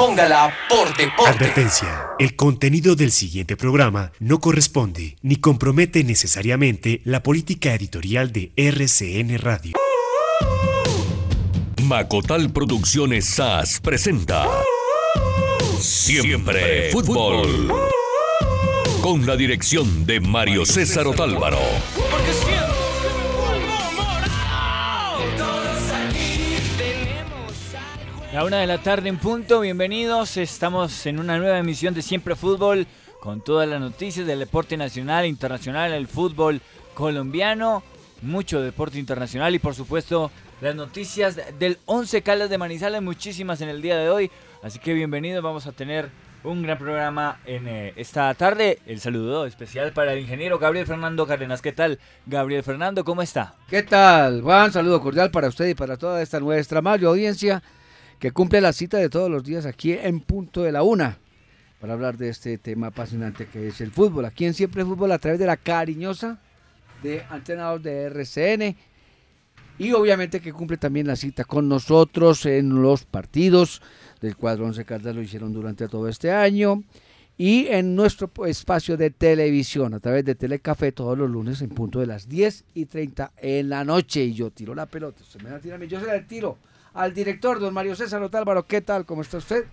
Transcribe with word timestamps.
Póngala 0.00 0.50
por 0.66 0.96
deporte. 0.96 1.30
Advertencia. 1.30 2.06
El 2.18 2.34
contenido 2.34 2.96
del 2.96 3.12
siguiente 3.12 3.54
programa 3.54 4.12
no 4.18 4.40
corresponde 4.40 5.18
ni 5.20 5.36
compromete 5.36 6.04
necesariamente 6.04 7.02
la 7.04 7.22
política 7.22 7.74
editorial 7.74 8.32
de 8.32 8.50
RCN 8.56 9.36
Radio. 9.36 9.76
Macotal 11.82 12.50
Producciones 12.50 13.26
SAS 13.26 13.78
presenta 13.80 14.48
Siempre 15.78 16.90
Fútbol. 16.92 17.70
Con 19.02 19.26
la 19.26 19.36
dirección 19.36 20.06
de 20.06 20.18
Mario 20.20 20.64
César 20.64 21.08
Otálvaro. 21.08 21.60
La 28.32 28.44
una 28.44 28.58
de 28.58 28.68
la 28.68 28.78
tarde 28.78 29.08
en 29.08 29.18
punto, 29.18 29.58
bienvenidos. 29.58 30.36
Estamos 30.36 31.04
en 31.06 31.18
una 31.18 31.36
nueva 31.36 31.58
emisión 31.58 31.94
de 31.94 32.00
Siempre 32.00 32.36
Fútbol 32.36 32.86
con 33.18 33.40
todas 33.40 33.68
las 33.68 33.80
noticias 33.80 34.24
del 34.24 34.38
deporte 34.38 34.76
nacional 34.76 35.26
internacional, 35.26 35.92
el 35.92 36.06
fútbol 36.06 36.60
colombiano, 36.94 37.82
mucho 38.22 38.60
deporte 38.60 39.00
internacional 39.00 39.52
y 39.56 39.58
por 39.58 39.74
supuesto 39.74 40.30
las 40.60 40.76
noticias 40.76 41.40
del 41.58 41.78
11 41.86 42.22
Calas 42.22 42.48
de 42.48 42.56
Manizales, 42.56 43.02
muchísimas 43.02 43.62
en 43.62 43.68
el 43.68 43.82
día 43.82 43.96
de 43.96 44.10
hoy. 44.10 44.30
Así 44.62 44.78
que 44.78 44.94
bienvenidos, 44.94 45.42
vamos 45.42 45.66
a 45.66 45.72
tener 45.72 46.08
un 46.44 46.62
gran 46.62 46.78
programa 46.78 47.40
en 47.46 47.66
eh, 47.66 47.94
esta 47.96 48.32
tarde. 48.34 48.78
El 48.86 49.00
saludo 49.00 49.44
especial 49.44 49.92
para 49.92 50.12
el 50.12 50.20
ingeniero 50.20 50.60
Gabriel 50.60 50.86
Fernando 50.86 51.26
Cárdenas. 51.26 51.60
¿Qué 51.60 51.72
tal, 51.72 51.98
Gabriel 52.26 52.62
Fernando? 52.62 53.04
¿Cómo 53.04 53.22
está? 53.22 53.56
¿Qué 53.68 53.82
tal, 53.82 54.40
Juan? 54.42 54.72
Saludo 54.72 55.00
cordial 55.02 55.32
para 55.32 55.48
usted 55.48 55.66
y 55.66 55.74
para 55.74 55.96
toda 55.96 56.22
esta 56.22 56.38
nuestra 56.38 56.80
mayor 56.80 57.08
audiencia 57.08 57.60
que 58.20 58.32
cumple 58.32 58.60
la 58.60 58.72
cita 58.72 58.98
de 58.98 59.08
todos 59.08 59.30
los 59.30 59.42
días 59.42 59.64
aquí 59.66 59.92
en 59.92 60.20
punto 60.20 60.62
de 60.62 60.70
la 60.70 60.82
una 60.82 61.18
para 61.80 61.94
hablar 61.94 62.18
de 62.18 62.28
este 62.28 62.58
tema 62.58 62.88
apasionante 62.88 63.46
que 63.46 63.68
es 63.68 63.80
el 63.80 63.90
fútbol. 63.90 64.26
Aquí 64.26 64.44
en 64.44 64.52
Siempre 64.52 64.84
Fútbol 64.84 65.10
a 65.12 65.18
través 65.18 65.40
de 65.40 65.46
la 65.46 65.56
cariñosa 65.56 66.38
de 67.02 67.22
Antenados 67.30 67.82
de 67.82 68.04
RCN 68.04 68.76
y 69.78 69.92
obviamente 69.92 70.40
que 70.40 70.52
cumple 70.52 70.76
también 70.76 71.06
la 71.06 71.16
cita 71.16 71.44
con 71.44 71.66
nosotros 71.70 72.44
en 72.44 72.82
los 72.82 73.06
partidos 73.06 73.80
del 74.20 74.36
cuadro 74.36 74.66
11 74.66 74.84
Caldas 74.84 75.16
lo 75.16 75.22
hicieron 75.22 75.54
durante 75.54 75.88
todo 75.88 76.06
este 76.06 76.30
año. 76.30 76.84
Y 77.38 77.68
en 77.68 77.96
nuestro 77.96 78.30
espacio 78.44 78.98
de 78.98 79.08
televisión 79.08 79.94
a 79.94 80.00
través 80.00 80.26
de 80.26 80.34
Telecafé 80.34 80.92
todos 80.92 81.16
los 81.16 81.30
lunes 81.30 81.62
en 81.62 81.70
punto 81.70 81.98
de 81.98 82.06
las 82.06 82.28
10 82.28 82.64
y 82.74 82.84
30 82.84 83.32
en 83.38 83.70
la 83.70 83.82
noche. 83.82 84.22
Y 84.24 84.34
yo 84.34 84.50
tiro 84.50 84.74
la 84.74 84.84
pelota, 84.84 85.22
usted 85.22 85.40
me 85.40 85.88
yo 85.88 85.98
se 85.98 86.06
la 86.06 86.20
tiro 86.26 86.58
al 86.94 87.14
director, 87.14 87.60
don 87.60 87.74
Mario 87.74 87.94
César 87.94 88.22
Otálvaro. 88.22 88.66
¿Qué 88.66 88.80
tal? 88.80 89.04
¿Cómo 89.06 89.22
está 89.22 89.38
usted? 89.38 89.64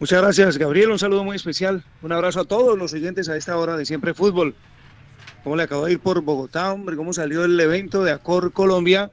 Muchas 0.00 0.20
gracias, 0.20 0.58
Gabriel. 0.58 0.90
Un 0.90 0.98
saludo 0.98 1.22
muy 1.22 1.36
especial. 1.36 1.84
Un 2.02 2.12
abrazo 2.12 2.40
a 2.40 2.44
todos 2.44 2.76
los 2.76 2.92
oyentes 2.92 3.28
a 3.28 3.36
esta 3.36 3.56
hora 3.56 3.76
de 3.76 3.86
Siempre 3.86 4.14
Fútbol. 4.14 4.54
¿Cómo 5.44 5.56
le 5.56 5.62
acabo 5.62 5.84
de 5.84 5.92
ir 5.92 6.00
por 6.00 6.20
Bogotá, 6.22 6.72
hombre? 6.72 6.96
¿Cómo 6.96 7.12
salió 7.12 7.44
el 7.44 7.58
evento 7.58 8.02
de 8.02 8.10
Acor 8.10 8.52
Colombia 8.52 9.12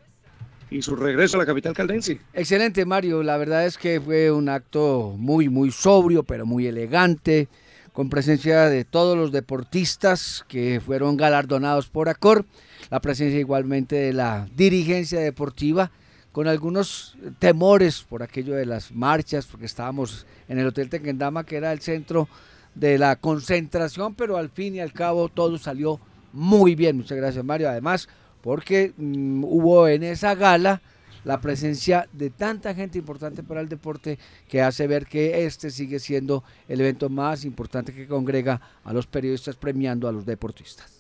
y 0.72 0.82
su 0.82 0.96
regreso 0.96 1.38
a 1.38 1.40
la 1.40 1.46
capital 1.46 1.74
caldense? 1.74 2.22
Excelente, 2.34 2.86
Mario. 2.86 3.22
La 3.22 3.38
verdad 3.38 3.66
es 3.66 3.78
que 3.78 4.02
fue 4.02 4.32
un 4.32 4.50
acto 4.50 5.14
muy, 5.18 5.50
muy 5.50 5.72
sobrio, 5.72 6.24
pero 6.24 6.48
muy 6.48 6.66
elegante, 6.66 7.48
con 7.94 8.10
presencia 8.10 8.62
de 8.66 8.84
todos 8.84 9.16
los 9.16 9.32
deportistas 9.32 10.46
que 10.48 10.82
fueron 10.84 11.18
galardonados 11.18 11.88
por 11.90 12.10
Acor, 12.10 12.46
la 12.90 13.00
presencia 13.00 13.40
igualmente 13.40 13.96
de 13.96 14.14
la 14.14 14.48
dirigencia 14.56 15.20
deportiva 15.20 15.92
con 16.32 16.48
algunos 16.48 17.16
temores 17.40 18.04
por 18.08 18.24
aquello 18.24 18.56
de 18.56 18.66
las 18.66 18.92
marchas, 18.92 19.46
porque 19.46 19.66
estábamos 19.66 20.26
en 20.48 20.60
el 20.60 20.68
Hotel 20.68 20.90
Tequendama, 20.90 21.46
que 21.46 21.58
era 21.58 21.72
el 21.72 21.80
centro 21.80 22.28
de 22.76 22.98
la 22.98 23.16
concentración, 23.16 24.14
pero 24.16 24.38
al 24.38 24.50
fin 24.50 24.76
y 24.76 24.80
al 24.80 24.94
cabo 24.94 25.30
todo 25.30 25.58
salió 25.58 26.00
muy 26.32 26.76
bien. 26.76 26.98
Muchas 26.98 27.18
gracias, 27.18 27.44
Mario. 27.44 27.70
Además, 27.70 28.08
porque 28.42 28.94
mm, 28.96 29.44
hubo 29.44 29.88
en 29.88 30.04
esa 30.04 30.36
gala 30.36 30.82
la 31.24 31.42
presencia 31.42 32.08
de 32.14 32.30
tanta 32.30 32.74
gente 32.74 32.98
importante 32.98 33.44
para 33.44 33.62
el 33.62 33.68
deporte 33.68 34.18
que 34.48 34.62
hace 34.62 34.88
ver 34.88 35.06
que 35.06 35.46
este 35.46 35.70
sigue 35.70 36.00
siendo 36.00 36.44
el 36.68 36.80
evento 36.80 37.10
más 37.10 37.44
importante 37.44 37.94
que 37.94 38.08
congrega 38.08 38.62
a 38.84 38.94
los 38.94 39.06
periodistas 39.08 39.56
premiando 39.56 40.08
a 40.08 40.12
los 40.12 40.26
deportistas. 40.26 40.99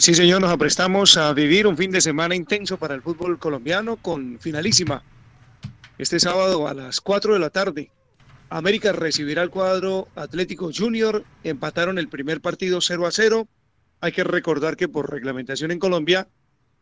Sí, 0.00 0.14
señor, 0.14 0.40
nos 0.40 0.52
aprestamos 0.52 1.16
a 1.16 1.32
vivir 1.32 1.66
un 1.66 1.76
fin 1.76 1.90
de 1.90 2.00
semana 2.00 2.36
intenso 2.36 2.76
para 2.76 2.94
el 2.94 3.02
fútbol 3.02 3.36
colombiano 3.40 3.96
con 3.96 4.38
finalísima. 4.38 5.02
Este 5.98 6.20
sábado 6.20 6.68
a 6.68 6.72
las 6.72 7.00
4 7.00 7.34
de 7.34 7.40
la 7.40 7.50
tarde, 7.50 7.90
América 8.48 8.92
recibirá 8.92 9.42
el 9.42 9.50
cuadro 9.50 10.06
Atlético 10.14 10.70
Junior. 10.72 11.24
Empataron 11.42 11.98
el 11.98 12.08
primer 12.08 12.40
partido 12.40 12.80
0 12.80 13.08
a 13.08 13.10
0. 13.10 13.48
Hay 14.00 14.12
que 14.12 14.22
recordar 14.22 14.76
que 14.76 14.86
por 14.86 15.10
reglamentación 15.10 15.72
en 15.72 15.80
Colombia 15.80 16.28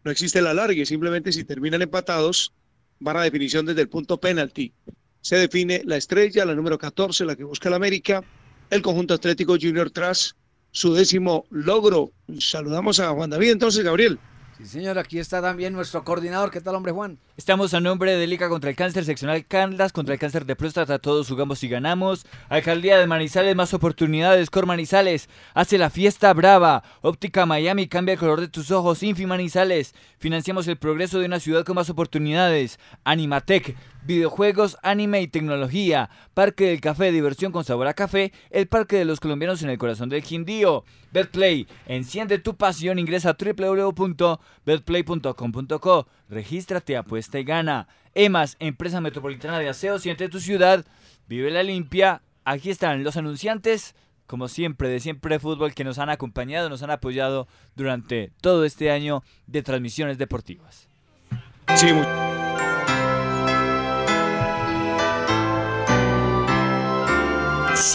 no 0.04 0.10
existe 0.10 0.40
el 0.40 0.46
alargue, 0.46 0.84
simplemente 0.84 1.32
si 1.32 1.44
terminan 1.44 1.80
empatados 1.80 2.52
van 3.00 3.16
a 3.16 3.22
definición 3.22 3.64
desde 3.64 3.80
el 3.80 3.88
punto 3.88 4.20
penalti. 4.20 4.74
Se 5.22 5.36
define 5.36 5.80
la 5.86 5.96
estrella, 5.96 6.44
la 6.44 6.54
número 6.54 6.76
14, 6.76 7.24
la 7.24 7.34
que 7.34 7.44
busca 7.44 7.70
el 7.70 7.76
América, 7.76 8.22
el 8.68 8.82
conjunto 8.82 9.14
Atlético 9.14 9.56
Junior 9.58 9.90
tras 9.90 10.36
su 10.76 10.92
décimo 10.92 11.46
logro. 11.50 12.12
Saludamos 12.38 13.00
a 13.00 13.08
Juan 13.08 13.30
David 13.30 13.52
entonces, 13.52 13.82
Gabriel. 13.82 14.18
Sí, 14.58 14.66
señor, 14.66 14.98
aquí 14.98 15.18
está 15.18 15.40
también 15.40 15.72
nuestro 15.72 16.04
coordinador. 16.04 16.50
¿Qué 16.50 16.60
tal, 16.60 16.74
hombre 16.74 16.92
Juan? 16.92 17.18
Estamos 17.36 17.72
a 17.72 17.80
nombre 17.80 18.14
de 18.16 18.26
Liga 18.26 18.48
contra 18.50 18.68
el 18.68 18.76
Cáncer, 18.76 19.04
seccional 19.04 19.46
Candas, 19.46 19.92
contra 19.92 20.14
el 20.14 20.20
cáncer 20.20 20.46
de 20.46 20.56
próstata, 20.56 20.98
todos 20.98 21.28
jugamos 21.28 21.62
y 21.62 21.68
ganamos. 21.68 22.26
Alcaldía 22.48 22.98
de 22.98 23.06
Manizales, 23.06 23.56
más 23.56 23.74
oportunidades. 23.74 24.50
Cor 24.50 24.66
Manizales, 24.66 25.28
hace 25.54 25.78
la 25.78 25.90
fiesta 25.90 26.32
brava. 26.32 26.82
Óptica 27.00 27.46
Miami, 27.46 27.86
cambia 27.86 28.14
el 28.14 28.18
color 28.18 28.40
de 28.40 28.48
tus 28.48 28.70
ojos. 28.70 29.02
Infi 29.02 29.24
Manizales, 29.26 29.94
financiamos 30.18 30.68
el 30.68 30.76
progreso 30.76 31.18
de 31.18 31.26
una 31.26 31.40
ciudad 31.40 31.64
con 31.64 31.74
más 31.74 31.90
oportunidades. 31.90 32.78
Animatec, 33.04 33.76
videojuegos, 34.06 34.78
anime 34.82 35.20
y 35.20 35.28
tecnología. 35.28 36.08
Parque 36.34 36.68
del 36.68 36.80
Café, 36.80 37.12
diversión 37.12 37.52
con 37.52 37.64
sabor 37.64 37.88
a 37.88 37.94
café. 37.94 38.32
El 38.50 38.68
Parque 38.68 38.96
de 38.96 39.04
los 39.04 39.20
Colombianos 39.20 39.62
en 39.62 39.70
el 39.70 39.78
corazón 39.78 40.08
del 40.08 40.22
Quindío. 40.22 40.84
Betplay, 41.12 41.66
enciende 41.86 42.38
tu 42.38 42.56
pasión, 42.56 42.98
ingresa 42.98 43.30
a 43.30 43.36
www.betplay.com.co. 43.38 46.08
Regístrate, 46.28 46.96
apuesta 46.96 47.38
y 47.38 47.44
gana. 47.44 47.88
EMAS, 48.14 48.56
Empresa 48.60 49.00
Metropolitana 49.00 49.58
de 49.58 49.68
Aseo, 49.68 49.98
siente 49.98 50.28
tu 50.28 50.40
ciudad. 50.40 50.84
Vive 51.28 51.50
la 51.50 51.62
limpia. 51.62 52.22
Aquí 52.44 52.70
están 52.70 53.02
los 53.02 53.16
anunciantes, 53.16 53.96
como 54.26 54.48
siempre, 54.48 54.88
de 54.88 55.00
Siempre 55.00 55.40
Fútbol, 55.40 55.74
que 55.74 55.84
nos 55.84 55.98
han 55.98 56.10
acompañado, 56.10 56.68
nos 56.68 56.82
han 56.82 56.90
apoyado 56.90 57.48
durante 57.74 58.30
todo 58.40 58.64
este 58.64 58.90
año 58.90 59.24
de 59.46 59.62
transmisiones 59.62 60.16
deportivas. 60.16 60.88
Sí, 61.74 61.88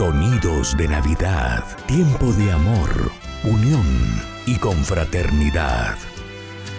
Sonidos 0.01 0.75
de 0.77 0.87
Navidad, 0.87 1.63
tiempo 1.85 2.33
de 2.33 2.51
amor, 2.51 3.11
unión 3.43 3.85
y 4.47 4.55
confraternidad. 4.55 5.95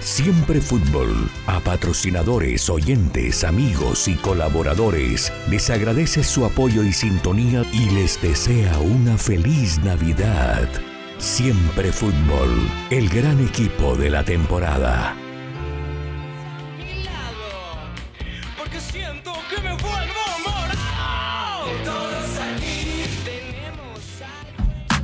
Siempre 0.01 0.61
Fútbol, 0.61 1.31
a 1.47 1.61
patrocinadores, 1.61 2.69
oyentes, 2.69 3.45
amigos 3.45 4.09
y 4.09 4.17
colaboradores, 4.17 5.33
les 5.49 5.71
agradece 5.71 6.25
su 6.25 6.45
apoyo 6.45 6.83
y 6.83 6.93
sintonía 6.93 7.63
y 7.73 7.91
les 7.91 8.21
desea 8.21 8.77
una 8.81 9.17
feliz 9.17 9.79
Navidad. 9.85 10.69
Siempre 11.19 11.93
Fútbol, 11.93 12.69
el 12.91 13.09
gran 13.09 13.39
equipo 13.39 13.95
de 13.95 14.11
la 14.11 14.25
temporada. 14.25 15.22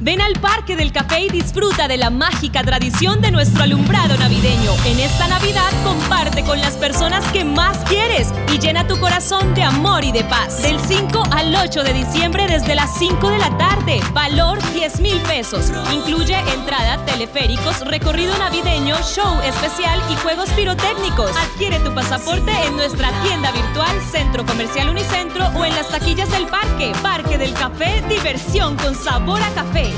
Ven 0.09 0.23
al 0.23 0.41
Parque 0.41 0.75
del 0.75 0.91
Café 0.91 1.25
y 1.25 1.29
disfruta 1.29 1.87
de 1.87 1.99
la 1.99 2.09
mágica 2.09 2.63
tradición 2.63 3.21
de 3.21 3.31
nuestro 3.31 3.65
alumbrado 3.65 4.17
navideño. 4.17 4.73
En 4.87 5.01
esta 5.01 5.29
Navidad 5.29 5.71
comparte 5.85 6.45
con 6.45 6.59
las 6.63 6.79
personas 6.79 7.23
que 7.31 7.45
más 7.45 7.77
quieres 7.85 8.33
y 8.51 8.59
llena 8.59 8.87
tu 8.87 8.99
corazón 9.01 9.55
de 9.55 9.65
amor 9.65 10.05
y 10.05 10.13
de 10.13 10.25
paz. 10.25 10.63
Del 10.63 10.81
5 10.81 11.25
al 11.31 11.55
8 11.55 11.83
de 11.83 11.93
diciembre 11.93 12.47
desde 12.49 12.75
las 12.75 12.97
5 12.99 13.29
de 13.29 13.37
la 13.37 13.55
tarde. 13.59 14.01
Valor 14.15 14.59
10 14.73 15.01
mil 15.01 15.19
pesos. 15.25 15.71
Incluye 15.93 16.39
entrada, 16.55 17.05
teleféricos, 17.05 17.87
recorrido 17.87 18.39
navideño, 18.39 18.97
show 19.03 19.39
especial 19.45 20.01
y 20.11 20.17
juegos 20.17 20.49
pirotécnicos. 20.53 21.33
Adquiere 21.37 21.81
tu 21.81 21.93
pasaporte 21.95 22.53
en 22.67 22.77
nuestra 22.77 23.11
tienda 23.25 23.53
virtual 23.53 24.01
Centro 24.11 24.47
Comercial 24.47 24.89
Unicentro 24.89 25.49
o 25.49 25.67
en 25.67 25.75
las 25.75 25.91
taquillas 25.91 26.31
del 26.31 26.47
parque. 26.47 26.93
Parque 27.03 27.37
del 27.37 27.53
Café, 27.53 28.03
diversión 28.09 28.75
con 28.77 28.95
sabor 28.95 29.43
a 29.43 29.51
café. 29.51 29.98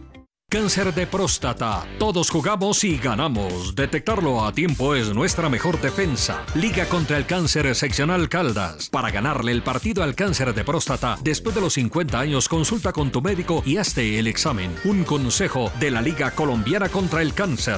Cáncer 0.51 0.93
de 0.93 1.07
próstata. 1.07 1.87
Todos 1.97 2.29
jugamos 2.29 2.83
y 2.83 2.97
ganamos. 2.97 3.73
Detectarlo 3.73 4.43
a 4.43 4.51
tiempo 4.51 4.95
es 4.95 5.13
nuestra 5.13 5.47
mejor 5.47 5.79
defensa. 5.79 6.43
Liga 6.55 6.87
contra 6.87 7.15
el 7.15 7.25
cáncer 7.25 7.73
seccional 7.73 8.27
Caldas. 8.27 8.89
Para 8.89 9.11
ganarle 9.11 9.53
el 9.53 9.63
partido 9.63 10.03
al 10.03 10.13
cáncer 10.13 10.53
de 10.53 10.65
próstata, 10.65 11.17
después 11.23 11.55
de 11.55 11.61
los 11.61 11.71
50 11.75 12.19
años, 12.19 12.49
consulta 12.49 12.91
con 12.91 13.13
tu 13.13 13.21
médico 13.21 13.63
y 13.65 13.77
hazte 13.77 14.19
el 14.19 14.27
examen. 14.27 14.75
Un 14.83 15.05
consejo 15.05 15.71
de 15.79 15.89
la 15.89 16.01
Liga 16.01 16.31
Colombiana 16.31 16.89
contra 16.89 17.21
el 17.21 17.33
Cáncer. 17.33 17.77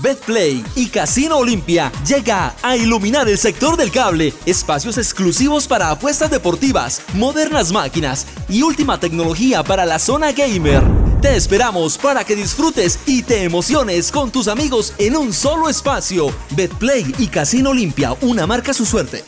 Betplay 0.00 0.64
y 0.76 0.86
Casino 0.86 1.38
Olimpia 1.38 1.90
llega 2.06 2.54
a 2.62 2.76
iluminar 2.76 3.28
el 3.28 3.36
sector 3.36 3.76
del 3.76 3.90
cable, 3.90 4.32
espacios 4.46 4.96
exclusivos 4.96 5.66
para 5.66 5.90
apuestas 5.90 6.30
deportivas, 6.30 7.02
modernas 7.14 7.72
máquinas 7.72 8.28
y 8.48 8.62
última 8.62 9.00
tecnología 9.00 9.64
para 9.64 9.84
la 9.84 9.98
zona 9.98 10.30
gamer. 10.30 11.03
Te 11.24 11.36
esperamos 11.36 11.96
para 11.96 12.22
que 12.22 12.36
disfrutes 12.36 13.00
y 13.06 13.22
te 13.22 13.44
emociones 13.44 14.12
con 14.12 14.30
tus 14.30 14.46
amigos 14.46 14.92
en 14.98 15.16
un 15.16 15.32
solo 15.32 15.70
espacio. 15.70 16.26
Betplay 16.54 17.14
y 17.16 17.28
Casino 17.28 17.70
Olimpia, 17.70 18.12
una 18.20 18.46
marca 18.46 18.74
su 18.74 18.84
suerte. 18.84 19.24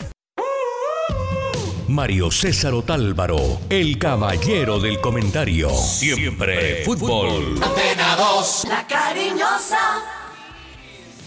Mario 1.89 2.31
César 2.31 2.75
Otálvaro, 2.75 3.61
el 3.71 3.99
caballero 3.99 4.79
del 4.79 5.01
comentario. 5.01 5.71
Siempre 5.71 6.85
fútbol. 6.85 7.59
La 8.69 8.87
cariñosa. 8.87 10.03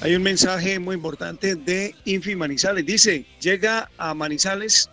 Hay 0.01 0.13
un 0.13 0.21
mensaje 0.21 0.77
muy 0.77 0.93
importante 0.93 1.55
de 1.55 1.95
Infi 2.05 2.35
Manizales. 2.35 2.85
Dice, 2.85 3.25
llega 3.41 3.89
a 3.97 4.13
Manizales 4.13 4.87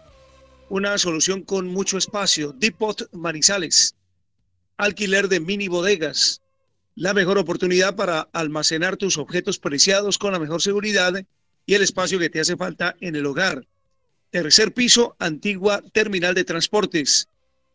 una 0.71 0.97
solución 0.97 1.43
con 1.43 1.69
mucho 1.69 1.99
espacio. 1.99 2.55
Depot 2.57 3.11
Manizales. 3.13 3.96
Alquiler 4.77 5.29
de 5.29 5.41
mini 5.41 5.67
bodegas. 5.69 6.43
La 6.95 7.15
mejor 7.15 7.39
oportunidad 7.39 7.97
para 7.97 8.29
almacenar 8.33 8.97
tus 8.97 9.19
objetos 9.19 9.59
preciados 9.59 10.19
con 10.19 10.33
la 10.33 10.39
mejor 10.39 10.63
seguridad 10.63 11.25
y 11.67 11.75
el 11.75 11.83
espacio 11.83 12.19
que 12.19 12.31
te 12.31 12.41
hace 12.41 12.57
falta 12.57 12.97
en 13.01 13.17
el 13.17 13.27
hogar. 13.27 13.67
Tercer 14.31 14.73
piso, 14.73 15.17
antigua 15.19 15.83
terminal 15.93 16.35
de 16.35 16.45
transportes. 16.45 17.29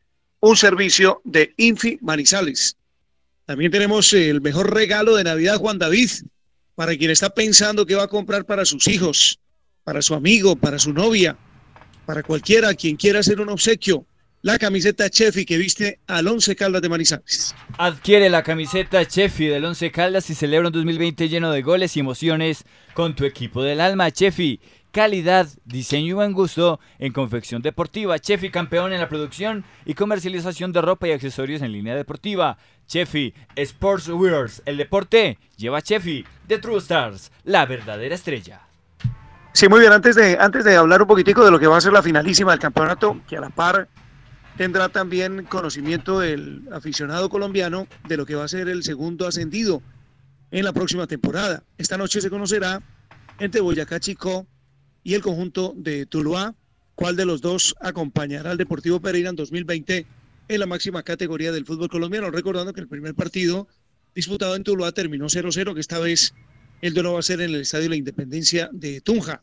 un 0.44 0.58
servicio 0.58 1.22
de 1.24 1.54
Infi 1.56 1.98
Manizales. 2.02 2.76
También 3.46 3.70
tenemos 3.70 4.12
el 4.12 4.42
mejor 4.42 4.74
regalo 4.74 5.16
de 5.16 5.24
Navidad, 5.24 5.56
Juan 5.56 5.78
David, 5.78 6.10
para 6.74 6.94
quien 6.96 7.10
está 7.10 7.30
pensando 7.30 7.86
qué 7.86 7.94
va 7.94 8.02
a 8.02 8.08
comprar 8.08 8.44
para 8.44 8.66
sus 8.66 8.86
hijos, 8.88 9.40
para 9.84 10.02
su 10.02 10.14
amigo, 10.14 10.56
para 10.56 10.78
su 10.78 10.92
novia, 10.92 11.36
para 12.06 12.22
cualquiera 12.22 12.74
quien 12.74 12.96
quiera 12.96 13.20
hacer 13.20 13.40
un 13.40 13.50
obsequio. 13.50 14.06
La 14.42 14.58
camiseta 14.58 15.08
Chefi 15.08 15.46
que 15.46 15.56
viste 15.56 16.00
al 16.06 16.28
Once 16.28 16.54
Caldas 16.54 16.82
de 16.82 16.90
Manizales. 16.90 17.54
Adquiere 17.78 18.28
la 18.28 18.42
camiseta 18.42 19.06
Chefi 19.06 19.46
del 19.46 19.64
Once 19.64 19.90
Caldas 19.90 20.28
y 20.28 20.34
celebra 20.34 20.68
un 20.68 20.74
2020 20.74 21.28
lleno 21.30 21.50
de 21.50 21.62
goles 21.62 21.96
y 21.96 22.00
emociones 22.00 22.64
con 22.92 23.14
tu 23.14 23.24
equipo 23.24 23.62
del 23.62 23.80
alma, 23.80 24.10
Chefi 24.10 24.60
calidad, 24.94 25.48
diseño 25.64 26.06
y 26.06 26.12
buen 26.12 26.32
gusto 26.32 26.78
en 27.00 27.12
confección 27.12 27.62
deportiva. 27.62 28.16
Chefi 28.20 28.50
campeón 28.50 28.92
en 28.92 29.00
la 29.00 29.08
producción 29.08 29.64
y 29.84 29.94
comercialización 29.94 30.70
de 30.70 30.82
ropa 30.82 31.08
y 31.08 31.10
accesorios 31.10 31.62
en 31.62 31.72
línea 31.72 31.96
deportiva. 31.96 32.58
Chefi 32.86 33.34
Sportswears, 33.56 34.62
el 34.64 34.76
deporte 34.76 35.38
lleva 35.56 35.82
Chefi 35.82 36.24
de 36.46 36.58
True 36.58 36.78
Stars, 36.78 37.32
la 37.42 37.66
verdadera 37.66 38.14
estrella. 38.14 38.68
Sí, 39.54 39.68
muy 39.68 39.78
bien, 39.78 39.92
antes 39.92 40.16
de, 40.16 40.36
antes 40.40 40.64
de 40.64 40.74
hablar 40.74 41.00
un 41.00 41.06
poquitico 41.06 41.44
de 41.44 41.52
lo 41.52 41.60
que 41.60 41.68
va 41.68 41.76
a 41.76 41.80
ser 41.80 41.92
la 41.92 42.02
finalísima 42.02 42.50
del 42.50 42.58
campeonato, 42.58 43.20
que 43.28 43.36
a 43.36 43.40
la 43.40 43.50
par 43.50 43.88
tendrá 44.56 44.88
también 44.88 45.44
conocimiento 45.44 46.24
el 46.24 46.68
aficionado 46.72 47.28
colombiano 47.28 47.86
de 48.08 48.16
lo 48.16 48.26
que 48.26 48.34
va 48.34 48.42
a 48.42 48.48
ser 48.48 48.68
el 48.68 48.82
segundo 48.82 49.28
ascendido 49.28 49.80
en 50.50 50.64
la 50.64 50.72
próxima 50.72 51.06
temporada. 51.06 51.62
Esta 51.78 51.96
noche 51.96 52.20
se 52.20 52.30
conocerá 52.30 52.82
entre 53.38 53.60
Boyacá 53.60 54.00
Chico 54.00 54.44
y 55.04 55.14
el 55.14 55.22
conjunto 55.22 55.72
de 55.76 56.04
Tuluá. 56.04 56.56
¿Cuál 56.96 57.14
de 57.14 57.24
los 57.24 57.40
dos 57.40 57.76
acompañará 57.80 58.50
al 58.50 58.58
Deportivo 58.58 58.98
Pereira 58.98 59.30
en 59.30 59.36
2020 59.36 60.04
en 60.48 60.60
la 60.60 60.66
máxima 60.66 61.04
categoría 61.04 61.52
del 61.52 61.64
fútbol 61.64 61.88
colombiano? 61.88 62.28
Recordando 62.32 62.72
que 62.72 62.80
el 62.80 62.88
primer 62.88 63.14
partido 63.14 63.68
disputado 64.16 64.56
en 64.56 64.64
Tuluá 64.64 64.90
terminó 64.90 65.26
0-0, 65.26 65.74
que 65.74 65.80
esta 65.80 66.00
vez 66.00 66.34
el 66.80 66.94
duelo 66.94 67.14
va 67.14 67.20
a 67.20 67.22
ser 67.22 67.40
en 67.40 67.54
el 67.54 67.60
Estadio 67.62 67.88
la 67.88 67.96
Independencia 67.96 68.68
de 68.72 69.00
Tunja. 69.00 69.42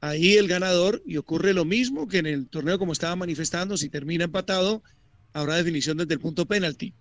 Ahí 0.00 0.34
el 0.34 0.48
ganador, 0.48 1.02
y 1.06 1.16
ocurre 1.16 1.52
lo 1.52 1.64
mismo 1.64 2.06
que 2.06 2.18
en 2.18 2.26
el 2.26 2.46
torneo 2.48 2.78
como 2.78 2.92
estaba 2.92 3.16
manifestando, 3.16 3.76
si 3.76 3.88
termina 3.88 4.24
empatado, 4.24 4.82
habrá 5.32 5.56
definición 5.56 5.96
desde 5.96 6.14
el 6.14 6.20
punto 6.20 6.46
penalti. 6.46 6.92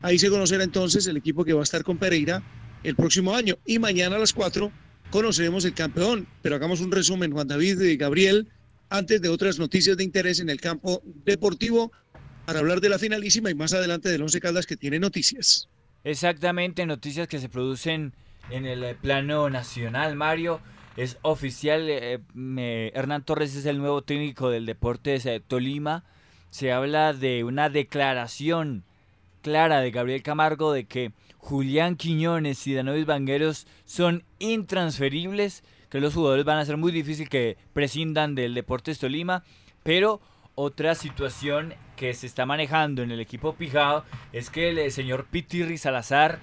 Ahí 0.00 0.18
se 0.18 0.30
conocerá 0.30 0.64
entonces 0.64 1.06
el 1.06 1.16
equipo 1.16 1.44
que 1.44 1.52
va 1.52 1.60
a 1.60 1.64
estar 1.64 1.84
con 1.84 1.98
Pereira 1.98 2.42
el 2.82 2.96
próximo 2.96 3.34
año. 3.34 3.58
Y 3.66 3.78
mañana 3.78 4.16
a 4.16 4.18
las 4.18 4.32
4 4.32 4.72
conoceremos 5.10 5.64
el 5.64 5.74
campeón. 5.74 6.26
Pero 6.42 6.56
hagamos 6.56 6.80
un 6.80 6.90
resumen, 6.90 7.32
Juan 7.32 7.46
David 7.46 7.80
y 7.82 7.96
Gabriel, 7.96 8.48
antes 8.88 9.20
de 9.20 9.28
otras 9.28 9.58
noticias 9.58 9.96
de 9.96 10.04
interés 10.04 10.40
en 10.40 10.48
el 10.48 10.60
campo 10.60 11.02
deportivo, 11.24 11.92
para 12.46 12.60
hablar 12.60 12.80
de 12.80 12.88
la 12.88 12.98
finalísima 12.98 13.50
y 13.50 13.54
más 13.54 13.74
adelante 13.74 14.08
del 14.08 14.22
Once 14.22 14.40
Caldas 14.40 14.66
que 14.66 14.76
tiene 14.76 14.98
noticias. 14.98 15.68
Exactamente, 16.02 16.86
noticias 16.86 17.28
que 17.28 17.38
se 17.38 17.48
producen 17.48 18.14
en 18.50 18.66
el 18.66 18.82
eh, 18.84 18.94
plano 18.94 19.48
nacional, 19.50 20.16
Mario. 20.16 20.60
Es 20.96 21.18
oficial, 21.22 21.86
eh, 21.88 22.20
Hernán 22.94 23.24
Torres 23.24 23.54
es 23.54 23.64
el 23.66 23.78
nuevo 23.78 24.02
técnico 24.02 24.50
del 24.50 24.66
Deportes 24.66 25.24
eh, 25.26 25.40
Tolima. 25.40 26.04
Se 26.50 26.72
habla 26.72 27.12
de 27.12 27.44
una 27.44 27.68
declaración 27.68 28.84
clara 29.40 29.80
de 29.80 29.90
Gabriel 29.90 30.22
Camargo 30.22 30.72
de 30.72 30.84
que 30.84 31.12
Julián 31.38 31.96
Quiñones 31.96 32.66
y 32.66 32.74
Danovis 32.74 33.06
Vangueros 33.06 33.66
son 33.84 34.24
intransferibles, 34.38 35.64
que 35.88 36.00
los 36.00 36.14
jugadores 36.14 36.44
van 36.44 36.58
a 36.58 36.64
ser 36.64 36.76
muy 36.76 36.92
difícil 36.92 37.28
que 37.28 37.56
prescindan 37.72 38.34
del 38.34 38.54
Deportes 38.54 38.98
Tolima, 38.98 39.44
pero 39.82 40.20
otra 40.54 40.94
situación 40.94 41.74
que 41.96 42.12
se 42.12 42.26
está 42.26 42.44
manejando 42.44 43.02
en 43.02 43.10
el 43.10 43.20
equipo 43.20 43.54
Pijao 43.54 44.04
es 44.32 44.50
que 44.50 44.68
el 44.68 44.92
señor 44.92 45.26
Pitirri 45.26 45.78
Salazar, 45.78 46.38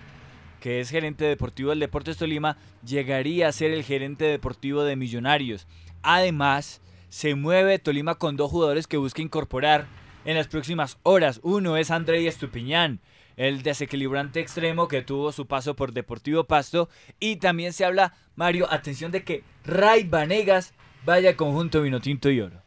que 0.60 0.80
es 0.80 0.90
gerente 0.90 1.26
deportivo 1.26 1.70
del 1.70 1.80
Deportes 1.80 2.18
Tolima, 2.18 2.58
llegaría 2.86 3.48
a 3.48 3.52
ser 3.52 3.72
el 3.72 3.84
gerente 3.84 4.26
deportivo 4.26 4.84
de 4.84 4.96
Millonarios. 4.96 5.68
Además, 6.04 6.82
se 7.10 7.36
mueve 7.36 7.80
Tolima 7.80 8.16
con 8.16 8.36
dos 8.36 8.52
jugadores 8.52 8.88
que 8.88 8.98
busca 8.98 9.22
incorporar 9.22 9.88
en 10.26 10.36
las 10.36 10.48
próximas 10.48 10.98
horas. 11.04 11.40
Uno 11.44 11.78
es 11.78 11.92
Andrei 11.92 12.28
Estupiñán, 12.28 13.00
el 13.38 13.64
desequilibrante 13.64 14.40
extremo 14.40 14.88
que 14.88 15.02
tuvo 15.02 15.32
su 15.32 15.48
paso 15.48 15.76
por 15.76 15.94
Deportivo 15.94 16.44
Pasto. 16.44 16.90
Y 17.20 17.38
también 17.38 17.74
se 17.74 17.86
habla, 17.86 18.14
Mario, 18.36 18.68
atención 18.72 19.12
de 19.12 19.24
que 19.24 19.44
Ray 19.64 20.04
Vanegas 20.04 20.74
vaya 21.06 21.38
conjunto 21.38 21.82
Vinotinto 21.82 22.30
y 22.30 22.42
Oro. 22.42 22.62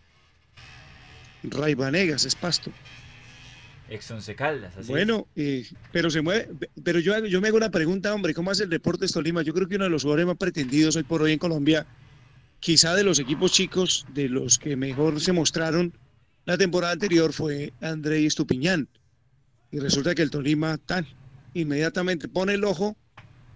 Ray 1.42 1.74
Vanegas 1.74 2.24
es 2.24 2.34
pasto. 2.34 2.70
Ex 3.90 4.08
Once 4.12 4.34
Caldas. 4.36 4.86
Bueno, 4.86 5.26
eh, 5.34 5.66
pero 5.92 6.10
se 6.10 6.22
mueve. 6.22 6.48
Pero 6.82 7.00
yo, 7.00 7.26
yo 7.26 7.40
me 7.40 7.48
hago 7.48 7.56
una 7.56 7.72
pregunta, 7.72 8.14
hombre, 8.14 8.32
¿cómo 8.32 8.52
hace 8.52 8.62
el 8.62 8.70
Deportes 8.70 9.10
Tolima? 9.10 9.42
Yo 9.42 9.52
creo 9.52 9.68
que 9.68 9.74
uno 9.74 9.84
de 9.84 9.90
los 9.90 10.02
jugadores 10.02 10.26
más 10.26 10.36
pretendidos 10.36 10.94
hoy 10.94 11.02
por 11.02 11.20
hoy 11.22 11.32
en 11.32 11.40
Colombia, 11.40 11.86
quizá 12.60 12.94
de 12.94 13.02
los 13.02 13.18
equipos 13.18 13.50
chicos, 13.50 14.06
de 14.14 14.28
los 14.28 14.60
que 14.60 14.76
mejor 14.76 15.20
se 15.20 15.32
mostraron 15.32 15.92
la 16.44 16.56
temporada 16.56 16.92
anterior, 16.92 17.32
fue 17.32 17.72
André 17.80 18.24
Estupiñán. 18.24 18.88
Y 19.72 19.80
resulta 19.80 20.14
que 20.14 20.22
el 20.22 20.30
Tolima 20.30 20.78
tan 20.78 21.04
inmediatamente 21.52 22.28
pone 22.28 22.54
el 22.54 22.62
ojo 22.62 22.96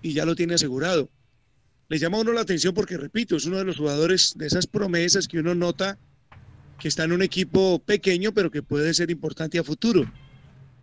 y 0.02 0.14
ya 0.14 0.24
lo 0.24 0.34
tiene 0.34 0.54
asegurado. 0.54 1.08
Le 1.88 1.98
llama 1.98 2.18
a 2.18 2.22
uno 2.22 2.32
la 2.32 2.40
atención 2.40 2.74
porque, 2.74 2.96
repito, 2.96 3.36
es 3.36 3.46
uno 3.46 3.58
de 3.58 3.64
los 3.64 3.76
jugadores 3.76 4.34
de 4.36 4.48
esas 4.48 4.66
promesas 4.66 5.28
que 5.28 5.38
uno 5.38 5.54
nota 5.54 5.96
que 6.80 6.88
está 6.88 7.04
en 7.04 7.12
un 7.12 7.22
equipo 7.22 7.78
pequeño, 7.78 8.32
pero 8.34 8.50
que 8.50 8.62
puede 8.62 8.92
ser 8.94 9.12
importante 9.12 9.60
a 9.60 9.62
futuro 9.62 10.10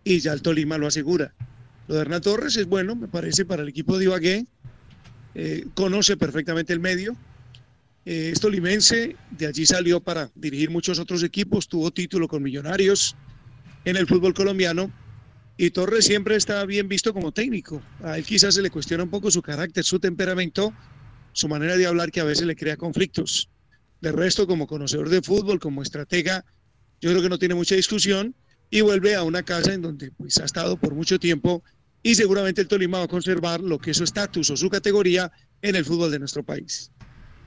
y 0.04 0.20
ya 0.20 0.32
el 0.32 0.42
Tolima 0.42 0.78
lo 0.78 0.86
asegura. 0.86 1.34
Lo 1.88 1.96
de 1.96 2.02
Hernán 2.02 2.20
Torres 2.20 2.56
es 2.56 2.66
bueno, 2.66 2.94
me 2.94 3.08
parece, 3.08 3.44
para 3.44 3.62
el 3.62 3.68
equipo 3.68 3.98
de 3.98 4.04
Ibagué. 4.04 4.46
Eh, 5.34 5.66
conoce 5.74 6.16
perfectamente 6.16 6.72
el 6.72 6.80
medio. 6.80 7.16
Eh, 8.04 8.30
es 8.32 8.40
tolimense, 8.40 9.16
de 9.30 9.46
allí 9.46 9.64
salió 9.64 10.00
para 10.00 10.30
dirigir 10.34 10.70
muchos 10.70 10.98
otros 10.98 11.22
equipos, 11.22 11.68
tuvo 11.68 11.90
título 11.92 12.26
con 12.26 12.42
Millonarios 12.42 13.14
en 13.84 13.96
el 13.96 14.06
fútbol 14.06 14.34
colombiano 14.34 14.92
Y 15.56 15.70
Torres 15.70 16.06
siempre 16.06 16.36
está 16.36 16.64
bien 16.64 16.88
visto 16.88 17.12
como 17.12 17.32
técnico. 17.32 17.80
A 18.02 18.18
él 18.18 18.24
quizás 18.24 18.54
se 18.54 18.62
le 18.62 18.70
cuestiona 18.70 19.04
un 19.04 19.10
poco 19.10 19.30
su 19.30 19.42
carácter, 19.42 19.84
su 19.84 20.00
temperamento, 20.00 20.72
su 21.32 21.48
manera 21.48 21.76
de 21.76 21.86
hablar 21.86 22.10
que 22.10 22.20
a 22.20 22.24
veces 22.24 22.46
le 22.46 22.56
crea 22.56 22.76
conflictos. 22.76 23.48
De 24.00 24.10
resto, 24.10 24.46
como 24.46 24.66
conocedor 24.66 25.08
de 25.08 25.22
fútbol, 25.22 25.60
como 25.60 25.82
estratega, 25.82 26.44
yo 27.00 27.10
creo 27.10 27.22
que 27.22 27.28
no 27.28 27.38
tiene 27.38 27.54
mucha 27.54 27.76
discusión 27.76 28.34
y 28.72 28.80
vuelve 28.80 29.14
a 29.14 29.22
una 29.22 29.42
casa 29.42 29.74
en 29.74 29.82
donde 29.82 30.10
pues, 30.12 30.38
ha 30.38 30.46
estado 30.46 30.78
por 30.78 30.94
mucho 30.94 31.18
tiempo 31.20 31.62
y 32.02 32.14
seguramente 32.14 32.62
el 32.62 32.68
Tolima 32.68 32.98
va 32.98 33.04
a 33.04 33.08
conservar 33.08 33.60
lo 33.60 33.78
que 33.78 33.90
es 33.90 33.98
su 33.98 34.04
estatus 34.04 34.48
o 34.48 34.56
su 34.56 34.70
categoría 34.70 35.30
en 35.60 35.76
el 35.76 35.84
fútbol 35.84 36.10
de 36.10 36.18
nuestro 36.18 36.42
país. 36.42 36.90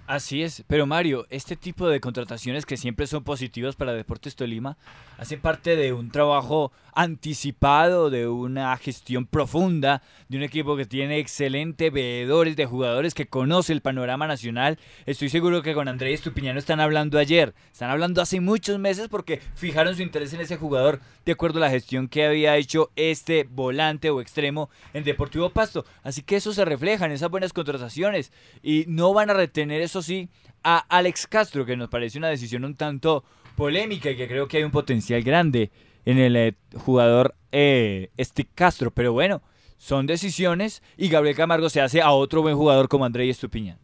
Así 0.07 0.43
es, 0.43 0.63
pero 0.67 0.85
Mario, 0.85 1.25
este 1.31 1.55
tipo 1.55 1.89
de 1.89 1.99
contrataciones 1.99 2.67
que 2.67 2.77
siempre 2.77 3.07
son 3.07 3.23
positivas 3.23 3.75
para 3.75 3.93
Deportes 3.93 4.35
Tolima 4.35 4.77
hacen 5.17 5.41
parte 5.41 5.75
de 5.75 5.93
un 5.93 6.11
trabajo 6.11 6.71
anticipado, 6.93 8.09
de 8.09 8.27
una 8.27 8.75
gestión 8.77 9.25
profunda, 9.25 10.03
de 10.29 10.37
un 10.37 10.43
equipo 10.43 10.77
que 10.77 10.85
tiene 10.85 11.17
excelentes 11.17 11.91
veedores 11.91 12.55
de 12.55 12.65
jugadores 12.65 13.13
que 13.13 13.27
conoce 13.27 13.73
el 13.73 13.81
panorama 13.81 14.27
nacional. 14.27 14.79
Estoy 15.05 15.29
seguro 15.29 15.61
que 15.61 15.73
con 15.73 15.87
Andrés 15.87 16.15
Estupiñano 16.15 16.59
están 16.59 16.79
hablando 16.79 17.17
ayer, 17.17 17.53
están 17.71 17.89
hablando 17.89 18.21
hace 18.21 18.39
muchos 18.39 18.79
meses 18.79 19.07
porque 19.09 19.41
fijaron 19.55 19.95
su 19.95 20.03
interés 20.03 20.33
en 20.33 20.41
ese 20.41 20.57
jugador 20.57 21.01
de 21.25 21.31
acuerdo 21.31 21.57
a 21.57 21.61
la 21.61 21.69
gestión 21.71 22.07
que 22.07 22.25
había 22.25 22.55
hecho 22.55 22.91
este 22.95 23.45
volante 23.49 24.09
o 24.09 24.21
extremo 24.21 24.69
en 24.93 25.03
Deportivo 25.03 25.49
Pasto. 25.49 25.83
Así 26.03 26.21
que 26.21 26.37
eso 26.37 26.53
se 26.53 26.63
refleja 26.63 27.05
en 27.05 27.11
esas 27.11 27.31
buenas 27.31 27.51
contrataciones 27.51 28.31
y 28.61 28.85
no 28.87 29.13
van 29.13 29.31
a 29.31 29.33
retener 29.33 29.81
eso 29.95 30.01
sí, 30.01 30.27
a 30.61 30.79
Alex 30.89 31.25
Castro, 31.25 31.65
que 31.65 31.77
nos 31.77 31.87
parece 31.87 32.17
una 32.17 32.27
decisión 32.27 32.65
un 32.65 32.75
tanto 32.75 33.23
polémica 33.55 34.11
y 34.11 34.17
que 34.17 34.27
creo 34.27 34.45
que 34.45 34.57
hay 34.57 34.63
un 34.63 34.71
potencial 34.71 35.23
grande 35.23 35.71
en 36.03 36.17
el 36.17 36.35
eh, 36.35 36.55
jugador 36.75 37.33
eh, 37.53 38.09
este 38.17 38.45
Castro. 38.53 38.91
Pero 38.91 39.13
bueno, 39.13 39.41
son 39.77 40.05
decisiones 40.05 40.83
y 40.97 41.07
Gabriel 41.07 41.37
Camargo 41.37 41.69
se 41.69 41.79
hace 41.79 42.01
a 42.01 42.11
otro 42.11 42.41
buen 42.41 42.57
jugador 42.57 42.89
como 42.89 43.05
André 43.05 43.29
Estupiñán. 43.29 43.77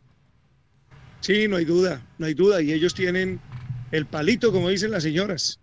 Sí, 1.21 1.47
no 1.47 1.55
hay 1.55 1.63
duda, 1.63 2.05
no 2.17 2.25
hay 2.25 2.33
duda. 2.33 2.61
Y 2.61 2.73
ellos 2.73 2.93
tienen 2.93 3.39
el 3.93 4.05
palito, 4.05 4.51
como 4.51 4.67
dicen 4.67 4.91
las 4.91 5.03
señoras. 5.03 5.61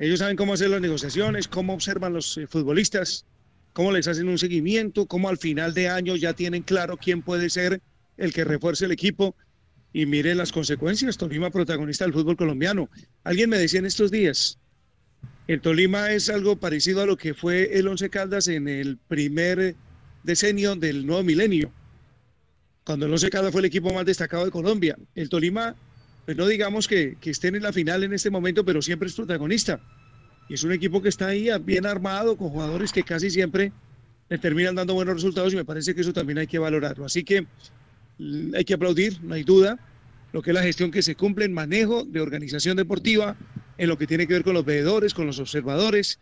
Ellos 0.00 0.18
saben 0.18 0.36
cómo 0.36 0.54
hacer 0.54 0.70
las 0.70 0.80
negociaciones, 0.80 1.46
cómo 1.46 1.72
observan 1.72 2.14
los 2.14 2.36
eh, 2.36 2.48
futbolistas, 2.48 3.26
cómo 3.74 3.92
les 3.92 4.08
hacen 4.08 4.28
un 4.28 4.38
seguimiento, 4.38 5.06
cómo 5.06 5.28
al 5.28 5.38
final 5.38 5.72
de 5.72 5.88
año 5.88 6.16
ya 6.16 6.32
tienen 6.32 6.64
claro 6.64 6.96
quién 6.96 7.22
puede 7.22 7.48
ser 7.48 7.80
el 8.16 8.32
que 8.32 8.42
refuerce 8.42 8.86
el 8.86 8.90
equipo 8.90 9.36
y 9.92 10.06
mire 10.06 10.34
las 10.34 10.52
consecuencias. 10.52 11.16
Tolima 11.16 11.50
protagonista 11.50 12.04
del 12.04 12.12
fútbol 12.12 12.36
colombiano. 12.36 12.88
Alguien 13.24 13.50
me 13.50 13.58
decía 13.58 13.80
en 13.80 13.86
estos 13.86 14.10
días, 14.10 14.58
el 15.46 15.60
Tolima 15.60 16.12
es 16.12 16.28
algo 16.28 16.56
parecido 16.56 17.02
a 17.02 17.06
lo 17.06 17.16
que 17.16 17.34
fue 17.34 17.78
el 17.78 17.88
Once 17.88 18.10
Caldas 18.10 18.48
en 18.48 18.68
el 18.68 18.98
primer 19.08 19.74
decenio 20.22 20.76
del 20.76 21.06
nuevo 21.06 21.22
milenio, 21.22 21.72
cuando 22.84 23.06
el 23.06 23.12
Once 23.12 23.30
Caldas 23.30 23.52
fue 23.52 23.62
el 23.62 23.66
equipo 23.66 23.92
más 23.92 24.04
destacado 24.04 24.44
de 24.44 24.50
Colombia. 24.50 24.96
El 25.14 25.30
Tolima, 25.30 25.74
pues 26.26 26.36
no 26.36 26.46
digamos 26.46 26.86
que, 26.86 27.16
estén 27.22 27.54
en 27.54 27.62
la 27.62 27.72
final 27.72 28.04
en 28.04 28.12
este 28.12 28.28
momento, 28.28 28.62
pero 28.64 28.82
siempre 28.82 29.08
es 29.08 29.14
protagonista. 29.14 29.80
Y 30.50 30.54
es 30.54 30.64
un 30.64 30.72
equipo 30.72 31.00
que 31.00 31.08
está 31.08 31.28
ahí 31.28 31.48
bien 31.62 31.86
armado, 31.86 32.36
con 32.36 32.50
jugadores 32.50 32.92
que 32.92 33.02
casi 33.02 33.30
siempre 33.30 33.72
le 34.28 34.36
terminan 34.36 34.74
dando 34.74 34.92
buenos 34.92 35.14
resultados 35.14 35.54
y 35.54 35.56
me 35.56 35.64
parece 35.64 35.94
que 35.94 36.02
eso 36.02 36.12
también 36.12 36.38
hay 36.38 36.46
que 36.46 36.58
valorarlo. 36.58 37.06
Así 37.06 37.24
que 37.24 37.46
hay 38.54 38.64
que 38.64 38.74
aplaudir, 38.74 39.22
no 39.22 39.34
hay 39.34 39.44
duda, 39.44 39.78
lo 40.32 40.42
que 40.42 40.50
es 40.50 40.54
la 40.54 40.62
gestión 40.62 40.90
que 40.90 41.02
se 41.02 41.14
cumple 41.14 41.44
en 41.44 41.52
manejo 41.52 42.04
de 42.04 42.20
organización 42.20 42.76
deportiva, 42.76 43.36
en 43.78 43.88
lo 43.88 43.96
que 43.96 44.06
tiene 44.06 44.26
que 44.26 44.34
ver 44.34 44.44
con 44.44 44.54
los 44.54 44.64
veedores, 44.64 45.14
con 45.14 45.26
los 45.26 45.38
observadores, 45.38 46.18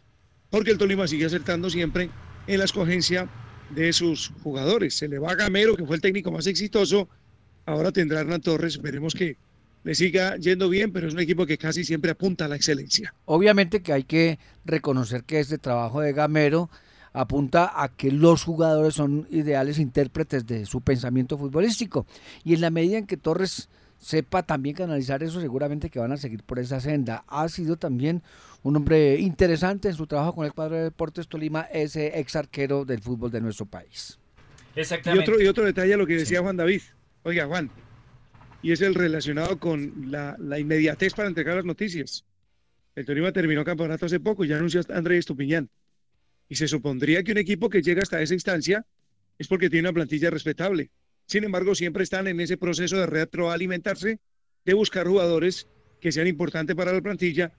porque 0.51 0.71
el 0.71 0.79
Tolima 0.79 1.09
sigue 1.09 1.25
acertando 1.25 1.71
siempre 1.71 2.11
en 2.47 2.59
la 2.59 2.65
escogencia 2.65 3.29
de 3.71 3.93
sus 3.93 4.33
jugadores. 4.43 4.95
Se 4.95 5.09
le 5.09 5.19
va 5.19 5.33
a 5.33 5.35
Gamero, 5.35 5.77
que 5.77 5.85
fue 5.85 5.97
el 5.97 6.03
técnico 6.03 6.31
más 6.31 6.47
exitoso, 6.47 7.09
ahora 7.65 7.91
tendrá 7.91 8.21
Hernán 8.21 8.43
Torres, 8.43 8.75
esperemos 8.75 9.15
que 9.15 9.37
le 9.83 9.95
siga 9.95 10.37
yendo 10.37 10.69
bien, 10.69 10.93
pero 10.93 11.09
es 11.09 11.15
un 11.15 11.21
equipo 11.21 11.47
que 11.47 11.59
casi 11.59 11.85
siempre 11.85 12.11
apunta 12.11 12.45
a 12.45 12.49
la 12.49 12.57
excelencia. 12.57 13.15
Obviamente 13.25 13.83
que 13.83 13.93
hay 13.93 14.03
que 14.03 14.39
reconocer 14.65 15.25
que 15.25 15.41
este 15.41 15.59
trabajo 15.59 16.01
de 16.01 16.13
Gamero 16.13 16.71
apunta 17.17 17.73
a 17.83 17.89
que 17.89 18.13
los 18.13 18.45
jugadores 18.45 18.95
son 18.95 19.27
ideales 19.31 19.79
intérpretes 19.79 20.47
de 20.47 20.67
su 20.67 20.83
pensamiento 20.83 21.39
futbolístico. 21.39 22.07
Y 22.45 22.53
en 22.53 22.61
la 22.61 22.71
medida 22.71 22.99
en 22.99 23.07
que 23.07 23.17
Torres 23.17 23.71
sepa 23.99 24.43
también 24.43 24.77
canalizar 24.77 25.23
eso, 25.23 25.41
seguramente 25.41 25.89
que 25.89 25.99
van 25.99 26.13
a 26.13 26.19
seguir 26.19 26.43
por 26.43 26.59
esa 26.59 26.79
senda. 26.79 27.25
Ha 27.27 27.49
sido 27.49 27.77
también 27.77 28.23
un 28.63 28.77
hombre 28.77 29.19
interesante 29.19 29.89
en 29.89 29.95
su 29.95 30.07
trabajo 30.07 30.35
con 30.35 30.45
el 30.45 30.53
cuadro 30.53 30.77
de 30.77 30.83
Deportes 30.83 31.27
Tolima, 31.27 31.63
ese 31.63 32.21
ex 32.21 32.37
arquero 32.37 32.85
del 32.85 33.01
fútbol 33.01 33.31
de 33.31 33.41
nuestro 33.41 33.65
país. 33.65 34.19
Exactamente. 34.75 35.25
Y 35.25 35.33
otro, 35.33 35.43
y 35.43 35.47
otro 35.47 35.65
detalle, 35.65 35.97
lo 35.97 36.07
que 36.07 36.17
decía 36.17 36.43
Juan 36.43 36.59
David. 36.59 36.83
Oiga, 37.23 37.47
Juan, 37.47 37.71
y 38.61 38.73
es 38.73 38.83
el 38.83 38.95
relacionado 38.95 39.59
con 39.59 40.11
la, 40.11 40.37
la, 40.39 40.59
inmediatez 40.59 41.15
para 41.15 41.29
entregar 41.29 41.57
las 41.57 41.65
noticias. 41.65 42.27
El 42.95 43.07
Tolima 43.07 43.33
terminó 43.33 43.65
campeonato 43.65 44.05
hace 44.05 44.21
poco 44.21 44.45
y 44.45 44.49
ya 44.49 44.57
anunció 44.59 44.83
a 44.83 44.99
Andrés 44.99 45.21
Estupiñán. 45.21 45.71
Y 46.49 46.57
se 46.57 46.69
supondría 46.69 47.23
que 47.23 47.33
un 47.33 47.39
equipo 47.39 47.69
que 47.69 47.83
llega 47.83 48.03
hasta 48.03 48.21
esa 48.23 48.35
instancia 48.35 48.87
es 49.39 49.49
porque 49.49 49.69
tiene 49.69 49.89
una 49.89 49.95
plantilla 49.95 50.31
respetable. 50.31 50.91
Sin 51.27 51.45
embargo, 51.45 51.75
siempre 51.75 52.05
están 52.05 52.29
en 52.29 52.41
ese 52.41 52.57
proceso 52.57 52.97
de 52.97 53.07
retroalimentarse, 53.07 54.21
de 54.65 54.75
buscar 54.75 55.07
jugadores 55.07 55.67
que 56.01 56.13
sean 56.13 56.27
importantes 56.27 56.77
para 56.77 56.93
la 56.93 57.01
plantilla 57.01 57.53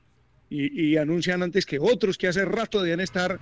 y, 0.50 0.96
anuncian 0.96 1.44
antes 1.44 1.66
que 1.66 1.78
otros 1.80 2.18
que 2.18 2.28
hace 2.28 2.46
rato 2.46 2.82
deben 2.82 3.02
estar 3.02 3.40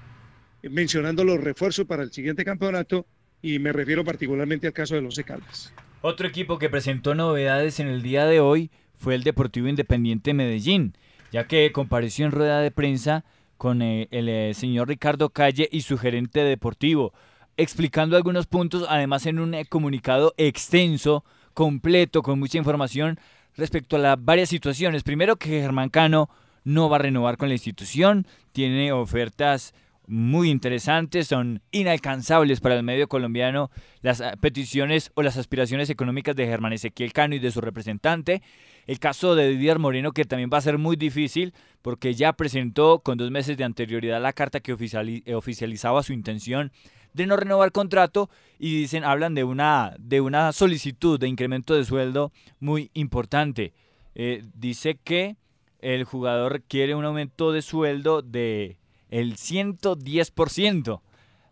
mencionando 0.64 1.24
los 1.24 1.40
refuerzos 1.40 1.86
para 1.86 2.02
el 2.02 2.12
siguiente 2.12 2.44
campeonato 2.44 3.06
y 3.42 3.60
me 3.60 3.72
refiero 3.72 4.04
particularmente 4.04 4.66
al 4.66 4.74
caso 4.74 4.96
de 4.96 5.02
los 5.02 5.20
Caldas. 5.20 5.72
Otro 6.02 6.28
equipo 6.28 6.58
que 6.58 6.70
presentó 6.70 7.14
novedades 7.14 7.80
en 7.80 7.88
el 7.88 8.02
día 8.02 8.26
de 8.26 8.40
hoy 8.40 8.72
fue 8.98 9.14
el 9.14 9.24
Deportivo 9.24 9.68
Independiente 9.68 10.34
Medellín, 10.34 10.98
ya 11.32 11.46
que 11.46 11.72
compareció 11.72 12.26
en 12.26 12.32
rueda 12.32 12.62
de 12.62 12.72
prensa 12.72 13.26
con 13.58 13.82
eh, 13.82 14.08
el 14.12 14.30
eh, 14.30 14.54
señor 14.54 14.88
Ricardo 14.88 15.30
Calle 15.30 15.68
y 15.72 15.82
su 15.82 15.98
gerente 15.98 16.42
deportivo, 16.42 17.14
explicando 17.58 18.18
algunos 18.18 18.48
puntos, 18.48 18.86
además 18.90 19.26
en 19.26 19.40
un 19.40 19.54
eh, 19.54 19.66
comunicado 19.66 20.34
extenso, 20.38 21.24
completo, 21.54 22.22
con 22.22 22.40
mucha 22.40 22.58
información 22.58 23.20
respecto 23.56 23.96
a 23.96 24.00
las 24.00 24.24
varias 24.24 24.50
situaciones. 24.50 25.04
Primero 25.04 25.38
que 25.38 25.62
Germán 25.62 25.90
Cano 25.90 26.30
no 26.64 26.90
va 26.90 26.98
a 26.98 27.00
renovar 27.00 27.38
con 27.38 27.48
la 27.48 27.56
institución, 27.56 28.28
tiene 28.52 28.92
ofertas 28.92 29.74
muy 30.08 30.50
interesantes, 30.50 31.28
son 31.28 31.62
inalcanzables 31.72 32.60
para 32.60 32.76
el 32.76 32.84
medio 32.84 33.08
colombiano 33.08 33.72
las 34.02 34.22
peticiones 34.40 35.12
o 35.16 35.24
las 35.24 35.38
aspiraciones 35.38 35.90
económicas 35.90 36.36
de 36.36 36.46
Germán 36.46 36.74
Ezequiel 36.74 37.14
Cano 37.14 37.36
y 37.36 37.40
de 37.40 37.52
su 37.52 37.62
representante. 37.62 38.42
El 38.88 39.00
caso 39.00 39.36
de 39.36 39.50
Didier 39.50 39.80
Moreno, 39.80 40.12
que 40.12 40.26
también 40.26 40.50
va 40.54 40.60
a 40.60 40.62
ser 40.62 40.78
muy 40.78 40.96
difícil 40.96 41.54
porque 41.82 42.14
ya 42.14 42.34
presentó 42.34 43.00
con 43.00 43.18
dos 43.18 43.32
meses 43.32 43.58
de 43.58 43.64
anterioridad 43.64 44.22
la 44.22 44.34
carta 44.34 44.60
que 44.60 44.74
eh, 44.74 45.36
oficializaba 45.36 46.04
su 46.04 46.14
intención 46.14 46.72
de 47.14 47.26
no 47.26 47.38
renovar 47.38 47.72
contrato 47.72 48.30
y 48.60 48.78
dicen, 48.78 49.04
hablan 49.04 49.36
de 49.36 49.44
una, 49.44 49.96
de 50.00 50.22
una 50.22 50.52
solicitud 50.52 51.20
de 51.20 51.28
incremento 51.28 51.74
de 51.74 51.86
sueldo 51.86 52.32
muy 52.60 52.92
importante. 52.94 53.74
Eh, 54.16 54.44
dice 54.54 55.00
que 55.02 55.38
el 55.80 56.04
jugador 56.04 56.62
quiere 56.64 56.94
un 56.94 57.06
aumento 57.06 57.52
de 57.52 57.62
sueldo 57.62 58.22
de 58.22 58.78
el 59.16 59.38
110% 59.38 61.02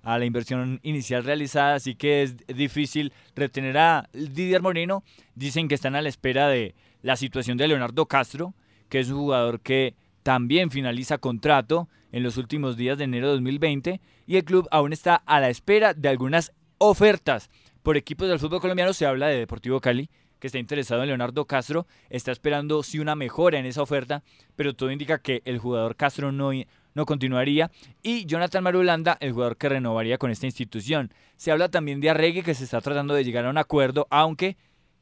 a 0.02 0.20
la 0.20 0.26
inversión 0.26 0.82
inicial 0.84 1.24
realizada, 1.24 1.76
así 1.76 1.96
que 1.96 2.24
es 2.24 2.36
difícil 2.48 3.14
retener 3.38 3.78
a 3.78 4.10
Didier 4.12 4.62
Moreno. 4.62 5.06
Dicen 5.34 5.70
que 5.70 5.76
están 5.76 5.96
a 5.96 6.02
la 6.02 6.10
espera 6.10 6.50
de 6.50 6.76
la 7.04 7.16
situación 7.16 7.58
de 7.58 7.70
Leonardo 7.70 8.06
Castro, 8.06 8.54
que 8.90 9.00
es 9.00 9.10
un 9.10 9.20
jugador 9.20 9.62
que 9.62 9.96
también 10.24 10.72
finaliza 10.72 11.20
contrato 11.20 11.88
en 12.12 12.24
los 12.24 12.36
últimos 12.36 12.76
días 12.76 12.98
de 12.98 13.06
enero 13.06 13.28
de 13.28 13.34
2020 13.36 14.02
y 14.28 14.36
el 14.36 14.44
club 14.44 14.68
aún 14.70 14.92
está 14.92 15.16
a 15.16 15.40
la 15.40 15.50
espera 15.50 15.94
de 15.94 16.10
algunas 16.10 16.52
ofertas 16.80 17.50
por 17.82 17.96
equipos 17.96 18.28
del 18.28 18.40
fútbol 18.40 18.60
colombiano. 18.60 18.92
Se 18.92 19.06
habla 19.06 19.28
de 19.28 19.38
Deportivo 19.38 19.80
Cali, 19.80 20.10
que 20.42 20.48
está 20.48 20.60
interesado 20.60 21.04
en 21.04 21.08
Leonardo 21.08 21.46
Castro, 21.46 21.88
está 22.10 22.34
esperando 22.34 22.84
sí 22.84 23.00
una 23.00 23.16
mejora 23.16 23.58
en 23.58 23.66
esa 23.66 23.82
oferta, 23.82 24.22
pero 24.58 24.74
todo 24.74 24.92
indica 24.92 25.22
que 25.22 25.42
el 25.46 25.60
jugador 25.60 25.96
Castro 25.96 26.34
no, 26.34 26.52
no 26.94 27.06
continuaría 27.06 27.72
y 28.02 28.26
Jonathan 28.26 28.64
Marulanda, 28.64 29.18
el 29.20 29.34
jugador 29.34 29.58
que 29.58 29.70
renovaría 29.70 30.18
con 30.18 30.32
esta 30.32 30.46
institución. 30.46 31.14
Se 31.38 31.52
habla 31.52 31.70
también 31.70 32.02
de 32.02 32.10
Arregui, 32.10 32.42
que 32.42 32.54
se 32.54 32.64
está 32.64 32.82
tratando 32.82 33.14
de 33.14 33.24
llegar 33.24 33.46
a 33.46 33.50
un 33.50 33.58
acuerdo, 33.58 34.08
aunque 34.10 34.58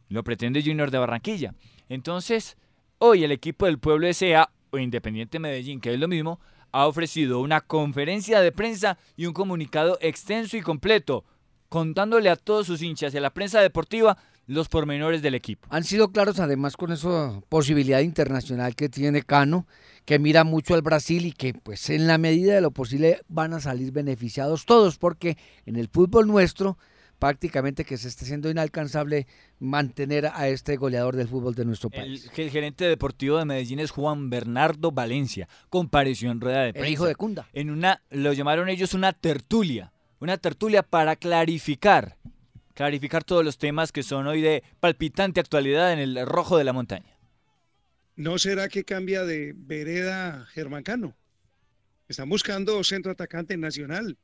lo 0.10 0.24
pretende 0.24 0.64
Junior 0.64 0.92
de 0.92 0.98
Barranquilla. 0.98 1.54
Entonces, 1.90 2.58
hoy 2.98 3.24
el 3.24 3.32
equipo 3.32 3.66
del 3.66 3.80
Pueblo 3.80 4.08
S.A. 4.08 4.50
o 4.72 4.78
Independiente 4.78 5.40
Medellín, 5.40 5.82
que 5.82 5.94
es 5.94 6.00
lo 6.00 6.08
mismo, 6.08 6.40
ha 6.72 6.88
ofrecido 6.88 7.40
una 7.40 7.62
conferencia 7.62 8.42
de 8.42 8.52
prensa 8.52 8.98
y 9.16 9.26
un 9.26 9.34
comunicado 9.34 9.98
extenso 10.02 10.58
y 10.58 10.62
completo, 10.62 11.26
contándole 11.70 12.30
a 12.30 12.36
todos 12.36 12.68
sus 12.68 12.82
hinchas 12.82 13.14
y 13.14 13.18
a 13.18 13.22
la 13.22 13.34
prensa 13.34 13.62
deportiva 13.62 14.18
los 14.48 14.68
pormenores 14.68 15.22
del 15.22 15.36
equipo. 15.36 15.68
Han 15.72 15.84
sido 15.84 16.12
claros 16.12 16.40
además 16.40 16.76
con 16.76 16.92
esa 16.92 17.42
posibilidad 17.50 18.00
internacional 18.02 18.76
que 18.76 18.90
tiene 18.90 19.22
Cano, 19.22 19.68
que 20.06 20.20
mira 20.20 20.44
mucho 20.44 20.74
al 20.74 20.82
Brasil 20.82 21.26
y 21.26 21.32
que 21.32 21.54
pues 21.54 21.90
en 21.90 22.08
la 22.08 22.18
medida 22.18 22.56
de 22.56 22.62
lo 22.62 22.72
posible 22.72 23.22
van 23.28 23.54
a 23.54 23.60
salir 23.60 23.92
beneficiados 23.92 24.66
todos, 24.66 24.98
porque 24.98 25.38
en 25.66 25.76
el 25.76 25.88
fútbol 25.88 26.28
nuestro 26.28 26.78
prácticamente 27.22 27.86
que 27.86 27.98
se 27.98 28.08
está 28.08 28.26
siendo 28.26 28.50
inalcanzable 28.50 29.28
mantener 29.60 30.26
a 30.34 30.48
este 30.48 30.76
goleador 30.76 31.16
del 31.16 31.28
fútbol 31.28 31.54
de 31.54 31.66
nuestro 31.66 31.92
país. 31.92 32.32
El, 32.36 32.46
el 32.46 32.50
gerente 32.50 32.86
deportivo 32.86 33.38
de 33.38 33.46
Medellín 33.46 33.80
es 33.80 33.92
Juan 33.92 34.32
Bernardo 34.32 34.92
Valencia. 34.92 35.48
Compareció 35.70 36.32
en 36.32 36.42
rueda 36.42 36.64
de 36.64 36.74
prensa. 36.74 36.88
El 36.88 36.94
hijo 36.94 37.06
de 37.06 37.14
Cunda. 37.14 37.48
En 37.54 37.70
una, 37.70 38.02
lo 38.10 38.34
llamaron 38.34 38.70
ellos 38.70 38.96
una 38.96 39.14
tertulia. 39.14 39.94
Una 40.20 40.38
tertulia 40.40 40.82
para 40.82 41.16
clarificar, 41.16 42.18
clarificar 42.74 43.24
todos 43.24 43.46
los 43.46 43.60
temas 43.60 43.92
que 43.92 44.02
son 44.02 44.26
hoy 44.26 44.42
de 44.42 44.64
palpitante 44.80 45.40
actualidad 45.40 45.94
en 45.94 46.00
el 46.00 46.26
rojo 46.26 46.58
de 46.58 46.64
la 46.64 46.74
montaña. 46.74 47.18
¿No 48.22 48.38
será 48.38 48.70
que 48.70 48.84
cambia 48.84 49.26
de 49.26 49.56
vereda 49.58 50.46
Germán 50.54 50.84
Cano? 50.84 51.18
Están 52.08 52.30
buscando 52.30 52.84
centro 52.84 53.14
atacante 53.14 53.58
nacional. 53.58 54.16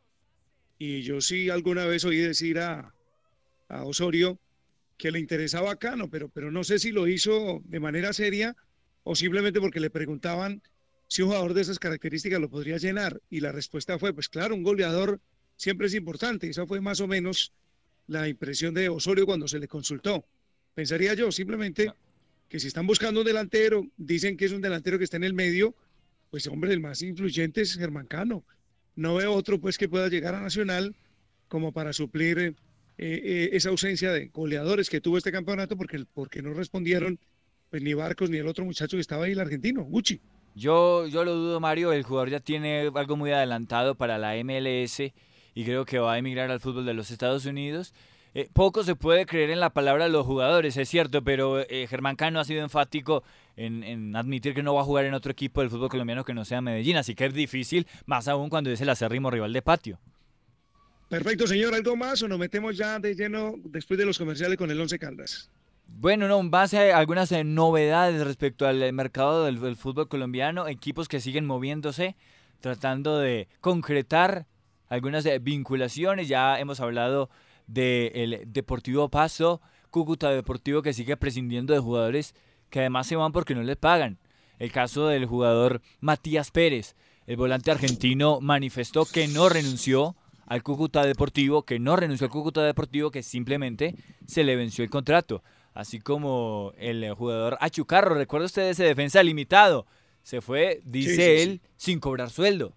Y 0.78 1.02
yo 1.02 1.20
sí 1.20 1.50
alguna 1.50 1.84
vez 1.88 2.06
oí 2.06 2.18
decir 2.18 2.60
a, 2.60 2.94
Osorio 3.70 4.40
que 5.00 5.10
le 5.10 5.18
interesaba 5.18 5.72
a 5.72 5.78
Cano, 5.78 6.12
pero, 6.12 6.30
pero 6.30 6.52
no 6.52 6.64
sé 6.64 6.78
si 6.78 6.92
lo 6.92 7.08
hizo 7.08 7.64
de 7.66 7.80
manera 7.80 8.14
seria 8.14 8.56
o 9.02 9.16
simplemente 9.16 9.60
porque 9.60 9.80
le 9.80 9.90
preguntaban 9.90 10.62
si 11.08 11.24
un 11.24 11.30
jugador 11.30 11.56
de 11.56 11.62
esas 11.62 11.80
características 11.80 12.40
lo 12.40 12.52
podría 12.52 12.78
llenar. 12.78 13.20
Y 13.32 13.40
la 13.40 13.52
respuesta 13.52 13.98
fue, 13.98 14.14
pues 14.14 14.30
claro, 14.30 14.54
un 14.54 14.62
goleador 14.62 15.20
siempre 15.56 15.88
es 15.88 15.96
importante. 15.96 16.48
Esa 16.48 16.68
fue 16.68 16.82
más 16.82 17.02
o 17.02 17.08
menos 17.08 17.52
la 18.06 18.28
impresión 18.28 18.76
de 18.76 18.90
Osorio 18.90 19.26
cuando 19.26 19.48
se 19.48 19.58
le 19.58 19.68
consultó. 19.68 20.24
Pensaría 20.76 21.16
yo 21.16 21.32
simplemente 21.32 21.92
que 22.50 22.60
si 22.60 22.68
están 22.68 22.88
buscando 22.88 23.22
un 23.22 23.26
delantero, 23.26 23.86
dicen 23.98 24.38
que 24.38 24.46
es 24.46 24.52
un 24.52 24.62
delantero 24.62 24.98
que 24.98 25.04
está 25.04 25.18
en 25.18 25.24
el 25.24 25.34
medio, 25.34 25.76
pues 26.30 26.48
hombre, 26.48 26.74
el 26.74 26.80
más 26.80 27.02
influyente 27.02 27.62
es 27.62 27.76
Germán 27.76 28.08
Cano 28.08 28.46
no 28.98 29.16
veo 29.16 29.34
otro 29.34 29.62
pues 29.62 29.78
que 29.78 29.88
pueda 29.88 30.10
llegar 30.10 30.36
a 30.36 30.42
Nacional 30.42 30.96
como 31.48 31.72
para 31.72 31.94
suplir 31.94 32.40
eh, 32.40 32.56
eh, 32.98 33.50
esa 33.54 33.70
ausencia 33.70 34.12
de 34.12 34.28
goleadores 34.28 34.90
que 34.90 35.00
tuvo 35.00 35.18
este 35.18 35.32
campeonato 35.32 35.78
porque, 35.78 36.04
porque 36.14 36.42
no 36.42 36.54
respondieron 36.54 37.20
pues, 37.70 37.82
ni 37.84 37.94
Barcos 37.94 38.30
ni 38.30 38.38
el 38.38 38.48
otro 38.48 38.66
muchacho 38.66 38.98
que 38.98 39.02
estaba 39.02 39.26
ahí, 39.26 39.32
el 39.32 39.40
argentino, 39.40 39.84
Gucci. 39.84 40.20
Yo, 40.56 41.06
yo 41.06 41.24
lo 41.24 41.36
dudo, 41.36 41.60
Mario, 41.60 41.94
el 41.94 42.02
jugador 42.02 42.32
ya 42.32 42.40
tiene 42.40 42.90
algo 42.96 43.16
muy 43.16 43.32
adelantado 43.32 43.94
para 43.94 44.18
la 44.18 44.34
MLS 44.44 45.00
y 45.54 45.64
creo 45.64 45.86
que 45.86 46.00
va 46.00 46.14
a 46.14 46.18
emigrar 46.18 46.50
al 46.50 46.60
fútbol 46.60 46.88
de 46.88 46.96
los 46.96 47.12
Estados 47.12 47.46
Unidos. 47.46 47.94
Eh, 48.38 48.48
poco 48.54 48.84
se 48.84 48.96
puede 48.96 49.26
creer 49.26 49.50
en 49.50 49.60
la 49.60 49.72
palabra 49.72 50.04
de 50.04 50.12
los 50.12 50.24
jugadores, 50.24 50.78
es 50.78 50.88
cierto, 50.88 51.24
pero 51.24 51.60
eh, 51.60 51.88
Germán 51.90 52.16
Cano 52.16 52.40
ha 52.40 52.46
sido 52.46 52.62
enfático 52.62 53.24
en, 53.56 54.16
admitir 54.16 54.54
que 54.54 54.62
no 54.62 54.76
va 54.76 54.82
a 54.82 54.84
jugar 54.84 55.06
en 55.06 55.16
otro 55.16 55.32
equipo 55.32 55.62
del 55.62 55.72
fútbol 55.72 55.90
colombiano 55.90 56.24
que 56.24 56.36
no 56.36 56.46
sea 56.46 56.62
Medellín, 56.62 56.98
así 56.98 57.16
que 57.16 57.26
es 57.26 57.34
difícil, 57.34 57.88
más 58.06 58.28
aún 58.28 58.50
cuando 58.50 58.70
es 58.70 58.80
el 58.80 58.90
acérrimo 58.90 59.32
rival 59.32 59.54
de 59.54 59.64
patio. 59.64 60.00
Perfecto, 61.10 61.48
señor. 61.48 61.74
¿Algo 61.74 61.96
más 61.96 62.22
o 62.22 62.28
nos 62.28 62.38
metemos 62.38 62.78
ya 62.78 63.00
de 63.00 63.16
lleno 63.16 63.56
después 63.64 63.98
de 63.98 64.06
los 64.06 64.20
comerciales 64.20 64.56
con 64.56 64.70
el 64.70 64.80
Once 64.80 65.00
Caldas? 65.00 65.50
Bueno, 65.88 66.28
no, 66.28 66.40
en 66.40 66.52
base 66.52 66.92
a 66.92 67.00
algunas 67.00 67.32
eh, 67.32 67.44
novedades 67.44 68.24
respecto 68.24 68.68
al 68.68 68.94
mercado 68.94 69.46
del, 69.46 69.60
del, 69.60 69.76
fútbol 69.76 70.10
colombiano, 70.10 70.68
equipos 70.68 71.08
que 71.08 71.22
siguen 71.22 71.48
moviéndose, 71.48 72.16
tratando 72.60 73.18
de 73.18 73.48
concretar 73.62 74.46
algunas 74.90 75.26
vinculaciones. 75.42 76.28
Ya 76.28 76.60
hemos 76.60 76.80
hablado 76.82 77.32
del 77.68 78.44
Deportivo 78.48 79.10
Paso, 79.10 79.62
Cúcuta 79.90 80.32
Deportivo 80.32 80.82
que 80.82 80.94
sigue 80.94 81.18
prescindiendo 81.18 81.74
de 81.74 81.80
jugadores 81.80 82.34
que 82.70 82.80
además 82.80 83.08
se 83.08 83.16
van 83.16 83.32
porque 83.32 83.56
no 83.56 83.64
les 83.64 83.78
pagan. 83.78 84.18
El 84.60 84.72
caso 84.72 85.08
del 85.08 85.26
jugador 85.26 85.82
Matías 86.00 86.52
Pérez, 86.52 86.96
el 87.28 87.38
volante 87.38 87.72
argentino 87.72 88.40
manifestó 88.42 89.06
que 89.06 89.28
no 89.28 89.50
renunció 89.50 90.16
al 90.46 90.64
Cúcuta 90.64 91.06
Deportivo, 91.06 91.64
que 91.64 91.78
no 91.78 91.96
renunció 91.96 92.26
al 92.26 92.32
Cúcuta 92.32 92.64
Deportivo, 92.64 93.12
que 93.12 93.22
simplemente 93.22 93.96
se 94.26 94.44
le 94.44 94.56
venció 94.56 94.84
el 94.84 94.90
contrato. 94.90 95.44
Así 95.74 96.00
como 96.00 96.74
el 96.78 97.14
jugador 97.14 97.58
Achucarro, 97.62 98.16
recuerda 98.16 98.46
usted 98.48 98.70
ese 98.70 98.86
defensa 98.86 99.22
limitado, 99.22 99.86
se 100.24 100.42
fue, 100.42 100.82
dice 100.84 101.44
él, 101.44 101.62
sin 101.76 102.00
cobrar 102.00 102.30
sueldo. 102.30 102.76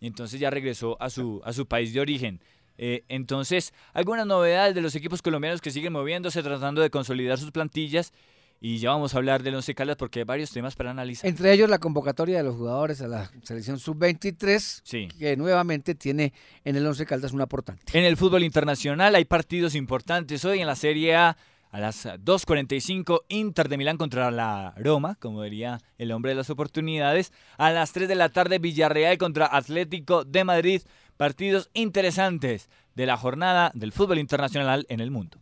Y 0.00 0.06
entonces 0.06 0.40
ya 0.40 0.48
regresó 0.48 0.96
a 1.02 1.10
su, 1.10 1.42
a 1.44 1.52
su 1.52 1.66
país 1.66 1.92
de 1.92 2.00
origen. 2.00 2.40
Eh, 2.78 3.04
entonces, 3.08 3.74
algunas 3.92 4.26
novedades 4.26 4.74
de 4.74 4.80
los 4.80 4.94
equipos 4.94 5.20
colombianos 5.20 5.60
que 5.60 5.70
siguen 5.70 5.92
moviéndose, 5.92 6.42
tratando 6.42 6.80
de 6.80 6.90
consolidar 6.90 7.38
sus 7.38 7.50
plantillas. 7.50 8.12
Y 8.60 8.78
ya 8.78 8.90
vamos 8.90 9.14
a 9.14 9.18
hablar 9.18 9.44
del 9.44 9.54
Once 9.54 9.72
Caldas 9.72 9.96
porque 9.96 10.20
hay 10.20 10.24
varios 10.24 10.50
temas 10.50 10.74
para 10.74 10.90
analizar. 10.90 11.28
Entre 11.28 11.52
ellos 11.52 11.70
la 11.70 11.78
convocatoria 11.78 12.38
de 12.38 12.44
los 12.44 12.56
jugadores 12.56 13.00
a 13.00 13.06
la 13.06 13.30
selección 13.44 13.78
sub-23, 13.78 15.12
que 15.16 15.36
nuevamente 15.36 15.94
tiene 15.94 16.32
en 16.64 16.74
el 16.74 16.84
Once 16.84 17.06
Caldas 17.06 17.32
una 17.32 17.44
aportante. 17.44 17.96
En 17.96 18.04
el 18.04 18.16
fútbol 18.16 18.42
internacional 18.42 19.14
hay 19.14 19.24
partidos 19.26 19.76
importantes 19.76 20.44
hoy 20.44 20.60
en 20.60 20.66
la 20.66 20.76
Serie 20.76 21.14
A. 21.14 21.36
A 21.70 21.80
las 21.80 22.06
2.45 22.06 23.24
Inter 23.28 23.68
de 23.68 23.76
Milán 23.76 23.98
contra 23.98 24.30
la 24.30 24.72
Roma, 24.78 25.16
como 25.20 25.42
diría 25.42 25.82
el 25.98 26.12
hombre 26.12 26.30
de 26.30 26.36
las 26.36 26.48
oportunidades. 26.48 27.30
A 27.58 27.70
las 27.70 27.92
3 27.92 28.08
de 28.08 28.14
la 28.14 28.30
tarde 28.30 28.58
Villarreal 28.58 29.18
contra 29.18 29.54
Atlético 29.54 30.24
de 30.24 30.44
Madrid 30.44 30.80
partidos 31.18 31.68
interesantes 31.74 32.70
de 32.94 33.04
la 33.04 33.18
jornada 33.18 33.70
del 33.74 33.92
fútbol 33.92 34.18
internacional 34.18 34.86
en 34.88 35.00
el 35.00 35.10
mundo. 35.10 35.38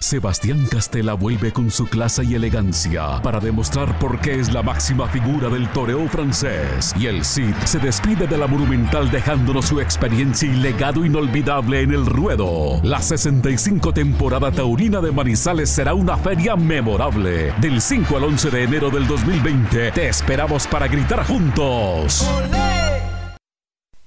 Sebastián 0.00 0.64
Castela 0.70 1.14
vuelve 1.14 1.52
con 1.52 1.72
su 1.72 1.86
clase 1.86 2.24
y 2.24 2.34
elegancia 2.34 3.20
para 3.20 3.40
demostrar 3.40 3.98
por 3.98 4.20
qué 4.20 4.38
es 4.38 4.52
la 4.52 4.62
máxima 4.62 5.08
figura 5.08 5.48
del 5.48 5.68
toreo 5.72 6.08
francés. 6.08 6.94
Y 6.98 7.06
el 7.06 7.24
Cid 7.24 7.54
se 7.64 7.80
despide 7.80 8.28
de 8.28 8.38
la 8.38 8.46
Monumental 8.46 9.10
dejándonos 9.10 9.66
su 9.66 9.80
experiencia 9.80 10.48
y 10.48 10.54
legado 10.54 11.04
inolvidable 11.04 11.82
en 11.82 11.90
el 11.90 12.06
ruedo. 12.06 12.80
La 12.84 13.02
65 13.02 13.92
temporada 13.92 14.52
taurina 14.52 15.00
de 15.00 15.10
Manizales 15.10 15.68
será 15.68 15.94
una 15.94 16.16
feria 16.16 16.54
memorable. 16.54 17.52
Del 17.60 17.82
5 17.82 18.16
al 18.16 18.24
11 18.24 18.50
de 18.50 18.62
enero 18.62 18.90
del 18.90 19.06
2020 19.06 19.90
te 19.90 20.08
esperamos 20.08 20.68
para 20.68 20.86
gritar 20.86 21.26
juntos. 21.26 22.24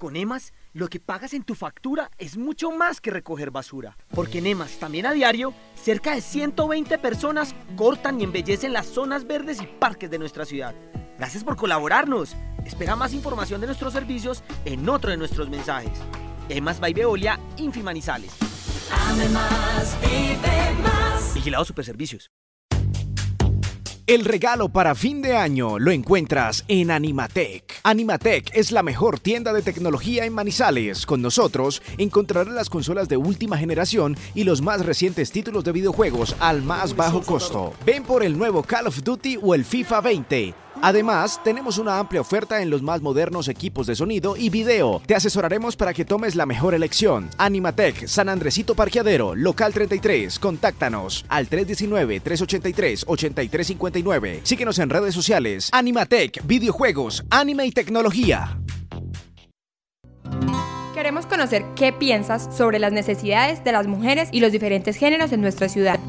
Con 0.02 0.16
EMAS, 0.16 0.52
lo 0.72 0.88
que 0.88 0.98
pagas 0.98 1.32
en 1.32 1.44
tu 1.44 1.54
factura 1.54 2.10
es 2.18 2.36
mucho 2.36 2.72
más 2.72 3.00
que 3.00 3.12
recoger 3.12 3.52
basura. 3.52 3.96
Porque 4.12 4.38
en 4.38 4.48
EMAS, 4.48 4.80
también 4.80 5.06
a 5.06 5.12
diario, 5.12 5.54
cerca 5.76 6.16
de 6.16 6.20
120 6.20 6.98
personas 6.98 7.54
cortan 7.76 8.20
y 8.20 8.24
embellecen 8.24 8.72
las 8.72 8.86
zonas 8.86 9.28
verdes 9.28 9.62
y 9.62 9.66
parques 9.66 10.10
de 10.10 10.18
nuestra 10.18 10.44
ciudad. 10.44 10.74
Gracias 11.18 11.44
por 11.44 11.54
colaborarnos. 11.54 12.34
Espera 12.66 12.96
más 12.96 13.14
información 13.14 13.60
de 13.60 13.68
nuestros 13.68 13.92
servicios 13.92 14.42
en 14.64 14.88
otro 14.88 15.12
de 15.12 15.18
nuestros 15.18 15.48
mensajes. 15.48 15.96
EMAS 16.48 16.80
by 16.80 16.92
Veolia, 16.94 17.38
Infimanizales. 17.58 18.32
Además, 19.06 19.96
vive 20.00 20.82
más. 20.82 21.32
Vigilado 21.32 21.64
Superservicios. 21.64 22.28
El 24.08 24.24
regalo 24.24 24.68
para 24.68 24.96
fin 24.96 25.22
de 25.22 25.36
año 25.36 25.78
lo 25.78 25.92
encuentras 25.92 26.64
en 26.66 26.90
Animatec. 26.90 27.80
Animatec 27.84 28.50
es 28.52 28.72
la 28.72 28.82
mejor 28.82 29.20
tienda 29.20 29.52
de 29.52 29.62
tecnología 29.62 30.24
en 30.24 30.32
Manizales. 30.32 31.06
Con 31.06 31.22
nosotros 31.22 31.82
encontrarás 31.98 32.52
las 32.52 32.68
consolas 32.68 33.08
de 33.08 33.16
última 33.16 33.56
generación 33.56 34.16
y 34.34 34.42
los 34.42 34.60
más 34.60 34.84
recientes 34.84 35.30
títulos 35.30 35.62
de 35.62 35.70
videojuegos 35.70 36.34
al 36.40 36.62
más 36.62 36.96
bajo 36.96 37.22
costo. 37.22 37.74
Ven 37.86 38.02
por 38.02 38.24
el 38.24 38.36
nuevo 38.36 38.64
Call 38.64 38.88
of 38.88 39.04
Duty 39.04 39.38
o 39.40 39.54
el 39.54 39.64
FIFA 39.64 40.00
20. 40.00 40.54
Además, 40.84 41.40
tenemos 41.44 41.78
una 41.78 42.00
amplia 42.00 42.20
oferta 42.20 42.60
en 42.60 42.68
los 42.68 42.82
más 42.82 43.02
modernos 43.02 43.46
equipos 43.46 43.86
de 43.86 43.94
sonido 43.94 44.36
y 44.36 44.50
video. 44.50 45.00
Te 45.06 45.14
asesoraremos 45.14 45.76
para 45.76 45.94
que 45.94 46.04
tomes 46.04 46.34
la 46.34 46.44
mejor 46.44 46.74
elección. 46.74 47.30
Animatec, 47.38 48.08
San 48.08 48.28
Andresito 48.28 48.74
Parqueadero, 48.74 49.36
local 49.36 49.72
33. 49.72 50.40
Contáctanos 50.40 51.24
al 51.28 51.48
319-383-8359. 51.48 54.40
Síguenos 54.42 54.80
en 54.80 54.90
redes 54.90 55.14
sociales. 55.14 55.70
Animatec, 55.72 56.44
videojuegos, 56.44 57.22
anime 57.30 57.64
y 57.64 57.70
tecnología. 57.70 58.58
Queremos 60.94 61.26
conocer 61.26 61.64
qué 61.76 61.92
piensas 61.92 62.48
sobre 62.56 62.80
las 62.80 62.92
necesidades 62.92 63.62
de 63.62 63.70
las 63.70 63.86
mujeres 63.86 64.30
y 64.32 64.40
los 64.40 64.50
diferentes 64.50 64.96
géneros 64.96 65.30
en 65.30 65.42
nuestra 65.42 65.68
ciudad. 65.68 66.00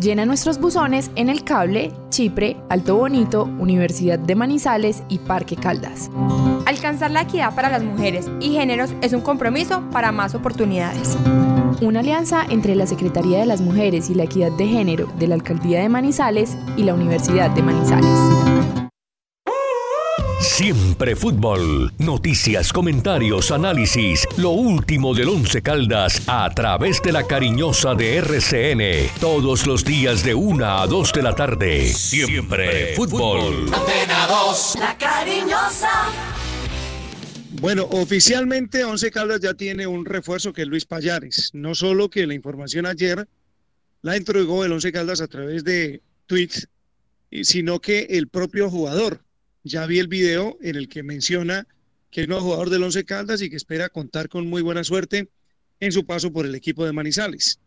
Llena 0.00 0.24
nuestros 0.24 0.58
buzones 0.58 1.10
en 1.14 1.28
El 1.28 1.44
Cable, 1.44 1.92
Chipre, 2.08 2.56
Alto 2.70 2.96
Bonito, 2.96 3.44
Universidad 3.58 4.18
de 4.18 4.34
Manizales 4.34 5.02
y 5.10 5.18
Parque 5.18 5.56
Caldas. 5.56 6.10
Alcanzar 6.64 7.10
la 7.10 7.22
equidad 7.22 7.54
para 7.54 7.68
las 7.68 7.82
mujeres 7.82 8.26
y 8.40 8.52
géneros 8.52 8.94
es 9.02 9.12
un 9.12 9.20
compromiso 9.20 9.82
para 9.92 10.10
más 10.10 10.34
oportunidades. 10.34 11.18
Una 11.82 12.00
alianza 12.00 12.46
entre 12.48 12.76
la 12.76 12.86
Secretaría 12.86 13.40
de 13.40 13.46
las 13.46 13.60
Mujeres 13.60 14.08
y 14.08 14.14
la 14.14 14.24
Equidad 14.24 14.52
de 14.52 14.68
Género 14.68 15.06
de 15.18 15.26
la 15.26 15.34
Alcaldía 15.34 15.80
de 15.80 15.90
Manizales 15.90 16.56
y 16.78 16.84
la 16.84 16.94
Universidad 16.94 17.50
de 17.50 17.62
Manizales. 17.62 18.89
Siempre 20.40 21.16
fútbol. 21.16 21.92
Noticias, 21.98 22.72
comentarios, 22.72 23.50
análisis. 23.50 24.26
Lo 24.38 24.50
último 24.50 25.12
del 25.12 25.28
Once 25.28 25.60
Caldas 25.60 26.22
a 26.26 26.48
través 26.54 27.02
de 27.02 27.12
la 27.12 27.26
cariñosa 27.26 27.94
de 27.94 28.16
RCN. 28.16 29.20
Todos 29.20 29.66
los 29.66 29.84
días 29.84 30.24
de 30.24 30.34
una 30.34 30.80
a 30.80 30.86
dos 30.86 31.12
de 31.12 31.22
la 31.22 31.34
tarde. 31.34 31.84
Siempre 31.88 32.94
fútbol. 32.96 33.70
Antena 33.70 34.26
2, 34.28 34.76
la 34.80 34.96
cariñosa. 34.96 35.90
Bueno, 37.60 37.86
oficialmente 37.90 38.82
Once 38.84 39.10
Caldas 39.10 39.40
ya 39.42 39.52
tiene 39.52 39.86
un 39.86 40.06
refuerzo 40.06 40.54
que 40.54 40.62
es 40.62 40.68
Luis 40.68 40.86
Payares. 40.86 41.50
No 41.52 41.74
solo 41.74 42.08
que 42.08 42.26
la 42.26 42.32
información 42.32 42.86
ayer 42.86 43.28
la 44.00 44.16
entregó 44.16 44.64
el 44.64 44.72
Once 44.72 44.90
Caldas 44.90 45.20
a 45.20 45.28
través 45.28 45.64
de 45.64 46.00
tweets, 46.24 46.66
sino 47.42 47.78
que 47.80 48.06
el 48.08 48.28
propio 48.28 48.70
jugador. 48.70 49.20
Ya 49.62 49.86
vi 49.86 49.98
el 49.98 50.08
video 50.08 50.58
en 50.60 50.76
el 50.76 50.88
que 50.88 51.02
menciona 51.02 51.66
que 52.10 52.22
es 52.22 52.28
nuevo 52.28 52.42
jugador 52.42 52.70
del 52.70 52.82
Once 52.82 53.04
Caldas 53.04 53.42
y 53.42 53.50
que 53.50 53.56
espera 53.56 53.88
contar 53.88 54.28
con 54.28 54.46
muy 54.48 54.62
buena 54.62 54.82
suerte 54.84 55.28
en 55.78 55.92
su 55.92 56.04
paso 56.04 56.32
por 56.32 56.46
el 56.46 56.54
equipo 56.54 56.84
de 56.84 56.92
Manizales. 56.92 57.60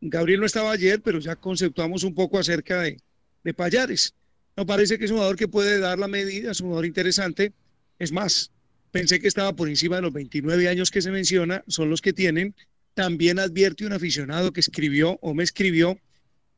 Gabriel 0.00 0.40
no 0.40 0.46
estaba 0.46 0.70
ayer, 0.70 1.02
pero 1.02 1.18
ya 1.18 1.36
conceptuamos 1.36 2.04
un 2.04 2.14
poco 2.14 2.38
acerca 2.38 2.80
de, 2.82 3.00
de 3.42 3.54
Payares. 3.54 4.14
Nos 4.56 4.66
parece 4.66 4.98
que 4.98 5.06
es 5.06 5.10
un 5.10 5.16
jugador 5.16 5.36
que 5.36 5.48
puede 5.48 5.78
dar 5.78 5.98
la 5.98 6.08
medida, 6.08 6.52
es 6.52 6.60
un 6.60 6.68
jugador 6.68 6.86
interesante. 6.86 7.52
Es 7.98 8.12
más, 8.12 8.50
Pensé 8.90 9.20
que 9.20 9.28
estaba 9.28 9.54
por 9.54 9.68
encima 9.68 9.96
de 9.96 10.02
los 10.02 10.12
29 10.12 10.68
años 10.68 10.90
que 10.90 11.02
se 11.02 11.10
menciona, 11.10 11.62
son 11.68 11.90
los 11.90 12.00
que 12.00 12.12
tienen. 12.12 12.54
También 12.94 13.38
advierte 13.38 13.86
un 13.86 13.92
aficionado 13.92 14.52
que 14.52 14.60
escribió 14.60 15.18
o 15.22 15.32
me 15.32 15.44
escribió 15.44 15.98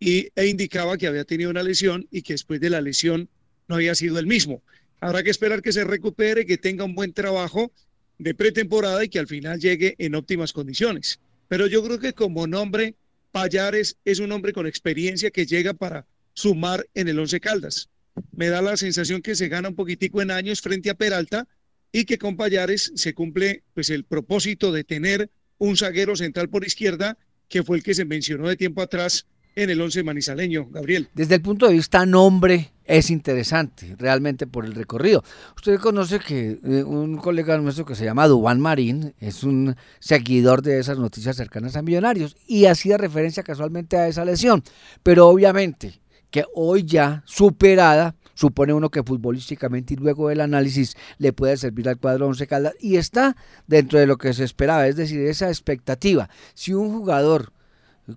y, 0.01 0.29
e 0.35 0.47
indicaba 0.47 0.97
que 0.97 1.07
había 1.07 1.25
tenido 1.25 1.51
una 1.51 1.62
lesión 1.62 2.09
y 2.11 2.23
que 2.23 2.33
después 2.33 2.59
de 2.61 2.71
la 2.71 2.81
lesión 2.81 3.29
no 3.68 3.77
había 3.77 3.94
sido 3.94 4.18
el 4.18 4.27
mismo. 4.27 4.62
Habrá 5.01 5.22
que 5.22 5.31
esperar 5.31 5.62
que 5.62 5.72
se 5.72 5.85
recupere, 5.85 6.46
que 6.46 6.59
tenga 6.59 6.85
un 6.85 6.94
buen 6.94 7.12
trabajo 7.12 7.72
de 8.18 8.35
pretemporada 8.35 9.05
y 9.05 9.09
que 9.09 9.18
al 9.18 9.27
final 9.27 9.59
llegue 9.59 9.94
en 9.98 10.14
óptimas 10.14 10.53
condiciones. 10.53 11.20
Pero 11.48 11.66
yo 11.66 11.83
creo 11.83 11.98
que 11.98 12.12
como 12.12 12.46
nombre, 12.46 12.94
Payares 13.33 13.96
es 14.05 14.20
un 14.20 14.33
hombre 14.33 14.53
con 14.53 14.66
experiencia 14.66 15.31
que 15.31 15.46
llega 15.46 15.75
para 15.75 16.07
sumar 16.35 16.87
en 16.94 17.09
el 17.09 17.18
Once 17.18 17.40
Caldas. 17.40 17.88
Me 18.31 18.48
da 18.48 18.62
la 18.62 18.77
sensación 18.77 19.22
que 19.22 19.35
se 19.35 19.48
gana 19.48 19.70
un 19.70 19.75
poquitico 19.75 20.22
en 20.22 20.31
años 20.31 20.61
frente 20.61 20.90
a 20.90 20.94
Peralta, 20.94 21.48
y 21.92 22.07
que 22.07 22.18
con 22.18 22.37
Payares 22.37 22.90
se 22.96 23.14
cumple 23.14 23.62
pues 23.75 23.90
el 23.90 24.05
propósito 24.05 24.72
de 24.72 24.83
tener 24.83 25.31
un 25.59 25.77
zaguero 25.77 26.16
central 26.16 26.48
por 26.48 26.64
izquierda 26.64 27.18
que 27.48 27.62
fue 27.62 27.77
el 27.77 27.83
que 27.83 27.94
se 27.94 28.07
mencionó 28.07 28.48
de 28.48 28.57
tiempo 28.57 28.81
atrás 28.81 29.27
en 29.55 29.71
el 29.71 29.81
once 29.81 30.03
manizaleño, 30.03 30.69
Gabriel. 30.71 31.09
Desde 31.15 31.37
el 31.37 31.43
punto 31.43 31.67
de 31.67 31.75
vista 31.75 32.07
nombre 32.07 32.73
es 32.85 33.11
interesante, 33.11 33.95
realmente 33.99 34.47
por 34.47 34.65
el 34.65 34.75
recorrido. 34.75 35.23
Usted 35.57 35.79
conoce 35.79 36.19
que 36.19 36.59
eh, 36.65 36.83
un 36.83 37.17
colega 37.17 37.57
nuestro 37.59 37.85
que 37.85 37.95
se 37.95 38.05
llama 38.05 38.29
Dubán 38.29 38.61
Marín 38.61 39.15
es 39.21 39.45
un 39.45 39.77
seguidor 40.01 40.62
de 40.62 40.79
esas 40.79 40.99
noticias 40.99 41.37
cercanas 41.37 41.77
a 41.77 41.83
Millonarios 41.83 42.37
y 42.47 42.67
hacía 42.67 42.99
referencia 42.99 43.43
casualmente 43.43 43.97
a 43.97 44.09
esa 44.09 44.25
lesión, 44.25 44.62
pero 45.03 45.29
obviamente 45.29 46.01
que 46.31 46.45
hoy 46.55 46.85
ya 46.85 47.23
superada 47.27 48.17
supone 48.35 48.73
uno 48.73 48.91
que 48.91 49.03
futbolísticamente 49.03 49.95
y 49.95 49.99
luego 49.99 50.31
el 50.31 50.41
análisis 50.41 50.97
le 51.19 51.35
puede 51.35 51.59
servir 51.59 51.88
al 51.88 51.99
cuadro 51.99 52.27
Once 52.27 52.47
Caldas 52.47 52.75
y 52.81 52.97
está 52.97 53.37
dentro 53.67 53.99
de 53.99 54.07
lo 54.07 54.17
que 54.17 54.33
se 54.33 54.45
esperaba, 54.45 54.87
es 54.88 54.97
decir, 54.97 55.21
esa 55.21 55.49
expectativa. 55.49 56.31
Si 56.55 56.73
un 56.73 56.91
jugador 56.91 57.53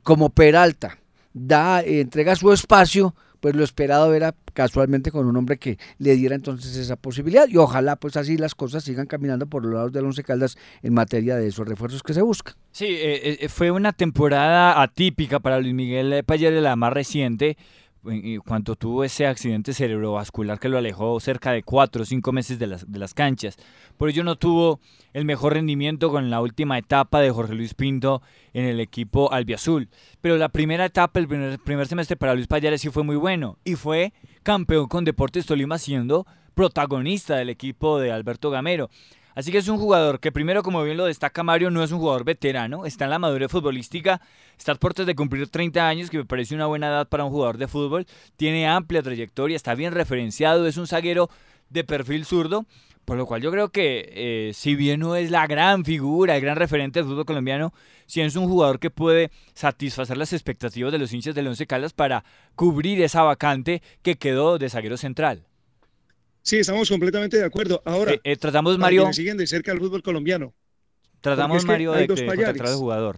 como 0.01 0.29
Peralta 0.29 0.97
da, 1.35 1.81
entrega 1.81 2.35
su 2.35 2.51
espacio, 2.51 3.13
pues 3.41 3.55
lo 3.55 3.63
esperado 3.63 4.13
era 4.13 4.33
casualmente 4.53 5.11
con 5.11 5.27
un 5.27 5.35
hombre 5.35 5.57
que 5.59 5.77
le 5.99 6.15
diera 6.15 6.33
entonces 6.33 6.75
esa 6.77 6.95
posibilidad 6.95 7.47
y 7.47 7.57
ojalá 7.57 7.97
pues 7.97 8.15
así 8.15 8.37
las 8.37 8.55
cosas 8.55 8.85
sigan 8.85 9.05
caminando 9.05 9.45
por 9.45 9.63
los 9.63 9.73
lados 9.73 9.91
del 9.91 10.05
Once 10.05 10.23
Caldas 10.23 10.57
en 10.81 10.93
materia 10.93 11.35
de 11.35 11.47
esos 11.47 11.67
refuerzos 11.67 12.01
que 12.01 12.13
se 12.13 12.21
buscan. 12.21 12.55
Sí, 12.71 12.85
eh, 12.87 13.37
eh, 13.41 13.49
fue 13.49 13.69
una 13.69 13.91
temporada 13.91 14.81
atípica 14.81 15.41
para 15.41 15.59
Luis 15.59 15.73
Miguel 15.73 16.23
Payer, 16.23 16.53
la 16.53 16.75
más 16.77 16.93
reciente, 16.93 17.57
cuando 18.45 18.75
tuvo 18.75 19.03
ese 19.03 19.27
accidente 19.27 19.73
cerebrovascular 19.73 20.59
que 20.59 20.69
lo 20.69 20.77
alejó 20.77 21.19
cerca 21.19 21.51
de 21.51 21.63
cuatro 21.63 22.03
o 22.03 22.05
cinco 22.05 22.31
meses 22.31 22.59
de 22.59 22.67
las, 22.67 22.91
de 22.91 22.99
las 22.99 23.13
canchas. 23.13 23.57
Por 23.97 24.09
ello 24.09 24.23
no 24.23 24.35
tuvo 24.35 24.79
el 25.13 25.25
mejor 25.25 25.53
rendimiento 25.53 26.11
con 26.11 26.29
la 26.29 26.41
última 26.41 26.77
etapa 26.77 27.21
de 27.21 27.31
Jorge 27.31 27.55
Luis 27.55 27.73
Pinto 27.73 28.21
en 28.53 28.65
el 28.65 28.79
equipo 28.79 29.31
albiazul. 29.31 29.89
Pero 30.21 30.37
la 30.37 30.49
primera 30.49 30.85
etapa, 30.85 31.19
el 31.19 31.27
primer, 31.27 31.59
primer 31.59 31.87
semestre 31.87 32.15
para 32.15 32.35
Luis 32.35 32.47
Payares 32.47 32.81
sí 32.81 32.89
fue 32.89 33.03
muy 33.03 33.15
bueno 33.15 33.57
y 33.63 33.75
fue 33.75 34.13
campeón 34.43 34.87
con 34.87 35.05
Deportes 35.05 35.45
Tolima 35.45 35.77
siendo 35.77 36.25
protagonista 36.53 37.35
del 37.35 37.49
equipo 37.49 37.99
de 37.99 38.11
Alberto 38.11 38.49
Gamero. 38.49 38.89
Así 39.35 39.51
que 39.51 39.57
es 39.57 39.67
un 39.67 39.77
jugador 39.77 40.21
que 40.21 40.31
primero, 40.31 40.63
como 40.63 40.81
bien 40.81 40.95
lo 40.95 41.05
destaca 41.05 41.43
Mario, 41.43 41.69
no 41.69 41.83
es 41.83 41.91
un 41.91 41.99
jugador 41.99 42.23
veterano, 42.23 42.85
está 42.85 43.03
en 43.03 43.11
la 43.11 43.19
madurez 43.19 43.51
futbolística, 43.51 44.21
está 44.57 44.71
a 44.71 44.75
puertas 44.75 45.05
de 45.05 45.13
cumplir 45.13 45.49
30 45.49 45.85
años, 45.85 46.09
que 46.09 46.17
me 46.17 46.25
parece 46.25 46.55
una 46.55 46.67
buena 46.67 46.87
edad 46.87 47.09
para 47.09 47.25
un 47.25 47.31
jugador 47.31 47.57
de 47.57 47.67
fútbol, 47.67 48.07
tiene 48.37 48.65
amplia 48.65 49.03
trayectoria, 49.03 49.57
está 49.57 49.75
bien 49.75 49.93
referenciado, 49.93 50.65
es 50.67 50.77
un 50.77 50.87
zaguero 50.87 51.29
de 51.69 51.83
perfil 51.83 52.23
zurdo, 52.23 52.65
por 53.03 53.17
lo 53.17 53.25
cual 53.25 53.41
yo 53.41 53.51
creo 53.51 53.69
que 53.69 54.09
eh, 54.13 54.51
si 54.53 54.75
bien 54.75 55.01
no 55.01 55.17
es 55.17 55.29
la 55.31 55.45
gran 55.47 55.83
figura, 55.83 56.35
el 56.35 56.41
gran 56.41 56.55
referente 56.55 56.99
del 56.99 57.09
fútbol 57.09 57.25
colombiano, 57.25 57.73
sí 58.05 58.21
es 58.21 58.37
un 58.37 58.47
jugador 58.47 58.79
que 58.79 58.89
puede 58.89 59.31
satisfacer 59.53 60.15
las 60.15 60.31
expectativas 60.31 60.93
de 60.93 60.97
los 60.97 61.11
hinchas 61.11 61.35
del 61.35 61.47
Once 61.47 61.67
Caldas 61.67 61.91
para 61.91 62.23
cubrir 62.55 63.01
esa 63.01 63.21
vacante 63.21 63.81
que 64.01 64.15
quedó 64.15 64.57
de 64.57 64.69
zaguero 64.69 64.95
central. 64.95 65.45
Sí, 66.45 66.57
estamos 66.57 66.87
completamente 66.87 67.37
de 67.37 67.43
acuerdo. 67.43 67.81
Ahora, 67.85 68.13
eh, 68.13 68.21
eh, 68.23 68.35
tratamos, 68.37 68.77
Mario. 68.77 69.11
siguen 69.13 69.35
de 69.35 69.47
cerca 69.47 69.71
al 69.71 69.79
fútbol 69.79 70.03
colombiano. 70.03 70.53
Tratamos, 71.19 71.65
Mario, 71.65 71.91
de, 71.93 72.05
contactar 72.05 72.67
al 72.67 72.75
jugador. 72.75 73.17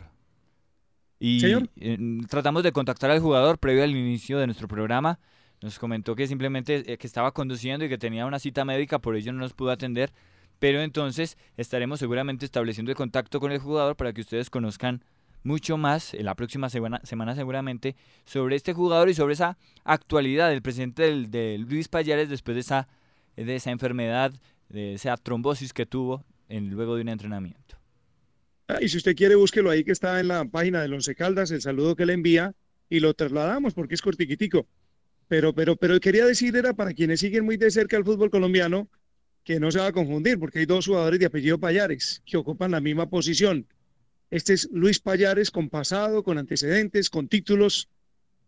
Y 1.19 1.41
¿Señor? 1.41 1.69
Eh, 1.75 1.97
tratamos 2.29 2.63
de 2.63 2.71
contactar 2.71 3.11
al 3.11 3.19
jugador 3.19 3.59
previo 3.59 3.83
al 3.83 3.91
inicio 3.91 4.39
de 4.39 4.47
nuestro 4.47 4.69
programa. 4.69 5.19
Nos 5.61 5.77
comentó 5.77 6.15
que 6.15 6.25
simplemente 6.25 6.97
que 6.97 7.05
estaba 7.05 7.33
conduciendo 7.33 7.83
y 7.83 7.89
que 7.89 7.97
tenía 7.97 8.25
una 8.25 8.39
cita 8.39 8.63
médica, 8.63 8.99
por 8.99 9.17
ello 9.17 9.33
no 9.33 9.39
nos 9.39 9.51
pudo 9.51 9.71
atender. 9.71 10.13
Pero 10.59 10.79
entonces 10.79 11.37
estaremos 11.57 11.99
seguramente 11.99 12.45
estableciendo 12.45 12.91
el 12.91 12.95
contacto 12.95 13.41
con 13.41 13.51
el 13.51 13.59
jugador 13.59 13.97
para 13.97 14.13
que 14.13 14.21
ustedes 14.21 14.49
conozcan 14.49 15.03
mucho 15.43 15.75
más 15.75 16.13
en 16.13 16.23
la 16.23 16.35
próxima 16.35 16.69
semana, 16.69 17.01
semana 17.03 17.35
seguramente 17.35 17.97
sobre 18.23 18.55
este 18.55 18.71
jugador 18.71 19.09
y 19.09 19.13
sobre 19.13 19.33
esa 19.33 19.57
actualidad 19.83 20.49
del 20.49 20.61
presidente 20.61 21.03
del, 21.03 21.29
de 21.29 21.57
Luis 21.57 21.89
Payares 21.89 22.29
después 22.29 22.55
de 22.55 22.61
esa 22.61 22.87
de 23.45 23.55
esa 23.55 23.71
enfermedad, 23.71 24.33
de 24.69 24.95
esa 24.95 25.15
trombosis 25.17 25.73
que 25.73 25.85
tuvo 25.85 26.25
en, 26.49 26.69
luego 26.69 26.95
de 26.95 27.03
un 27.03 27.09
entrenamiento. 27.09 27.77
Ah, 28.67 28.79
y 28.81 28.89
si 28.89 28.97
usted 28.97 29.15
quiere, 29.15 29.35
búsquelo 29.35 29.69
ahí 29.69 29.83
que 29.83 29.93
está 29.93 30.19
en 30.19 30.27
la 30.27 30.43
página 30.45 30.81
del 30.81 30.93
Once 30.93 31.15
Caldas, 31.15 31.51
el 31.51 31.61
saludo 31.61 31.95
que 31.95 32.05
le 32.05 32.13
envía 32.13 32.53
y 32.89 32.99
lo 32.99 33.13
trasladamos 33.13 33.73
porque 33.73 33.95
es 33.95 34.01
cortiquitico. 34.01 34.67
Pero, 35.27 35.53
pero, 35.53 35.75
pero 35.75 35.99
quería 35.99 36.25
decir, 36.25 36.55
era 36.55 36.73
para 36.73 36.93
quienes 36.93 37.19
siguen 37.19 37.45
muy 37.45 37.57
de 37.57 37.71
cerca 37.71 37.97
el 37.97 38.03
fútbol 38.03 38.29
colombiano, 38.29 38.89
que 39.43 39.59
no 39.59 39.71
se 39.71 39.79
va 39.79 39.87
a 39.87 39.91
confundir, 39.93 40.39
porque 40.39 40.59
hay 40.59 40.65
dos 40.65 40.85
jugadores 40.85 41.19
de 41.19 41.25
apellido 41.25 41.57
Payares 41.57 42.21
que 42.25 42.35
ocupan 42.35 42.71
la 42.71 42.81
misma 42.81 43.09
posición. 43.09 43.65
Este 44.29 44.53
es 44.53 44.69
Luis 44.73 44.99
Payares 44.99 45.51
con 45.51 45.69
pasado, 45.69 46.23
con 46.23 46.37
antecedentes, 46.37 47.09
con 47.09 47.29
títulos, 47.29 47.87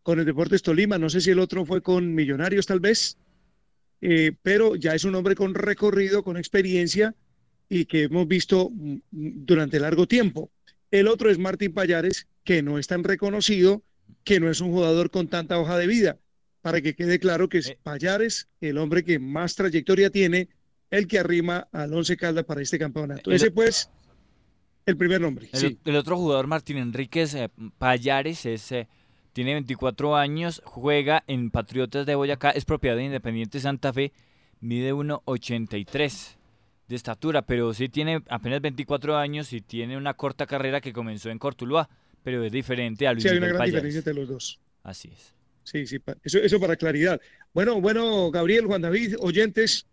con 0.03 0.19
el 0.19 0.25
Deportes 0.25 0.61
Tolima. 0.61 0.97
No 0.97 1.09
sé 1.09 1.21
si 1.21 1.31
el 1.31 1.39
otro 1.39 1.65
fue 1.65 1.81
con 1.81 2.13
Millonarios, 2.13 2.65
tal 2.65 2.81
vez. 2.81 3.17
Eh, 4.01 4.31
pero 4.41 4.75
ya 4.75 4.95
es 4.95 5.03
un 5.03 5.15
hombre 5.15 5.35
con 5.35 5.53
recorrido, 5.53 6.23
con 6.23 6.37
experiencia 6.37 7.15
y 7.67 7.85
que 7.85 8.03
hemos 8.03 8.27
visto 8.27 8.69
mm, 8.71 8.97
durante 9.11 9.79
largo 9.79 10.07
tiempo. 10.07 10.51
El 10.91 11.07
otro 11.07 11.29
es 11.29 11.37
Martín 11.37 11.73
Payares, 11.73 12.27
que 12.43 12.61
no 12.63 12.79
es 12.79 12.87
tan 12.87 13.03
reconocido, 13.03 13.83
que 14.23 14.39
no 14.39 14.49
es 14.49 14.61
un 14.61 14.71
jugador 14.71 15.11
con 15.11 15.27
tanta 15.27 15.59
hoja 15.59 15.77
de 15.77 15.87
vida. 15.87 16.17
Para 16.61 16.81
que 16.81 16.95
quede 16.95 17.19
claro 17.19 17.47
que 17.47 17.59
es 17.59 17.69
eh. 17.69 17.79
Payares 17.81 18.47
el 18.59 18.77
hombre 18.77 19.03
que 19.03 19.19
más 19.19 19.55
trayectoria 19.55 20.09
tiene, 20.09 20.49
el 20.89 21.07
que 21.07 21.19
arrima 21.19 21.67
al 21.71 21.93
Once 21.93 22.17
Caldas 22.17 22.45
para 22.45 22.61
este 22.61 22.79
campeonato. 22.79 23.31
Ese 23.31 23.51
pues, 23.51 23.89
el 24.85 24.97
primer 24.97 25.21
nombre. 25.21 25.49
El, 25.53 25.95
otro 25.95 26.17
jugador, 26.17 26.47
Martín 26.47 26.77
Enríquez 26.77 27.35
eh, 27.35 27.49
Payares, 27.77 28.45
es 28.45 28.71
tiene 29.39 29.53
24 29.53 30.17
años, 30.17 30.61
juega 30.65 31.23
en 31.25 31.49
Patriotas 31.49 32.05
de 32.05 32.13
Boyacá, 32.13 32.49
es 32.49 32.65
propiedad 32.65 32.97
de 32.97 33.05
Independiente 33.05 33.61
Santa 33.61 33.93
Fe, 33.93 34.11
mide 34.59 34.93
1,83 34.93 36.35
de 36.89 36.95
estatura, 36.97 37.43
pero 37.43 37.73
sí 37.73 37.87
tiene 37.87 38.21
apenas 38.27 38.59
24 38.59 39.15
años 39.15 39.53
y 39.53 39.61
tiene 39.61 39.95
una 39.95 40.13
corta 40.15 40.45
carrera 40.45 40.81
que 40.81 40.91
comenzó 40.91 41.29
en 41.29 41.39
Cortuluá, 41.39 41.89
pero 42.21 42.43
es 42.43 42.51
diferente 42.51 43.07
a 43.07 43.13
Luis 43.13 43.23
Sí, 43.23 43.29
hay 43.29 43.37
una 43.37 43.47
gran 43.47 43.65
diferencia 43.65 43.99
entre 43.99 44.13
los 44.13 44.27
dos. 44.27 44.59
Así 44.83 45.07
es. 45.07 45.33
Sí, 45.63 45.87
sí, 45.87 46.01
eso, 46.21 46.39
eso 46.39 46.59
para 46.59 46.75
claridad. 46.75 47.21
Bueno, 47.53 47.79
bueno, 47.79 48.31
Gabriel, 48.31 48.65
Juan 48.65 48.81
David, 48.81 49.15
oyentes, 49.19 49.87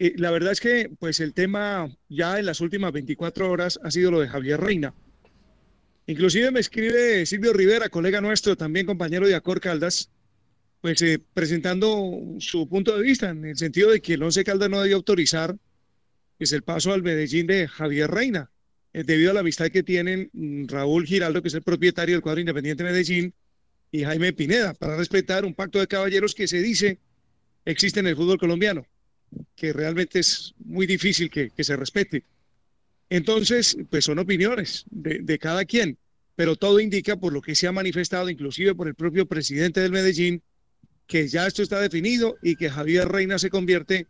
eh, 0.00 0.14
la 0.16 0.32
verdad 0.32 0.50
es 0.50 0.60
que 0.60 0.90
pues 0.98 1.20
el 1.20 1.32
tema 1.32 1.88
ya 2.08 2.40
en 2.40 2.46
las 2.46 2.60
últimas 2.60 2.90
24 2.90 3.48
horas 3.48 3.78
ha 3.84 3.92
sido 3.92 4.10
lo 4.10 4.18
de 4.18 4.26
Javier 4.26 4.60
Reina. 4.60 4.94
Inclusive 6.10 6.50
me 6.50 6.58
escribe 6.58 7.24
Silvio 7.24 7.52
Rivera, 7.52 7.88
colega 7.88 8.20
nuestro, 8.20 8.56
también 8.56 8.84
compañero 8.84 9.28
de 9.28 9.36
Acor 9.36 9.60
Caldas, 9.60 10.10
pues 10.80 11.00
eh, 11.02 11.20
presentando 11.34 12.20
su 12.40 12.68
punto 12.68 12.96
de 12.96 13.02
vista 13.04 13.30
en 13.30 13.44
el 13.44 13.56
sentido 13.56 13.90
de 13.92 14.00
que 14.00 14.14
el 14.14 14.22
Once 14.24 14.42
Caldas 14.42 14.68
no 14.68 14.80
debió 14.80 14.96
autorizar 14.96 15.56
pues, 16.36 16.50
el 16.50 16.62
paso 16.62 16.92
al 16.92 17.04
Medellín 17.04 17.46
de 17.46 17.68
Javier 17.68 18.10
Reina, 18.10 18.50
eh, 18.92 19.04
debido 19.04 19.30
a 19.30 19.34
la 19.34 19.40
amistad 19.40 19.68
que 19.68 19.84
tienen 19.84 20.30
mm, 20.32 20.66
Raúl 20.66 21.06
Giraldo, 21.06 21.42
que 21.42 21.46
es 21.46 21.54
el 21.54 21.62
propietario 21.62 22.16
del 22.16 22.22
cuadro 22.22 22.40
Independiente 22.40 22.82
Medellín, 22.82 23.32
y 23.92 24.02
Jaime 24.02 24.32
Pineda, 24.32 24.74
para 24.74 24.96
respetar 24.96 25.44
un 25.44 25.54
pacto 25.54 25.78
de 25.78 25.86
caballeros 25.86 26.34
que 26.34 26.48
se 26.48 26.60
dice 26.60 26.98
existe 27.64 28.00
en 28.00 28.08
el 28.08 28.16
fútbol 28.16 28.38
colombiano, 28.38 28.84
que 29.54 29.72
realmente 29.72 30.18
es 30.18 30.56
muy 30.58 30.88
difícil 30.88 31.30
que, 31.30 31.52
se 31.56 31.76
respete. 31.76 32.24
Entonces, 33.08 33.76
pues 33.90 34.04
son 34.04 34.18
opiniones 34.18 34.86
de, 34.90 35.20
de 35.20 35.38
cada 35.38 35.64
quien, 35.64 35.98
pero 36.40 36.56
todo 36.56 36.80
indica 36.80 37.16
por 37.16 37.34
lo 37.34 37.42
que 37.42 37.54
se 37.54 37.66
ha 37.66 37.72
manifestado, 37.72 38.30
inclusive 38.30 38.74
por 38.74 38.88
el 38.88 38.94
propio 38.94 39.26
presidente 39.26 39.80
del 39.80 39.92
Medellín, 39.92 40.42
que 41.06 41.28
ya 41.28 41.46
esto 41.46 41.62
está 41.62 41.78
definido 41.78 42.38
y 42.40 42.56
que 42.56 42.70
Javier 42.70 43.06
Reina 43.06 43.38
se 43.38 43.50
convierte 43.50 44.06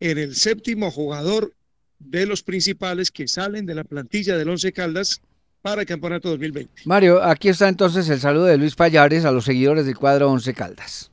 en 0.00 0.16
el 0.16 0.34
séptimo 0.34 0.90
jugador 0.90 1.52
de 1.98 2.24
los 2.24 2.42
principales 2.42 3.10
que 3.10 3.28
salen 3.28 3.66
de 3.66 3.74
la 3.74 3.84
plantilla 3.84 4.38
del 4.38 4.48
Once 4.48 4.72
Caldas 4.72 5.20
para 5.60 5.82
el 5.82 5.86
campeonato 5.86 6.30
2020. 6.30 6.84
Mario, 6.86 7.22
aquí 7.22 7.50
está 7.50 7.68
entonces 7.68 8.08
el 8.08 8.18
saludo 8.18 8.46
de 8.46 8.56
Luis 8.56 8.74
Payares 8.74 9.26
a 9.26 9.30
los 9.30 9.44
seguidores 9.44 9.84
del 9.84 9.98
cuadro 9.98 10.30
Once 10.30 10.54
Caldas. 10.54 11.10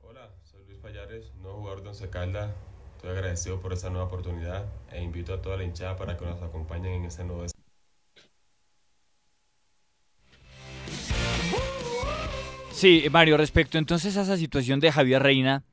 Hola, 0.00 0.30
soy 0.44 0.62
Luis 0.68 0.78
Payares, 0.78 1.34
nuevo 1.42 1.58
jugador 1.58 1.82
de 1.82 1.88
Once 1.88 2.08
Caldas. 2.08 2.69
Agradecido 3.10 3.60
por 3.60 3.72
esta 3.72 3.90
nueva 3.90 4.06
oportunidad 4.06 4.66
e 4.92 5.02
invito 5.02 5.34
a 5.34 5.42
toda 5.42 5.56
la 5.56 5.64
hinchada 5.64 5.96
para 5.96 6.16
que 6.16 6.24
nos 6.24 6.42
acompañen 6.42 6.92
en 6.92 7.04
este 7.04 7.24
nuevo 7.24 7.44
Sí, 12.72 13.04
Mario, 13.10 13.36
respecto 13.36 13.76
entonces 13.78 14.16
a 14.16 14.22
esa 14.22 14.36
situación 14.36 14.80
de 14.80 14.90
Javier 14.90 15.22
Reina, 15.22 15.64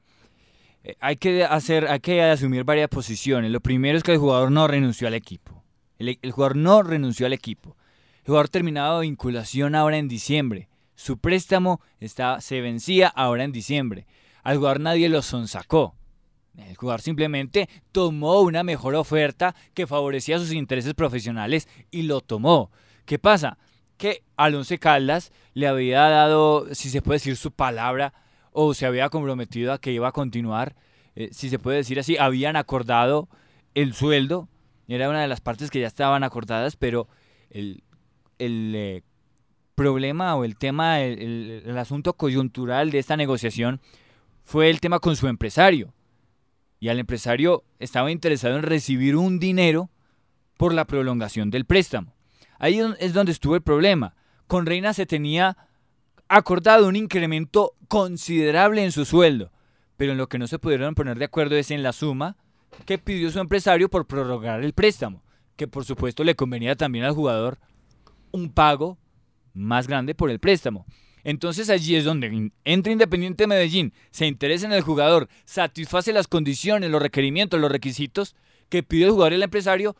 eh, 0.83 0.95
hay 0.99 1.15
que 1.15 1.43
hacer, 1.43 1.87
hay 1.87 1.99
que 1.99 2.21
asumir 2.21 2.63
varias 2.63 2.89
posiciones. 2.89 3.51
Lo 3.51 3.61
primero 3.61 3.97
es 3.97 4.03
que 4.03 4.13
el 4.13 4.17
jugador 4.17 4.51
no 4.51 4.67
renunció 4.67 5.07
al 5.07 5.13
equipo. 5.13 5.63
El, 5.99 6.17
jugador 6.31 6.55
no 6.55 6.83
renunció 6.83 7.25
al 7.25 7.33
equipo. 7.33 7.75
El 8.19 8.27
jugador 8.27 8.49
terminaba 8.49 8.99
vinculación 9.01 9.75
ahora 9.75 9.97
en 9.97 10.07
diciembre. 10.07 10.69
Su 10.95 11.17
préstamo 11.17 11.81
está, 11.99 12.41
se 12.41 12.61
vencía 12.61 13.07
ahora 13.07 13.43
en 13.43 13.51
diciembre. 13.51 14.07
Al 14.43 14.57
jugador 14.57 14.79
nadie 14.79 15.09
lo 15.09 15.21
sonsacó. 15.21 15.96
El 16.57 16.75
jugador 16.75 17.01
simplemente 17.01 17.69
tomó 17.91 18.41
una 18.41 18.63
mejor 18.63 18.95
oferta 18.95 19.55
que 19.73 19.87
favorecía 19.87 20.39
sus 20.39 20.51
intereses 20.51 20.93
profesionales 20.93 21.67
y 21.91 22.03
lo 22.03 22.21
tomó. 22.21 22.71
¿Qué 23.05 23.19
pasa? 23.19 23.57
que 23.97 24.23
Alonso 24.37 24.75
Caldas 24.79 25.31
le 25.53 25.67
había 25.67 26.01
dado, 26.01 26.73
si 26.73 26.89
se 26.89 27.01
puede 27.01 27.15
decir, 27.15 27.35
su 27.35 27.51
palabra 27.51 28.13
o 28.51 28.73
se 28.73 28.85
había 28.85 29.09
comprometido 29.09 29.73
a 29.73 29.79
que 29.79 29.91
iba 29.91 30.07
a 30.07 30.11
continuar, 30.11 30.75
eh, 31.15 31.29
si 31.31 31.49
se 31.49 31.59
puede 31.59 31.77
decir 31.77 31.99
así, 31.99 32.17
habían 32.17 32.55
acordado 32.55 33.27
el 33.73 33.93
sueldo, 33.93 34.47
era 34.87 35.09
una 35.09 35.21
de 35.21 35.27
las 35.27 35.41
partes 35.41 35.69
que 35.69 35.79
ya 35.79 35.87
estaban 35.87 36.23
acordadas, 36.23 36.75
pero 36.75 37.07
el, 37.49 37.83
eh, 38.39 39.01
problema 39.75 40.35
o 40.35 40.43
el 40.43 40.57
tema, 40.57 41.01
el, 41.01 41.63
el 41.65 41.77
asunto 41.77 42.13
coyuntural 42.13 42.89
de 42.91 42.99
esta 42.99 43.17
negociación 43.17 43.81
fue 44.43 44.69
el 44.69 44.79
tema 44.79 44.99
con 44.99 45.15
su 45.15 45.27
empresario. 45.27 45.93
Y 46.79 46.89
al 46.89 46.99
empresario 46.99 47.63
estaba 47.79 48.11
interesado 48.11 48.55
en 48.55 48.63
recibir 48.63 49.15
un 49.15 49.39
dinero 49.39 49.89
por 50.57 50.73
la 50.73 50.85
prolongación 50.85 51.49
del 51.49 51.65
préstamo. 51.65 52.13
Ahí 52.59 52.79
es 52.99 53.13
donde 53.13 53.31
estuvo 53.31 53.55
el 53.55 53.61
problema. 53.61 54.15
Con 54.47 54.65
Reina 54.65 54.93
se 54.93 55.05
tenía 55.05 55.57
acordado 56.27 56.87
un 56.87 56.95
incremento 56.95 57.73
considerable 57.87 58.83
en 58.83 58.91
su 58.91 59.05
sueldo, 59.05 59.51
pero 59.95 60.11
en 60.11 60.17
lo 60.17 60.27
que 60.27 60.39
no 60.39 60.47
se 60.47 60.59
pudieron 60.59 60.95
poner 60.95 61.17
de 61.17 61.25
acuerdo 61.25 61.55
es 61.55 61.71
en 61.71 61.83
la 61.83 61.93
suma 61.93 62.35
que 62.85 62.97
pidió 62.97 63.29
su 63.31 63.39
empresario 63.39 63.89
por 63.89 64.05
prorrogar 64.05 64.63
el 64.63 64.73
préstamo, 64.73 65.23
que 65.55 65.67
por 65.67 65.85
supuesto 65.85 66.23
le 66.23 66.35
convenía 66.35 66.75
también 66.75 67.05
al 67.05 67.13
jugador 67.13 67.59
un 68.31 68.51
pago 68.51 68.97
más 69.53 69.87
grande 69.87 70.15
por 70.15 70.29
el 70.29 70.39
préstamo. 70.39 70.85
Entonces 71.23 71.69
allí 71.69 71.95
es 71.95 72.05
donde 72.05 72.51
entra 72.63 72.91
Independiente 72.91 73.47
Medellín, 73.47 73.93
se 74.11 74.27
interesa 74.27 74.65
en 74.65 74.73
el 74.73 74.81
jugador, 74.81 75.27
satisface 75.45 76.13
las 76.13 76.27
condiciones, 76.27 76.89
los 76.89 77.01
requerimientos, 77.01 77.59
los 77.59 77.71
requisitos 77.71 78.35
que 78.69 78.83
pide 78.83 79.05
el 79.05 79.11
jugador 79.11 79.33
y 79.33 79.35
el 79.35 79.43
empresario 79.43 79.95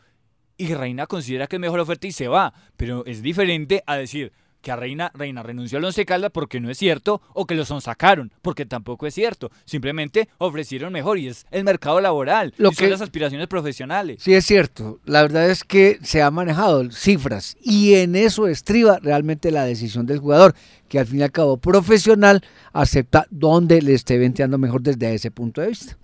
y 0.58 0.73
Reina 0.73 1.06
considera 1.06 1.47
que 1.47 1.58
es 1.58 1.60
mejor 1.60 1.80
oferta 1.80 2.08
y 2.08 2.12
se 2.12 2.27
va. 2.27 2.53
Pero 2.75 3.06
es 3.06 3.21
diferente 3.21 3.84
a 3.86 3.95
decir 3.95 4.34
que 4.67 4.71
a 4.73 4.75
Reina, 4.75 5.13
Reina 5.13 5.43
renunció 5.43 5.77
al 5.77 5.86
Once 5.86 6.06
Caldas 6.06 6.30
porque 6.34 6.60
no 6.60 6.69
es 6.69 6.77
cierto 6.77 7.21
o 7.34 7.45
que 7.45 7.56
los 7.56 7.69
son 7.69 7.80
sacaron 7.80 8.34
porque 8.41 8.65
tampoco 8.65 9.08
es 9.08 9.13
cierto. 9.13 9.49
Simplemente 9.63 10.27
ofrecieron 10.39 10.91
mejor 10.91 11.17
y 11.19 11.30
es 11.30 11.45
el 11.51 11.63
mercado 11.63 12.01
laboral 12.01 12.53
Lo 12.58 12.71
y 12.71 12.75
son 12.75 12.89
las 12.89 12.99
aspiraciones 12.99 13.47
profesionales. 13.47 14.17
Sí 14.21 14.34
es 14.34 14.45
cierto. 14.45 14.99
La 15.06 15.21
verdad 15.21 15.49
es 15.49 15.63
que 15.63 15.99
se 16.03 16.21
ha 16.21 16.32
manejado 16.32 16.91
cifras 16.91 17.56
y 17.62 17.93
en 17.93 18.17
eso 18.17 18.49
estriba 18.49 18.99
realmente 19.01 19.51
la 19.51 19.63
decisión 19.63 20.06
del 20.06 20.19
jugador 20.19 20.53
que 20.89 20.99
al 20.99 21.08
fin 21.08 21.21
y 21.21 21.23
al 21.23 21.32
cabo 21.32 21.56
profesional 21.56 22.43
acepta 22.73 23.25
dónde 23.30 23.82
le 23.82 23.93
esté 23.93 24.17
venteando 24.17 24.58
mejor 24.58 24.82
desde 24.82 25.13
ese 25.13 25.32
punto 25.32 25.62
de 25.62 25.67
vista. 25.67 25.97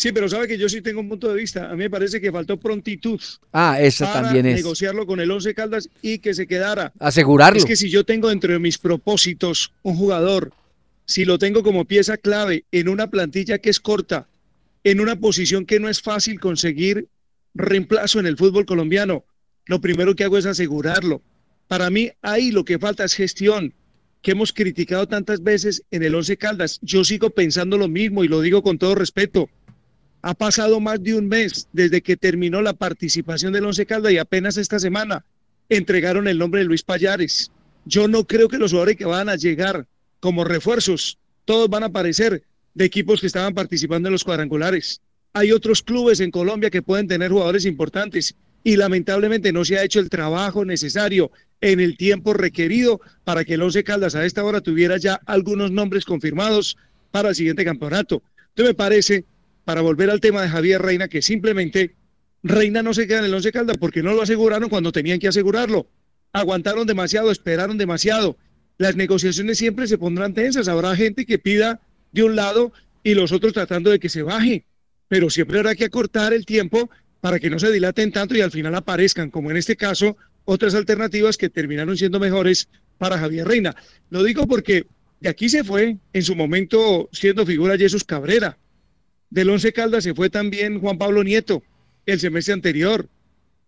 Sí, 0.00 0.12
pero 0.12 0.30
sabe 0.30 0.48
que 0.48 0.56
yo 0.56 0.66
sí 0.66 0.80
tengo 0.80 0.98
un 0.98 1.10
punto 1.10 1.28
de 1.28 1.34
vista. 1.34 1.70
A 1.70 1.72
mí 1.72 1.80
me 1.80 1.90
parece 1.90 2.22
que 2.22 2.32
faltó 2.32 2.56
prontitud. 2.56 3.20
Ah, 3.52 3.78
esa 3.78 4.10
también 4.10 4.46
es. 4.46 4.56
negociarlo 4.56 5.04
con 5.04 5.20
el 5.20 5.30
Once 5.30 5.54
Caldas 5.54 5.90
y 6.00 6.20
que 6.20 6.32
se 6.32 6.46
quedara. 6.46 6.90
Asegurarlo. 6.98 7.58
Es 7.58 7.66
que 7.66 7.76
si 7.76 7.90
yo 7.90 8.02
tengo 8.02 8.30
dentro 8.30 8.50
de 8.50 8.58
mis 8.58 8.78
propósitos 8.78 9.74
un 9.82 9.96
jugador, 9.96 10.54
si 11.04 11.26
lo 11.26 11.38
tengo 11.38 11.62
como 11.62 11.84
pieza 11.84 12.16
clave 12.16 12.64
en 12.72 12.88
una 12.88 13.10
plantilla 13.10 13.58
que 13.58 13.68
es 13.68 13.78
corta, 13.78 14.26
en 14.84 15.00
una 15.00 15.16
posición 15.16 15.66
que 15.66 15.80
no 15.80 15.90
es 15.90 16.00
fácil 16.00 16.40
conseguir 16.40 17.08
reemplazo 17.52 18.20
en 18.20 18.26
el 18.26 18.38
fútbol 18.38 18.64
colombiano, 18.64 19.26
lo 19.66 19.82
primero 19.82 20.16
que 20.16 20.24
hago 20.24 20.38
es 20.38 20.46
asegurarlo. 20.46 21.20
Para 21.68 21.90
mí 21.90 22.10
ahí 22.22 22.52
lo 22.52 22.64
que 22.64 22.78
falta 22.78 23.04
es 23.04 23.12
gestión, 23.12 23.74
que 24.22 24.30
hemos 24.32 24.52
criticado 24.52 25.06
tantas 25.06 25.42
veces 25.42 25.82
en 25.90 26.02
el 26.02 26.14
Once 26.14 26.36
Caldas. 26.38 26.78
Yo 26.82 27.04
sigo 27.04 27.28
pensando 27.30 27.78
lo 27.78 27.88
mismo 27.88 28.24
y 28.24 28.28
lo 28.28 28.40
digo 28.40 28.62
con 28.62 28.78
todo 28.78 28.94
respeto. 28.94 29.50
Ha 30.22 30.34
pasado 30.34 30.80
más 30.80 31.02
de 31.02 31.14
un 31.14 31.28
mes 31.28 31.68
desde 31.72 32.02
que 32.02 32.16
terminó 32.16 32.60
la 32.60 32.74
participación 32.74 33.52
del 33.52 33.64
Once 33.64 33.86
Caldas 33.86 34.12
y 34.12 34.18
apenas 34.18 34.56
esta 34.56 34.78
semana 34.78 35.24
entregaron 35.68 36.28
el 36.28 36.38
nombre 36.38 36.60
de 36.60 36.66
Luis 36.66 36.82
Payares. 36.82 37.50
Yo 37.86 38.06
no 38.06 38.24
creo 38.24 38.48
que 38.48 38.58
los 38.58 38.72
jugadores 38.72 38.96
que 38.96 39.06
van 39.06 39.28
a 39.28 39.36
llegar 39.36 39.86
como 40.20 40.44
refuerzos, 40.44 41.18
todos 41.46 41.70
van 41.70 41.82
a 41.82 41.86
aparecer 41.86 42.42
de 42.74 42.84
equipos 42.84 43.20
que 43.20 43.26
estaban 43.26 43.54
participando 43.54 44.08
en 44.08 44.12
los 44.12 44.24
cuadrangulares. 44.24 45.00
Hay 45.32 45.52
otros 45.52 45.82
clubes 45.82 46.20
en 46.20 46.30
Colombia 46.30 46.70
que 46.70 46.82
pueden 46.82 47.08
tener 47.08 47.30
jugadores 47.30 47.64
importantes 47.64 48.34
y 48.62 48.76
lamentablemente 48.76 49.52
no 49.52 49.64
se 49.64 49.78
ha 49.78 49.84
hecho 49.84 50.00
el 50.00 50.10
trabajo 50.10 50.64
necesario 50.66 51.30
en 51.62 51.80
el 51.80 51.96
tiempo 51.96 52.34
requerido 52.34 53.00
para 53.24 53.44
que 53.44 53.54
el 53.54 53.62
Once 53.62 53.82
Caldas 53.84 54.14
a 54.14 54.26
esta 54.26 54.44
hora 54.44 54.60
tuviera 54.60 54.98
ya 54.98 55.18
algunos 55.24 55.70
nombres 55.70 56.04
confirmados 56.04 56.76
para 57.10 57.30
el 57.30 57.34
siguiente 57.34 57.64
campeonato. 57.64 58.22
Entonces 58.48 58.70
me 58.70 58.74
parece 58.74 59.24
para 59.70 59.82
volver 59.82 60.10
al 60.10 60.18
tema 60.18 60.42
de 60.42 60.48
Javier 60.48 60.82
Reina, 60.82 61.06
que 61.06 61.22
simplemente 61.22 61.94
Reina 62.42 62.82
no 62.82 62.92
se 62.92 63.06
queda 63.06 63.20
en 63.20 63.26
el 63.26 63.34
Once 63.34 63.52
Caldas 63.52 63.78
porque 63.78 64.02
no 64.02 64.14
lo 64.14 64.22
aseguraron 64.22 64.68
cuando 64.68 64.90
tenían 64.90 65.20
que 65.20 65.28
asegurarlo. 65.28 65.86
Aguantaron 66.32 66.88
demasiado, 66.88 67.30
esperaron 67.30 67.78
demasiado. 67.78 68.36
Las 68.78 68.96
negociaciones 68.96 69.58
siempre 69.58 69.86
se 69.86 69.96
pondrán 69.96 70.34
tensas. 70.34 70.66
Habrá 70.66 70.96
gente 70.96 71.24
que 71.24 71.38
pida 71.38 71.80
de 72.10 72.24
un 72.24 72.34
lado 72.34 72.72
y 73.04 73.14
los 73.14 73.30
otros 73.30 73.52
tratando 73.52 73.90
de 73.90 74.00
que 74.00 74.08
se 74.08 74.24
baje. 74.24 74.66
Pero 75.06 75.30
siempre 75.30 75.60
habrá 75.60 75.76
que 75.76 75.84
acortar 75.84 76.32
el 76.32 76.46
tiempo 76.46 76.90
para 77.20 77.38
que 77.38 77.48
no 77.48 77.60
se 77.60 77.70
dilaten 77.70 78.10
tanto 78.10 78.34
y 78.34 78.40
al 78.40 78.50
final 78.50 78.74
aparezcan, 78.74 79.30
como 79.30 79.52
en 79.52 79.56
este 79.56 79.76
caso, 79.76 80.16
otras 80.46 80.74
alternativas 80.74 81.36
que 81.36 81.48
terminaron 81.48 81.96
siendo 81.96 82.18
mejores 82.18 82.68
para 82.98 83.18
Javier 83.18 83.46
Reina. 83.46 83.76
Lo 84.08 84.24
digo 84.24 84.48
porque 84.48 84.88
de 85.20 85.28
aquí 85.28 85.48
se 85.48 85.62
fue 85.62 85.98
en 86.12 86.22
su 86.24 86.34
momento 86.34 87.08
siendo 87.12 87.46
figura 87.46 87.78
Jesús 87.78 88.02
Cabrera. 88.02 88.58
Del 89.30 89.48
Once 89.48 89.72
Caldas 89.72 90.04
se 90.04 90.14
fue 90.14 90.28
también 90.28 90.80
Juan 90.80 90.98
Pablo 90.98 91.22
Nieto 91.22 91.62
el 92.06 92.18
semestre 92.18 92.54
anterior. 92.54 93.08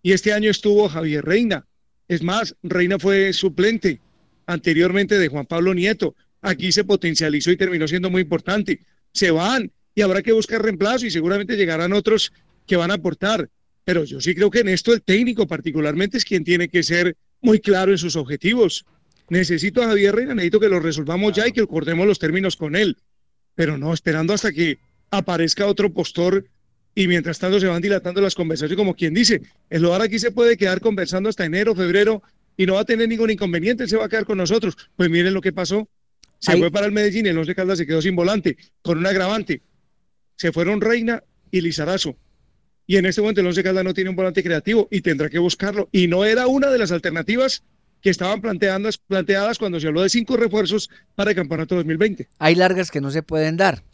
Y 0.02 0.12
este 0.12 0.32
año 0.32 0.50
estuvo 0.50 0.88
Javier 0.88 1.24
Reina. 1.24 1.66
Es 2.08 2.22
más, 2.22 2.56
Reina 2.62 2.98
fue 2.98 3.32
suplente 3.32 4.00
anteriormente 4.46 5.18
de 5.18 5.28
Juan 5.28 5.46
Pablo 5.46 5.72
Nieto. 5.72 6.16
Aquí 6.40 6.72
se 6.72 6.82
potencializó 6.82 7.52
y 7.52 7.56
terminó 7.56 7.86
siendo 7.86 8.10
muy 8.10 8.22
importante. 8.22 8.80
Se 9.12 9.30
van 9.30 9.70
y 9.94 10.02
habrá 10.02 10.22
que 10.22 10.32
buscar 10.32 10.62
reemplazo 10.62 11.06
y 11.06 11.10
seguramente 11.10 11.56
llegarán 11.56 11.92
otros 11.92 12.32
que 12.66 12.76
van 12.76 12.90
a 12.90 12.94
aportar. 12.94 13.48
Pero 13.84 14.04
yo 14.04 14.20
sí 14.20 14.34
creo 14.34 14.50
que 14.50 14.60
en 14.60 14.68
esto 14.68 14.92
el 14.92 15.02
técnico 15.02 15.46
particularmente 15.46 16.18
es 16.18 16.24
quien 16.24 16.42
tiene 16.42 16.68
que 16.68 16.82
ser 16.82 17.16
muy 17.40 17.60
claro 17.60 17.92
en 17.92 17.98
sus 17.98 18.16
objetivos. 18.16 18.84
Necesito 19.28 19.82
a 19.82 19.86
Javier 19.86 20.16
Reina, 20.16 20.34
necesito 20.34 20.58
que 20.58 20.68
lo 20.68 20.80
resolvamos 20.80 21.32
ya 21.32 21.46
y 21.46 21.52
que 21.52 21.60
acordemos 21.60 22.06
los 22.06 22.18
términos 22.18 22.56
con 22.56 22.74
él. 22.74 22.96
Pero 23.54 23.78
no 23.78 23.94
esperando 23.94 24.32
hasta 24.32 24.52
que 24.52 24.78
aparezca 25.12 25.66
otro 25.66 25.92
postor 25.92 26.46
y 26.94 27.06
mientras 27.06 27.38
tanto 27.38 27.60
se 27.60 27.66
van 27.66 27.80
dilatando 27.80 28.20
las 28.20 28.34
conversaciones, 28.34 28.76
como 28.76 28.94
quien 28.94 29.14
dice, 29.14 29.42
el 29.70 29.82
lugar 29.82 30.02
aquí 30.02 30.18
se 30.18 30.32
puede 30.32 30.56
quedar 30.56 30.80
conversando 30.80 31.28
hasta 31.28 31.44
enero, 31.44 31.74
febrero 31.74 32.22
y 32.56 32.66
no 32.66 32.74
va 32.74 32.80
a 32.80 32.84
tener 32.84 33.08
ningún 33.08 33.30
inconveniente, 33.30 33.84
él 33.84 33.88
se 33.88 33.96
va 33.96 34.06
a 34.06 34.08
quedar 34.08 34.24
con 34.24 34.38
nosotros. 34.38 34.76
Pues 34.96 35.08
miren 35.08 35.32
lo 35.32 35.40
que 35.40 35.52
pasó. 35.52 35.88
Se 36.38 36.56
fue 36.56 36.72
para 36.72 36.86
el 36.86 36.92
Medellín, 36.92 37.26
el 37.26 37.38
Once 37.38 37.54
Caldas 37.54 37.78
se 37.78 37.86
quedó 37.86 38.02
sin 38.02 38.16
volante, 38.16 38.56
con 38.82 38.98
un 38.98 39.06
agravante. 39.06 39.62
Se 40.36 40.50
fueron 40.50 40.80
Reina 40.80 41.22
y 41.52 41.60
Lizarazo. 41.60 42.16
Y 42.84 42.96
en 42.96 43.06
este 43.06 43.20
momento 43.20 43.42
el 43.42 43.46
Once 43.46 43.62
Caldas 43.62 43.84
no 43.84 43.94
tiene 43.94 44.10
un 44.10 44.16
volante 44.16 44.42
creativo 44.42 44.88
y 44.90 45.02
tendrá 45.02 45.30
que 45.30 45.38
buscarlo. 45.38 45.88
Y 45.92 46.08
no 46.08 46.24
era 46.24 46.48
una 46.48 46.68
de 46.68 46.78
las 46.78 46.90
alternativas 46.90 47.62
que 48.00 48.10
estaban 48.10 48.40
planteadas 48.40 49.58
cuando 49.58 49.78
se 49.78 49.86
habló 49.86 50.02
de 50.02 50.08
cinco 50.08 50.36
refuerzos 50.36 50.90
para 51.14 51.30
el 51.30 51.36
campeonato 51.36 51.76
2020. 51.76 52.28
Hay 52.38 52.56
largas 52.56 52.90
que 52.90 53.00
no 53.00 53.12
se 53.12 53.22
pueden 53.22 53.56
dar. 53.56 53.84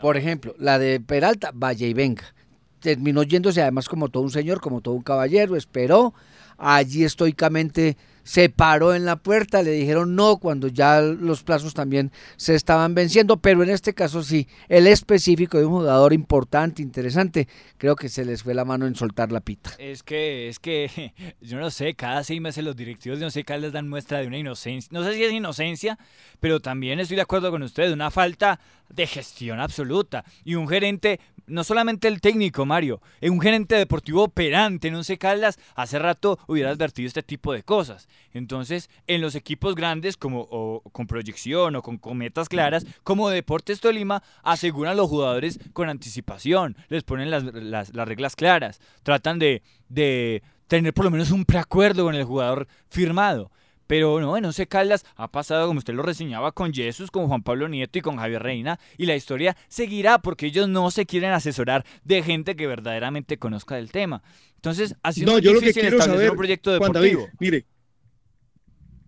Por 0.00 0.16
ejemplo, 0.16 0.54
la 0.58 0.78
de 0.78 1.00
Peralta, 1.00 1.50
vaya 1.54 1.86
y 1.86 1.94
venga. 1.94 2.34
Terminó 2.80 3.22
yéndose 3.22 3.60
además 3.60 3.88
como 3.88 4.08
todo 4.08 4.22
un 4.22 4.30
señor, 4.30 4.60
como 4.60 4.80
todo 4.80 4.94
un 4.94 5.02
caballero, 5.02 5.56
esperó, 5.56 6.14
allí 6.56 7.04
estoicamente 7.04 7.96
se 8.22 8.48
paró 8.48 8.94
en 8.94 9.04
la 9.04 9.16
puerta, 9.16 9.62
le 9.62 9.72
dijeron 9.72 10.14
no 10.14 10.38
cuando 10.38 10.68
ya 10.68 11.00
los 11.00 11.42
plazos 11.42 11.74
también 11.74 12.12
se 12.36 12.54
estaban 12.54 12.94
venciendo, 12.94 13.38
pero 13.38 13.62
en 13.62 13.70
este 13.70 13.94
caso 13.94 14.22
sí, 14.22 14.48
el 14.68 14.86
específico 14.86 15.58
de 15.58 15.66
un 15.66 15.72
jugador 15.72 16.12
importante, 16.12 16.82
interesante, 16.82 17.48
creo 17.78 17.96
que 17.96 18.08
se 18.08 18.24
les 18.24 18.42
fue 18.42 18.54
la 18.54 18.64
mano 18.64 18.86
en 18.86 18.94
soltar 18.94 19.32
la 19.32 19.40
pita. 19.40 19.70
Es 19.78 20.02
que, 20.02 20.48
es 20.48 20.58
que, 20.58 21.12
yo 21.40 21.58
no 21.58 21.70
sé, 21.70 21.94
cada 21.94 22.24
seis 22.24 22.40
meses 22.40 22.64
los 22.64 22.76
directivos 22.76 23.18
de 23.18 23.26
no 23.26 23.30
sé 23.30 23.44
qué 23.44 23.58
les 23.58 23.72
dan 23.72 23.88
muestra 23.88 24.18
de 24.18 24.26
una 24.26 24.38
inocencia, 24.38 24.88
no 24.92 25.04
sé 25.04 25.14
si 25.14 25.24
es 25.24 25.32
inocencia, 25.32 25.98
pero 26.40 26.60
también 26.60 27.00
estoy 27.00 27.16
de 27.16 27.22
acuerdo 27.22 27.50
con 27.50 27.62
usted, 27.62 27.92
una 27.92 28.10
falta 28.10 28.60
de 28.88 29.06
gestión 29.06 29.60
absoluta 29.60 30.24
y 30.44 30.56
un 30.56 30.68
gerente 30.68 31.20
no 31.50 31.64
solamente 31.64 32.08
el 32.08 32.20
técnico, 32.20 32.64
Mario, 32.64 33.02
un 33.22 33.40
gerente 33.40 33.74
deportivo 33.74 34.22
operante, 34.22 34.90
no 34.90 35.04
sé, 35.04 35.18
Caldas, 35.18 35.58
hace 35.74 35.98
rato 35.98 36.38
hubiera 36.46 36.70
advertido 36.70 37.08
este 37.08 37.22
tipo 37.22 37.52
de 37.52 37.62
cosas. 37.62 38.08
Entonces, 38.32 38.88
en 39.06 39.20
los 39.20 39.34
equipos 39.34 39.74
grandes, 39.74 40.16
como 40.16 40.82
con 40.92 41.06
proyección 41.06 41.76
o 41.76 41.82
con 41.82 41.98
cometas 41.98 42.48
claras, 42.48 42.86
como 43.02 43.28
Deportes 43.28 43.80
Tolima, 43.80 44.22
aseguran 44.42 44.92
a 44.92 44.96
los 44.96 45.08
jugadores 45.08 45.58
con 45.72 45.88
anticipación, 45.88 46.76
les 46.88 47.02
ponen 47.02 47.30
las, 47.30 47.44
las, 47.44 47.90
reglas 47.92 48.36
claras, 48.36 48.80
tratan 49.02 49.38
de, 49.38 49.62
de 49.88 50.42
tener 50.68 50.94
por 50.94 51.04
lo 51.04 51.10
menos 51.10 51.30
un 51.30 51.44
preacuerdo 51.44 52.04
con 52.04 52.14
el 52.14 52.24
jugador 52.24 52.68
firmado. 52.88 53.50
Pero 53.90 54.20
no, 54.20 54.36
en 54.36 54.44
Once 54.44 54.68
Caldas 54.68 55.04
ha 55.16 55.32
pasado, 55.32 55.66
como 55.66 55.78
usted 55.78 55.94
lo 55.94 56.04
reseñaba, 56.04 56.52
con 56.52 56.72
Jesús, 56.72 57.10
con 57.10 57.26
Juan 57.26 57.42
Pablo 57.42 57.68
Nieto 57.68 57.98
y 57.98 58.02
con 58.02 58.18
Javier 58.18 58.40
Reina. 58.40 58.78
Y 58.96 59.06
la 59.06 59.16
historia 59.16 59.56
seguirá 59.66 60.22
porque 60.22 60.46
ellos 60.46 60.68
no 60.68 60.92
se 60.92 61.06
quieren 61.06 61.32
asesorar 61.32 61.84
de 62.04 62.22
gente 62.22 62.54
que 62.54 62.68
verdaderamente 62.68 63.36
conozca 63.36 63.74
del 63.74 63.90
tema. 63.90 64.22
Entonces, 64.54 64.94
ha 65.02 65.12
sido 65.12 65.32
no, 65.32 65.38
yo 65.40 65.52
lo 65.52 65.60
que 65.60 65.72
quiero 65.72 66.00
saber, 66.00 66.30
un 66.30 66.36
proyecto 66.36 66.70
deportivo. 66.70 67.26
mire, 67.40 67.66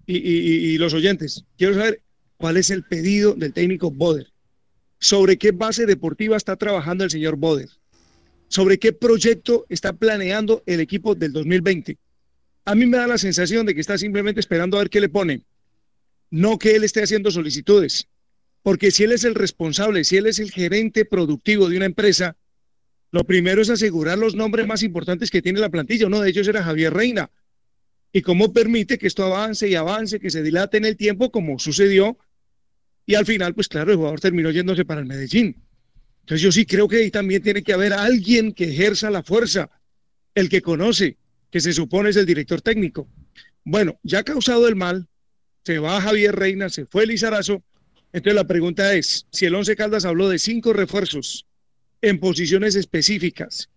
y, 0.05 0.77
los 0.79 0.93
oyentes, 0.95 1.45
quiero 1.57 1.75
saber 1.75 2.03
cuál 2.37 2.57
es 2.57 2.71
el 2.71 2.83
pedido 2.83 3.35
del 3.35 3.53
técnico 3.53 3.89
Boder. 3.89 4.33
¿Sobre 4.99 5.37
qué 5.37 5.53
base 5.53 5.87
deportiva 5.87 6.37
está 6.37 6.57
trabajando 6.57 7.05
el 7.05 7.11
señor 7.11 7.37
Boder? 7.37 7.69
¿Sobre 8.49 8.81
qué 8.81 8.93
proyecto 8.93 9.65
está 9.69 9.93
planeando 9.93 10.65
el 10.67 10.81
equipo 10.81 11.15
del 11.15 11.33
2020? 11.33 11.99
A 12.65 12.75
mí 12.75 12.87
me 12.87 12.97
da 12.97 13.07
la 13.07 13.19
sensación 13.19 13.67
de 13.67 13.75
que 13.75 13.81
está 13.81 13.99
simplemente 13.99 14.41
esperando 14.41 14.77
a 14.77 14.81
ver 14.81 14.91
qué 14.91 15.01
le 15.01 15.09
pone. 15.09 15.43
No 16.31 16.59
que 16.59 16.77
él 16.77 16.85
esté 16.85 17.03
haciendo 17.03 17.31
solicitudes. 17.31 18.09
Porque 18.63 18.91
si 18.91 19.03
él 19.05 19.13
es 19.13 19.25
el 19.25 19.35
responsable, 19.35 20.05
si 20.05 20.17
él 20.17 20.27
es 20.27 20.39
el 20.39 20.51
gerente 20.51 21.05
productivo 21.05 21.69
de 21.69 21.77
una 21.77 21.87
empresa, 21.87 22.37
lo 23.11 23.25
primero 23.25 23.61
es 23.61 23.71
asegurar 23.71 24.19
los 24.19 24.35
nombres 24.35 24.67
más 24.67 24.83
importantes 24.83 25.31
que 25.31 25.43
tiene 25.43 25.61
la 25.61 25.69
plantilla. 25.69 26.07
Uno 26.07 26.21
de 26.21 26.31
ellos 26.31 26.47
era 26.47 26.63
Javier 26.63 26.95
Reina. 26.95 27.31
Y 28.13 28.23
cómo 28.23 28.53
permite 28.53 28.99
que 28.99 29.07
esto 29.07 29.25
avance 29.25 29.69
y 29.69 29.75
avance, 29.75 30.21
que 30.21 30.31
se 30.31 30.43
dilate 30.43 30.77
en 30.77 30.85
el 30.85 30.97
tiempo, 30.97 31.33
como 31.33 31.59
sucedió. 31.59 32.17
Y 33.05 33.17
al 33.17 33.27
final, 33.27 33.55
pues 33.55 33.69
claro, 33.69 33.91
el 33.91 33.97
jugador 33.97 34.21
terminó 34.21 34.51
yéndose 34.51 34.85
para 34.85 35.01
el 35.01 35.07
Medellín. 35.07 35.57
Entonces 36.21 36.41
yo 36.41 36.53
sí 36.53 36.65
creo 36.65 36.87
que 36.87 36.97
ahí 36.97 37.11
también 37.11 37.43
tiene 37.43 37.63
que 37.63 37.73
haber 37.73 37.93
alguien 37.93 38.53
que 38.53 38.71
ejerza 38.71 39.11
la 39.11 39.25
fuerza, 39.25 39.71
el 40.35 40.49
que 40.49 40.63
conoce, 40.63 41.19
que 41.53 41.61
se 41.61 41.75
supone 41.75 42.11
es 42.11 42.17
el 42.17 42.27
director 42.27 42.63
técnico. 42.63 43.07
Bueno, 43.63 44.01
ya 44.03 44.21
ha 44.21 44.25
causado 44.25 44.67
el 44.67 44.75
mal, 44.75 45.07
se 45.65 45.79
va 45.79 46.01
Javier 46.01 46.35
Reina, 46.35 46.71
se 46.71 46.87
fue 46.87 47.07
Lizarazo. 47.07 47.63
Entonces 48.13 48.35
la 48.35 48.47
pregunta 48.47 48.95
es, 48.95 49.27
si 49.31 49.45
el 49.45 49.55
Once 49.55 49.77
Caldas 49.77 50.07
habló 50.07 50.31
de 50.31 50.39
cinco 50.39 50.73
refuerzos 50.73 51.47
en 52.01 52.19
posiciones 52.19 52.75
específicas, 52.75 53.69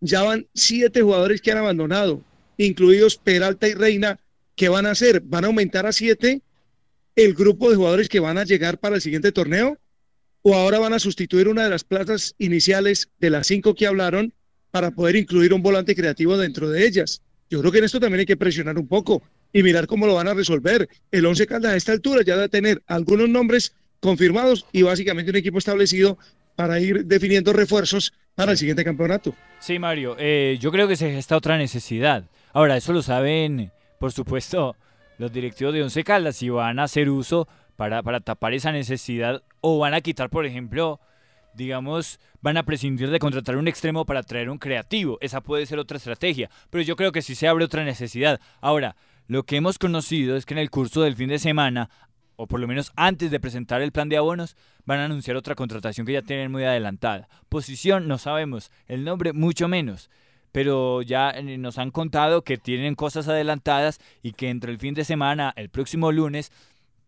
ya 0.00 0.22
van 0.22 0.46
siete 0.54 1.02
jugadores 1.02 1.42
que 1.42 1.50
han 1.50 1.58
abandonado, 1.58 2.22
incluidos 2.56 3.16
Peralta 3.16 3.66
y 3.68 3.74
Reina, 3.74 4.20
¿qué 4.54 4.68
van 4.68 4.86
a 4.86 4.92
hacer? 4.92 5.20
¿Van 5.20 5.44
a 5.44 5.48
aumentar 5.48 5.86
a 5.86 5.92
siete 5.92 6.40
el 7.16 7.34
grupo 7.34 7.68
de 7.68 7.76
jugadores 7.76 8.08
que 8.08 8.20
van 8.20 8.38
a 8.38 8.44
llegar 8.44 8.78
para 8.78 8.94
el 8.94 9.02
siguiente 9.02 9.32
torneo? 9.32 9.76
¿O 10.42 10.54
ahora 10.54 10.78
van 10.78 10.92
a 10.92 11.00
sustituir 11.00 11.48
una 11.48 11.64
de 11.64 11.70
las 11.70 11.82
plazas 11.82 12.36
iniciales 12.38 13.08
de 13.18 13.30
las 13.30 13.48
cinco 13.48 13.74
que 13.74 13.88
hablaron 13.88 14.32
para 14.74 14.90
poder 14.90 15.14
incluir 15.14 15.54
un 15.54 15.62
volante 15.62 15.94
creativo 15.94 16.36
dentro 16.36 16.68
de 16.68 16.84
ellas. 16.84 17.22
Yo 17.50 17.60
creo 17.60 17.72
que 17.72 17.78
en 17.78 17.84
esto 17.84 18.00
también 18.00 18.20
hay 18.20 18.26
que 18.26 18.36
presionar 18.36 18.78
un 18.78 18.88
poco 18.88 19.22
y 19.52 19.62
mirar 19.62 19.86
cómo 19.86 20.06
lo 20.06 20.14
van 20.14 20.28
a 20.28 20.34
resolver. 20.34 20.88
El 21.10 21.26
Once 21.26 21.46
Caldas 21.46 21.72
a 21.72 21.76
esta 21.76 21.92
altura 21.92 22.22
ya 22.24 22.36
debe 22.36 22.48
tener 22.48 22.82
algunos 22.86 23.28
nombres 23.28 23.74
confirmados 24.00 24.66
y 24.72 24.82
básicamente 24.82 25.30
un 25.30 25.36
equipo 25.36 25.58
establecido 25.58 26.18
para 26.56 26.80
ir 26.80 27.04
definiendo 27.04 27.52
refuerzos 27.52 28.12
para 28.34 28.52
el 28.52 28.58
siguiente 28.58 28.84
campeonato. 28.84 29.34
Sí, 29.60 29.78
Mario, 29.78 30.16
eh, 30.18 30.58
yo 30.60 30.70
creo 30.70 30.88
que 30.88 30.96
se 30.96 31.10
gesta 31.10 31.36
otra 31.36 31.56
necesidad. 31.56 32.24
Ahora, 32.52 32.76
eso 32.76 32.92
lo 32.92 33.02
saben, 33.02 33.72
por 33.98 34.12
supuesto, 34.12 34.76
los 35.18 35.32
directivos 35.32 35.74
de 35.74 35.82
Once 35.82 36.04
Caldas, 36.04 36.36
si 36.36 36.48
van 36.48 36.78
a 36.78 36.84
hacer 36.84 37.08
uso 37.08 37.48
para, 37.76 38.02
para 38.02 38.20
tapar 38.20 38.54
esa 38.54 38.72
necesidad 38.72 39.42
o 39.60 39.78
van 39.78 39.94
a 39.94 40.00
quitar, 40.00 40.30
por 40.30 40.46
ejemplo, 40.46 41.00
digamos, 41.54 42.20
van 42.40 42.56
a 42.56 42.64
prescindir 42.64 43.10
de 43.10 43.18
contratar 43.18 43.56
un 43.56 43.68
extremo 43.68 44.04
para 44.04 44.22
traer 44.22 44.50
un 44.50 44.58
creativo. 44.58 45.18
Esa 45.20 45.40
puede 45.40 45.66
ser 45.66 45.78
otra 45.78 45.96
estrategia, 45.96 46.50
pero 46.70 46.82
yo 46.82 46.96
creo 46.96 47.12
que 47.12 47.22
sí 47.22 47.34
se 47.34 47.48
abre 47.48 47.64
otra 47.64 47.84
necesidad. 47.84 48.40
Ahora, 48.60 48.96
lo 49.26 49.44
que 49.44 49.56
hemos 49.56 49.78
conocido 49.78 50.36
es 50.36 50.44
que 50.44 50.54
en 50.54 50.58
el 50.58 50.70
curso 50.70 51.02
del 51.02 51.16
fin 51.16 51.28
de 51.28 51.38
semana, 51.38 51.88
o 52.36 52.46
por 52.46 52.60
lo 52.60 52.68
menos 52.68 52.92
antes 52.96 53.30
de 53.30 53.40
presentar 53.40 53.80
el 53.80 53.92
plan 53.92 54.08
de 54.08 54.16
abonos, 54.16 54.56
van 54.84 55.00
a 55.00 55.06
anunciar 55.06 55.36
otra 55.36 55.54
contratación 55.54 56.06
que 56.06 56.12
ya 56.12 56.22
tienen 56.22 56.52
muy 56.52 56.64
adelantada. 56.64 57.28
Posición 57.48 58.08
no 58.08 58.18
sabemos, 58.18 58.70
el 58.86 59.04
nombre 59.04 59.32
mucho 59.32 59.68
menos. 59.68 60.10
Pero 60.52 61.02
ya 61.02 61.30
eh, 61.30 61.58
nos 61.58 61.78
han 61.78 61.90
contado 61.90 62.42
que 62.42 62.58
tienen 62.58 62.94
cosas 62.94 63.26
adelantadas 63.26 63.98
y 64.22 64.32
que 64.32 64.50
entre 64.50 64.70
el 64.70 64.78
fin 64.78 64.94
de 64.94 65.04
semana, 65.04 65.52
el 65.56 65.68
próximo 65.68 66.12
lunes, 66.12 66.52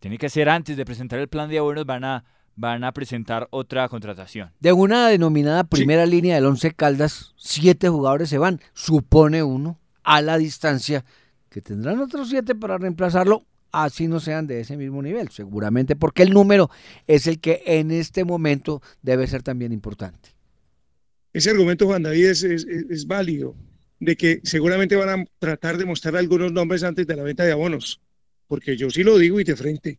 tiene 0.00 0.18
que 0.18 0.30
ser 0.30 0.48
antes 0.48 0.76
de 0.76 0.84
presentar 0.84 1.18
el 1.18 1.28
plan 1.28 1.48
de 1.48 1.58
abonos, 1.58 1.86
van 1.86 2.04
a 2.04 2.24
van 2.56 2.84
a 2.84 2.92
presentar 2.92 3.46
otra 3.50 3.88
contratación. 3.88 4.50
De 4.58 4.72
una 4.72 5.08
denominada 5.08 5.64
primera 5.64 6.06
línea 6.06 6.34
del 6.34 6.46
Once 6.46 6.72
Caldas, 6.72 7.34
siete 7.36 7.88
jugadores 7.88 8.30
se 8.30 8.38
van, 8.38 8.60
supone 8.72 9.42
uno, 9.42 9.78
a 10.02 10.22
la 10.22 10.38
distancia, 10.38 11.04
que 11.50 11.60
tendrán 11.60 12.00
otros 12.00 12.30
siete 12.30 12.54
para 12.54 12.78
reemplazarlo, 12.78 13.44
así 13.70 14.08
no 14.08 14.20
sean 14.20 14.46
de 14.46 14.60
ese 14.60 14.76
mismo 14.76 15.02
nivel, 15.02 15.28
seguramente 15.28 15.96
porque 15.96 16.22
el 16.22 16.30
número 16.30 16.70
es 17.06 17.26
el 17.26 17.40
que 17.40 17.62
en 17.66 17.90
este 17.90 18.24
momento 18.24 18.82
debe 19.02 19.26
ser 19.26 19.42
también 19.42 19.72
importante. 19.72 20.30
Ese 21.32 21.50
argumento, 21.50 21.86
Juan 21.86 22.02
David, 22.02 22.26
es, 22.26 22.42
es 22.42 23.06
válido, 23.06 23.54
de 24.00 24.16
que 24.16 24.40
seguramente 24.44 24.96
van 24.96 25.20
a 25.20 25.24
tratar 25.38 25.76
de 25.76 25.84
mostrar 25.84 26.16
algunos 26.16 26.52
nombres 26.52 26.82
antes 26.82 27.06
de 27.06 27.16
la 27.16 27.22
venta 27.22 27.44
de 27.44 27.52
abonos, 27.52 28.00
porque 28.46 28.76
yo 28.76 28.88
sí 28.88 29.02
lo 29.02 29.18
digo 29.18 29.38
y 29.40 29.44
de 29.44 29.56
frente 29.56 29.98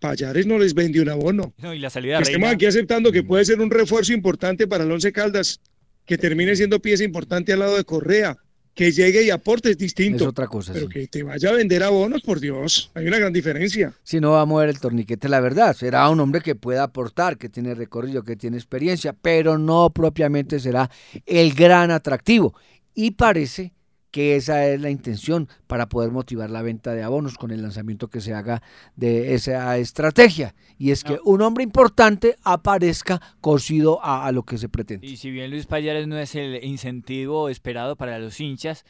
Payares 0.00 0.46
no 0.46 0.58
les 0.58 0.72
vende 0.74 1.00
un 1.00 1.10
abono. 1.10 1.52
No, 1.58 1.74
y 1.74 1.78
la 1.78 1.90
salida 1.90 2.16
que 2.16 2.24
estemos 2.24 2.50
aquí 2.50 2.66
aceptando 2.66 3.12
que 3.12 3.22
puede 3.22 3.44
ser 3.44 3.60
un 3.60 3.70
refuerzo 3.70 4.12
importante 4.14 4.66
para 4.66 4.84
el 4.84 4.90
Once 4.90 5.12
Caldas, 5.12 5.60
que 6.06 6.16
termine 6.16 6.56
siendo 6.56 6.80
pieza 6.80 7.04
importante 7.04 7.52
al 7.52 7.58
lado 7.60 7.76
de 7.76 7.84
Correa, 7.84 8.36
que 8.74 8.92
llegue 8.92 9.24
y 9.24 9.30
aporte 9.30 9.70
es 9.70 9.76
distinto. 9.76 10.24
Es 10.24 10.28
otra 10.28 10.46
cosa. 10.46 10.72
Pero 10.72 10.88
que 10.88 11.06
te 11.06 11.22
vaya 11.22 11.50
a 11.50 11.52
vender 11.52 11.82
abonos, 11.82 12.22
por 12.22 12.40
Dios, 12.40 12.90
hay 12.94 13.06
una 13.06 13.18
gran 13.18 13.32
diferencia. 13.32 13.92
Si 14.02 14.20
no 14.20 14.30
va 14.30 14.40
a 14.40 14.46
mover 14.46 14.70
el 14.70 14.80
torniquete, 14.80 15.28
la 15.28 15.40
verdad, 15.40 15.76
será 15.76 16.08
un 16.08 16.18
hombre 16.18 16.40
que 16.40 16.54
pueda 16.54 16.84
aportar, 16.84 17.36
que 17.36 17.50
tiene 17.50 17.74
recorrido, 17.74 18.22
que 18.22 18.36
tiene 18.36 18.56
experiencia, 18.56 19.12
pero 19.12 19.58
no 19.58 19.90
propiamente 19.90 20.58
será 20.60 20.90
el 21.26 21.52
gran 21.52 21.90
atractivo. 21.90 22.54
Y 22.94 23.10
parece 23.12 23.74
que 24.10 24.36
esa 24.36 24.66
es 24.66 24.80
la 24.80 24.90
intención 24.90 25.48
para 25.66 25.88
poder 25.88 26.10
motivar 26.10 26.50
la 26.50 26.62
venta 26.62 26.94
de 26.94 27.02
abonos 27.02 27.36
con 27.36 27.50
el 27.50 27.62
lanzamiento 27.62 28.08
que 28.08 28.20
se 28.20 28.34
haga 28.34 28.62
de 28.96 29.34
esa 29.34 29.76
estrategia. 29.78 30.54
Y 30.78 30.90
es 30.90 31.04
que 31.04 31.18
un 31.24 31.42
hombre 31.42 31.64
importante 31.64 32.36
aparezca 32.42 33.20
cosido 33.40 34.00
a, 34.02 34.30
lo 34.32 34.42
que 34.44 34.58
se 34.58 34.68
pretende. 34.68 35.06
Y 35.06 35.16
si 35.16 35.30
bien 35.30 35.50
Luis 35.50 35.66
Payares 35.66 36.06
no 36.06 36.18
es 36.18 36.34
el 36.34 36.64
incentivo 36.64 37.48
esperado 37.48 37.96
para 37.96 38.18
los 38.18 38.40
hinchas, 38.40 38.84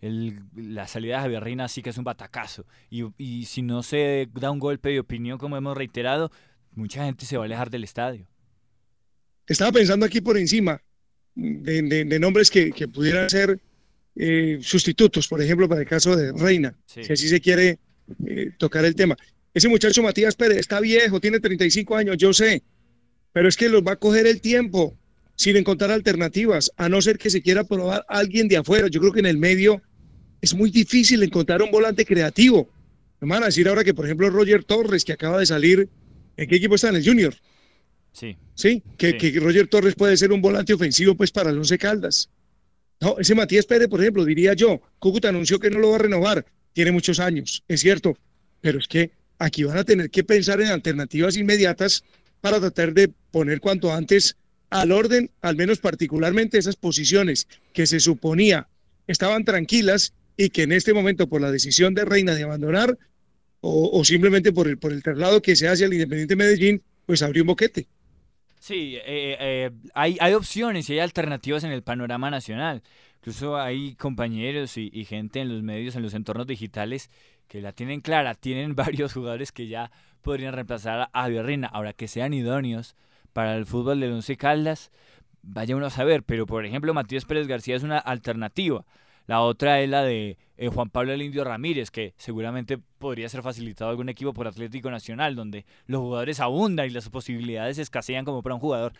la 0.00 0.86
salida 0.86 1.16
de 1.16 1.22
Javier 1.22 1.42
Reina 1.42 1.68
sí 1.68 1.82
que 1.82 1.90
es 1.90 1.98
un 1.98 2.04
batacazo. 2.04 2.66
Y, 2.90 3.04
y 3.16 3.46
si 3.46 3.62
no 3.62 3.82
se 3.82 4.28
da 4.34 4.50
un 4.50 4.58
golpe 4.58 4.90
de 4.90 5.00
opinión, 5.00 5.38
como 5.38 5.56
hemos 5.56 5.76
reiterado, 5.76 6.30
mucha 6.74 7.04
gente 7.04 7.24
se 7.24 7.36
va 7.36 7.44
a 7.44 7.46
alejar 7.46 7.70
del 7.70 7.84
estadio. 7.84 8.26
Estaba 9.46 9.72
pensando 9.72 10.04
aquí 10.04 10.20
por 10.20 10.36
encima 10.36 10.82
de, 11.34 12.18
nombres 12.18 12.50
que, 12.50 12.72
que 12.72 12.88
pudieran 12.88 13.30
ser 13.30 13.60
eh, 14.16 14.58
sustitutos, 14.62 15.28
por 15.28 15.42
ejemplo, 15.42 15.68
para 15.68 15.82
el 15.82 15.86
caso 15.86 16.16
de 16.16 16.32
Reina, 16.32 16.74
si 16.86 17.00
así 17.00 17.28
se 17.28 17.40
quiere 17.40 17.78
eh, 18.26 18.50
tocar 18.58 18.84
el 18.84 18.94
tema. 18.94 19.16
Ese 19.52 19.68
muchacho 19.68 20.02
Matías 20.02 20.34
Pérez 20.34 20.58
está 20.58 20.80
viejo, 20.80 21.20
tiene 21.20 21.40
35 21.40 21.96
años, 21.96 22.16
yo 22.16 22.32
sé, 22.32 22.62
pero 23.32 23.48
es 23.48 23.56
que 23.56 23.68
los 23.68 23.82
va 23.82 23.92
a 23.92 23.96
coger 23.96 24.26
el 24.26 24.40
tiempo 24.40 24.96
sin 25.34 25.56
encontrar 25.56 25.90
alternativas, 25.90 26.72
a 26.76 26.88
no 26.88 27.02
ser 27.02 27.18
que 27.18 27.28
se 27.28 27.42
quiera 27.42 27.64
probar 27.64 28.06
a 28.08 28.18
alguien 28.18 28.48
de 28.48 28.56
afuera. 28.56 28.88
Yo 28.88 29.00
creo 29.00 29.12
que 29.12 29.20
en 29.20 29.26
el 29.26 29.36
medio 29.36 29.82
es 30.40 30.54
muy 30.54 30.70
difícil 30.70 31.22
encontrar 31.22 31.60
un 31.60 31.70
volante 31.70 32.06
creativo. 32.06 32.70
Me 33.20 33.28
van 33.28 33.42
a 33.42 33.46
decir 33.46 33.68
ahora 33.68 33.84
que, 33.84 33.92
por 33.92 34.06
ejemplo, 34.06 34.30
Roger 34.30 34.64
Torres, 34.64 35.04
que 35.04 35.12
acaba 35.12 35.38
de 35.38 35.46
salir, 35.46 35.88
¿en 36.36 36.48
qué 36.48 36.56
equipo 36.56 36.74
está? 36.74 36.88
En 36.88 36.96
el 36.96 37.04
Junior. 37.04 37.34
Sí. 38.12 38.36
Sí, 38.54 38.82
que, 38.96 39.18
que 39.18 39.38
Roger 39.38 39.68
Torres 39.68 39.94
puede 39.94 40.16
ser 40.16 40.32
un 40.32 40.40
volante 40.40 40.72
ofensivo 40.72 41.14
pues 41.14 41.30
para 41.30 41.50
el 41.50 41.58
Once 41.58 41.76
Caldas. 41.76 42.30
No, 43.00 43.16
ese 43.18 43.34
Matías 43.34 43.66
Pérez, 43.66 43.88
por 43.88 44.00
ejemplo, 44.00 44.24
diría 44.24 44.54
yo, 44.54 44.80
Cúcuta 44.98 45.28
anunció 45.28 45.58
que 45.58 45.70
no 45.70 45.78
lo 45.78 45.90
va 45.90 45.96
a 45.96 46.00
renovar, 46.00 46.46
tiene 46.72 46.92
muchos 46.92 47.20
años, 47.20 47.62
es 47.68 47.80
cierto, 47.80 48.16
pero 48.60 48.78
es 48.78 48.88
que 48.88 49.10
aquí 49.38 49.64
van 49.64 49.78
a 49.78 49.84
tener 49.84 50.10
que 50.10 50.24
pensar 50.24 50.60
en 50.60 50.68
alternativas 50.68 51.36
inmediatas 51.36 52.04
para 52.40 52.58
tratar 52.58 52.94
de 52.94 53.12
poner 53.30 53.60
cuanto 53.60 53.92
antes 53.92 54.36
al 54.70 54.92
orden, 54.92 55.30
al 55.42 55.56
menos 55.56 55.78
particularmente 55.78 56.58
esas 56.58 56.76
posiciones 56.76 57.46
que 57.72 57.86
se 57.86 58.00
suponía 58.00 58.68
estaban 59.06 59.44
tranquilas 59.44 60.12
y 60.36 60.50
que 60.50 60.62
en 60.62 60.72
este 60.72 60.92
momento 60.92 61.28
por 61.28 61.40
la 61.40 61.50
decisión 61.50 61.94
de 61.94 62.04
Reina 62.04 62.34
de 62.34 62.42
abandonar 62.42 62.98
o, 63.60 64.04
simplemente 64.04 64.52
por 64.52 64.68
el, 64.68 64.78
por 64.78 64.92
el 64.92 65.02
traslado 65.02 65.42
que 65.42 65.56
se 65.56 65.66
hace 65.66 65.84
al 65.84 65.92
Independiente 65.92 66.36
Medellín, 66.36 66.82
pues 67.04 67.22
abrió 67.22 67.42
un 67.42 67.48
boquete. 67.48 67.88
Sí, 68.66 68.96
eh, 68.96 69.36
eh, 69.38 69.70
hay, 69.94 70.18
hay 70.20 70.34
opciones 70.34 70.90
y 70.90 70.94
hay 70.94 70.98
alternativas 70.98 71.62
en 71.62 71.70
el 71.70 71.84
panorama 71.84 72.32
nacional. 72.32 72.82
Incluso 73.18 73.56
hay 73.56 73.94
compañeros 73.94 74.76
y, 74.76 75.04
gente 75.04 75.38
en 75.38 75.54
los 75.54 75.62
medios, 75.62 75.94
en 75.94 76.02
los 76.02 76.14
entornos 76.14 76.48
digitales, 76.48 77.08
que 77.46 77.60
la 77.60 77.70
tienen 77.70 78.00
clara. 78.00 78.34
Tienen 78.40 78.74
varios 78.74 79.12
jugadores 79.12 79.52
que 79.52 79.68
ya 79.68 79.92
podrían 80.20 80.52
reemplazar 80.52 81.10
a 81.12 81.28
Reina. 81.28 81.68
Ahora 81.68 81.92
que 81.92 82.08
sean 82.08 82.34
idóneos 82.34 82.96
para 83.32 83.54
el 83.54 83.66
fútbol 83.66 84.00
del 84.00 84.14
Once 84.14 84.36
Caldas, 84.36 84.90
vaya 85.42 85.76
uno 85.76 85.86
a 85.86 85.90
saber. 85.90 86.24
Pero, 86.24 86.46
por 86.46 86.66
ejemplo, 86.66 86.92
Matías 86.92 87.24
Pérez 87.24 87.46
García 87.46 87.76
es 87.76 87.84
una 87.84 87.98
alternativa. 87.98 88.84
La 89.26 89.40
otra 89.40 89.80
es 89.80 89.88
la 89.88 90.02
de 90.02 90.38
eh, 90.56 90.68
Juan 90.68 90.90
Pablo 90.90 91.12
El 91.12 91.22
Indio 91.22 91.44
Ramírez, 91.44 91.90
que 91.90 92.14
seguramente 92.16 92.78
podría 92.78 93.28
ser 93.28 93.42
facilitado 93.42 93.90
algún 93.90 94.08
equipo 94.08 94.32
por 94.32 94.46
Atlético 94.46 94.90
Nacional, 94.90 95.34
donde 95.34 95.66
los 95.86 96.00
jugadores 96.00 96.40
abundan 96.40 96.86
y 96.86 96.90
las 96.90 97.08
posibilidades 97.08 97.78
escasean 97.78 98.24
como 98.24 98.42
para 98.42 98.54
un 98.54 98.60
jugador 98.60 98.92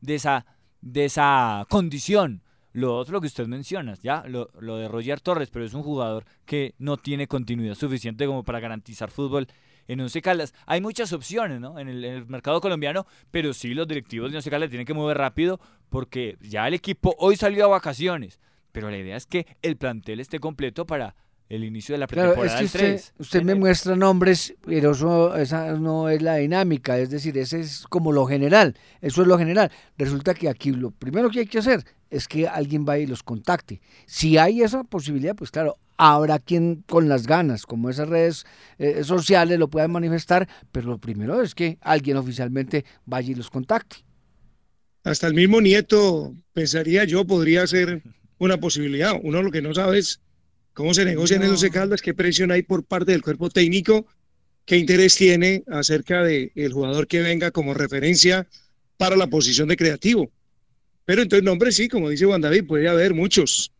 de 0.00 0.16
esa, 0.16 0.46
de 0.80 1.04
esa 1.04 1.66
condición. 1.68 2.42
Lo 2.72 2.96
otro 2.96 3.20
que 3.20 3.26
usted 3.26 3.46
menciona, 3.46 3.94
ya, 4.02 4.24
lo, 4.26 4.50
lo 4.60 4.76
de 4.76 4.88
Roger 4.88 5.20
Torres, 5.20 5.50
pero 5.50 5.64
es 5.64 5.74
un 5.74 5.82
jugador 5.82 6.24
que 6.44 6.74
no 6.78 6.96
tiene 6.96 7.26
continuidad 7.26 7.74
suficiente 7.74 8.26
como 8.26 8.44
para 8.44 8.60
garantizar 8.60 9.10
fútbol 9.10 9.48
en 9.88 10.00
Once 10.00 10.22
Caldas. 10.22 10.54
Hay 10.66 10.80
muchas 10.80 11.12
opciones 11.12 11.60
¿no? 11.60 11.78
en, 11.78 11.88
el, 11.88 12.26
mercado 12.26 12.60
colombiano, 12.60 13.06
pero 13.30 13.52
sí 13.52 13.74
los 13.74 13.88
directivos 13.88 14.30
de 14.30 14.36
Once 14.36 14.50
Caldas 14.50 14.68
tienen 14.68 14.86
que 14.86 14.94
mover 14.94 15.18
rápido 15.18 15.58
porque 15.88 16.36
ya 16.40 16.68
el 16.68 16.74
equipo 16.74 17.16
hoy 17.18 17.36
salió 17.36 17.64
a 17.64 17.68
vacaciones. 17.68 18.38
Pero 18.78 18.90
la 18.90 18.98
idea 18.98 19.16
es 19.16 19.26
que 19.26 19.46
el 19.62 19.76
plantel 19.76 20.20
esté 20.20 20.38
completo 20.38 20.86
para 20.86 21.14
el 21.48 21.64
inicio 21.64 21.94
de 21.94 21.98
la 21.98 22.06
pretemporada 22.06 22.46
claro, 22.46 22.64
es 22.64 22.72
que 22.72 23.00
usted, 23.18 23.42
me 23.42 23.54
muestra 23.54 23.96
nombres, 23.96 24.54
pero 24.64 24.92
eso, 24.92 25.34
esa 25.36 25.72
no 25.72 26.08
es 26.08 26.20
la 26.22 26.36
dinámica, 26.36 26.98
es 26.98 27.10
decir, 27.10 27.36
ese 27.38 27.60
es 27.60 27.86
como 27.88 28.12
lo 28.12 28.26
general, 28.26 28.76
eso 29.00 29.22
es 29.22 29.28
lo 29.28 29.38
general. 29.38 29.72
Resulta 29.96 30.34
que 30.34 30.48
aquí 30.48 30.72
lo 30.72 30.90
primero 30.90 31.30
que 31.30 31.40
hay 31.40 31.46
que 31.46 31.58
hacer 31.58 31.84
es 32.10 32.28
que 32.28 32.46
alguien 32.46 32.84
vaya 32.84 33.04
y 33.04 33.06
los 33.06 33.22
contacte. 33.22 33.80
Si 34.06 34.38
hay 34.38 34.62
esa 34.62 34.84
posibilidad, 34.84 35.34
pues 35.34 35.50
claro, 35.50 35.76
habrá 35.96 36.38
quien 36.38 36.84
con 36.86 37.08
las 37.08 37.26
ganas, 37.26 37.66
como 37.66 37.90
esas 37.90 38.08
redes 38.08 38.46
eh, 38.78 39.02
sociales 39.02 39.58
lo 39.58 39.68
puedan 39.68 39.90
manifestar, 39.90 40.48
pero 40.70 40.88
lo 40.88 40.98
primero 40.98 41.42
es 41.42 41.54
que 41.54 41.78
alguien 41.80 42.16
oficialmente 42.18 42.84
vaya 43.06 43.32
y 43.32 43.34
los 43.34 43.50
contacte. 43.50 43.96
Hasta 45.02 45.26
el 45.26 45.34
mismo 45.34 45.60
nieto, 45.60 46.34
pensaría 46.52 47.04
yo, 47.04 47.26
podría 47.26 47.66
ser 47.66 48.02
una 48.38 48.58
posibilidad. 48.58 49.12
Uno 49.22 49.42
lo 49.42 49.50
que 49.50 49.62
no 49.62 49.74
sabe 49.74 49.98
es 49.98 50.20
cómo 50.72 50.94
se 50.94 51.04
negocian 51.04 51.42
esos 51.42 51.64
Caldas, 51.70 52.02
qué 52.02 52.14
presión 52.14 52.50
hay 52.50 52.62
por 52.62 52.84
parte 52.84 53.12
del 53.12 53.22
cuerpo 53.22 53.50
técnico, 53.50 54.06
qué 54.64 54.76
interés 54.76 55.16
tiene 55.16 55.64
acerca 55.68 56.22
del 56.22 56.52
el 56.54 56.72
jugador 56.72 57.06
que 57.06 57.20
venga 57.20 57.50
como 57.50 57.74
referencia 57.74 58.46
para 58.96 59.16
la 59.16 59.26
posición 59.26 59.68
de 59.68 59.76
creativo. 59.76 60.30
Pero 61.04 61.22
entonces 61.22 61.44
nombres 61.44 61.76
sí, 61.76 61.88
como 61.88 62.10
dice 62.10 62.26
Juan 62.26 62.42
David, 62.42 62.66
puede 62.66 62.88
haber 62.88 63.14
muchos. 63.14 63.72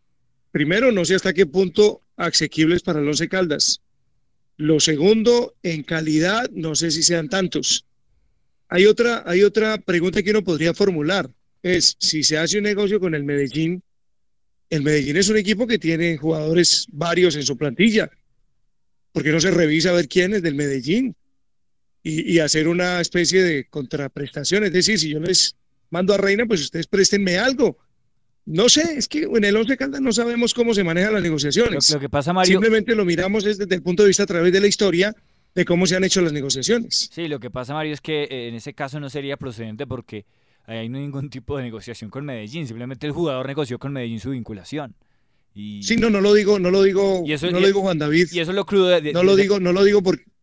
Primero, 0.51 0.91
no 0.91 1.05
sé 1.05 1.15
hasta 1.15 1.33
qué 1.33 1.45
punto 1.45 2.01
asequibles 2.17 2.81
para 2.81 3.01
los 3.01 3.21
Caldas. 3.29 3.81
Lo 4.57 4.79
segundo, 4.79 5.55
en 5.63 5.83
calidad, 5.83 6.49
no 6.51 6.75
sé 6.75 6.91
si 6.91 7.03
sean 7.03 7.29
tantos. 7.29 7.85
Hay 8.67 8.87
otra, 8.87 9.23
hay 9.25 9.43
otra 9.43 9.77
pregunta 9.77 10.21
que 10.21 10.31
uno 10.31 10.43
podría 10.43 10.73
formular. 10.73 11.29
Es, 11.61 11.95
si 11.99 12.23
se 12.23 12.37
hace 12.37 12.57
un 12.57 12.63
negocio 12.63 12.99
con 12.99 13.15
el 13.15 13.23
Medellín, 13.23 13.83
el 14.69 14.83
Medellín 14.83 15.17
es 15.17 15.29
un 15.29 15.37
equipo 15.37 15.65
que 15.65 15.79
tiene 15.79 16.17
jugadores 16.17 16.87
varios 16.91 17.35
en 17.35 17.43
su 17.43 17.57
plantilla. 17.57 18.09
¿Por 19.11 19.23
qué 19.23 19.31
no 19.31 19.39
se 19.39 19.51
revisa 19.51 19.89
a 19.89 19.93
ver 19.93 20.07
quién 20.07 20.33
es 20.33 20.43
del 20.43 20.55
Medellín? 20.55 21.15
Y, 22.01 22.39
hacer 22.39 22.69
una 22.69 23.01
especie 23.01 23.43
de 23.43 23.67
contraprestación. 23.69 24.63
Es 24.63 24.71
decir, 24.71 24.97
si 24.97 25.09
yo 25.09 25.19
les 25.19 25.55
mando 25.89 26.13
a 26.13 26.17
Reina, 26.17 26.45
pues 26.45 26.61
ustedes 26.61 26.87
préstenme 26.87 27.37
algo. 27.37 27.77
No 28.45 28.69
sé, 28.69 28.97
es 28.97 29.07
que 29.07 29.23
en 29.23 29.43
el 29.43 29.57
Once 29.57 29.75
Caldas 29.75 29.99
no 29.99 30.13
sabemos 30.13 30.53
cómo 30.53 30.73
se 30.73 30.83
manejan 30.83 31.13
las 31.13 31.21
negociaciones. 31.21 31.91
Lo, 31.91 31.99
que 31.99 32.09
pasa, 32.09 32.31
Mario... 32.31 32.53
Simplemente 32.53 32.95
lo 32.95 33.03
miramos 33.03 33.43
desde 33.43 33.75
el 33.75 33.83
punto 33.83 34.03
de 34.03 34.07
vista 34.07 34.23
a 34.23 34.27
través 34.27 34.53
de 34.53 34.61
la 34.61 34.67
historia 34.67 35.13
de 35.53 35.65
cómo 35.65 35.85
se 35.85 35.97
han 35.97 36.03
hecho 36.05 36.21
las 36.21 36.31
negociaciones. 36.31 37.09
Sí, 37.11 37.27
lo 37.27 37.39
que 37.39 37.51
pasa, 37.51 37.73
Mario, 37.73 37.93
es 37.93 38.01
que 38.01 38.23
eh, 38.23 38.47
en 38.47 38.55
ese 38.55 38.73
caso 38.73 38.99
no 38.99 39.09
sería 39.09 39.35
procedente 39.35 39.85
porque 39.85 40.25
Ahí 40.65 40.89
no 40.89 40.97
hay 40.97 41.03
ningún 41.03 41.29
tipo 41.29 41.57
de 41.57 41.63
negociación 41.63 42.09
con 42.09 42.25
Medellín, 42.25 42.67
simplemente 42.67 43.07
el 43.07 43.13
jugador 43.13 43.47
negoció 43.47 43.79
con 43.79 43.91
Medellín 43.91 44.19
su 44.19 44.31
vinculación. 44.31 44.95
Y... 45.55 45.81
Sí, 45.83 45.97
no, 45.97 46.09
no 46.09 46.21
lo 46.21 46.33
digo, 46.33 46.59
no 46.59 46.69
lo 46.69 46.83
digo, 46.83 47.23
no 47.25 47.59
lo 47.59 47.67
digo 47.67 47.81
Juan 47.81 47.97
David. 47.97 48.27
Y 48.31 48.39
eso 48.39 48.51
es 48.51 48.55
lo 48.55 48.65
crudo 48.65 49.01
No 49.13 49.23
lo 49.23 49.35
digo, 49.35 49.59
no 49.59 49.73
lo 49.73 49.83
digo 49.83 50.01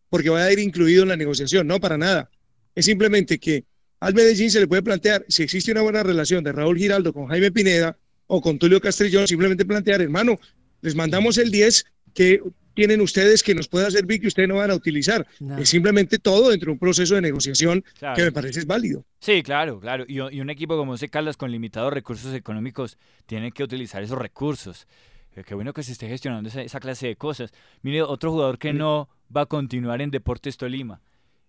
porque 0.09 0.29
vaya 0.29 0.45
a 0.45 0.51
ir 0.51 0.59
incluido 0.59 1.03
en 1.03 1.09
la 1.09 1.15
negociación, 1.15 1.65
no, 1.67 1.79
para 1.79 1.97
nada. 1.97 2.29
Es 2.75 2.85
simplemente 2.85 3.39
que 3.39 3.65
al 3.99 4.13
Medellín 4.13 4.51
se 4.51 4.59
le 4.59 4.67
puede 4.67 4.83
plantear, 4.83 5.25
si 5.27 5.43
existe 5.43 5.71
una 5.71 5.81
buena 5.81 6.03
relación 6.03 6.43
de 6.43 6.51
Raúl 6.51 6.77
Giraldo 6.77 7.13
con 7.13 7.27
Jaime 7.27 7.51
Pineda 7.51 7.97
o 8.27 8.41
con 8.41 8.59
Tulio 8.59 8.79
Castrillón, 8.79 9.27
simplemente 9.27 9.65
plantear, 9.65 10.01
hermano, 10.01 10.39
les 10.81 10.95
mandamos 10.95 11.37
el 11.37 11.49
10 11.49 11.85
que 12.13 12.41
tienen 12.77 13.01
ustedes 13.01 13.41
que 13.41 13.55
nos 13.55 13.67
pueda 13.67 13.89
servir 13.89 14.21
que 14.21 14.27
ustedes 14.27 14.47
no 14.47 14.57
van 14.57 14.69
a 14.69 14.75
utilizar. 14.75 15.25
Es 15.57 15.69
simplemente 15.69 16.19
todo 16.19 16.51
dentro 16.51 16.67
de 16.67 16.73
un 16.73 16.77
proceso 16.77 17.15
de 17.15 17.21
negociación 17.21 17.83
que 18.15 18.21
me 18.21 18.31
parece 18.31 18.59
es 18.59 18.67
válido. 18.67 19.03
Sí, 19.19 19.41
claro, 19.41 19.79
claro. 19.79 20.05
Y, 20.07 20.19
un 20.19 20.51
equipo 20.51 20.77
como 20.77 20.93
ese 20.93 21.09
Caldas 21.09 21.37
con 21.37 21.51
limitados 21.51 21.91
recursos 21.91 22.35
económicos 22.35 22.99
tiene 23.25 23.51
que 23.51 23.63
utilizar 23.63 24.03
esos 24.03 24.19
recursos. 24.19 24.87
Eh, 25.35 25.43
qué 25.43 25.55
bueno 25.55 25.73
que 25.73 25.81
se 25.81 25.91
esté 25.91 26.07
gestionando 26.07 26.49
esa, 26.49 26.79
clase 26.79 27.07
de 27.07 27.15
cosas. 27.15 27.51
Mire, 27.81 28.03
otro 28.03 28.31
jugador 28.31 28.59
que 28.59 28.73
no 28.73 29.09
va 29.35 29.41
a 29.41 29.45
continuar 29.47 29.99
en 30.03 30.11
Deportes 30.11 30.55
Tolima. 30.55 31.01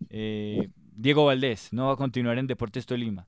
Eh, 0.09 0.71
Diego 0.97 1.27
Valdés 1.27 1.69
no 1.73 1.89
va 1.89 1.93
a 1.93 1.97
continuar 1.97 2.39
en 2.39 2.47
Deportes 2.47 2.87
Tolima. 2.87 3.27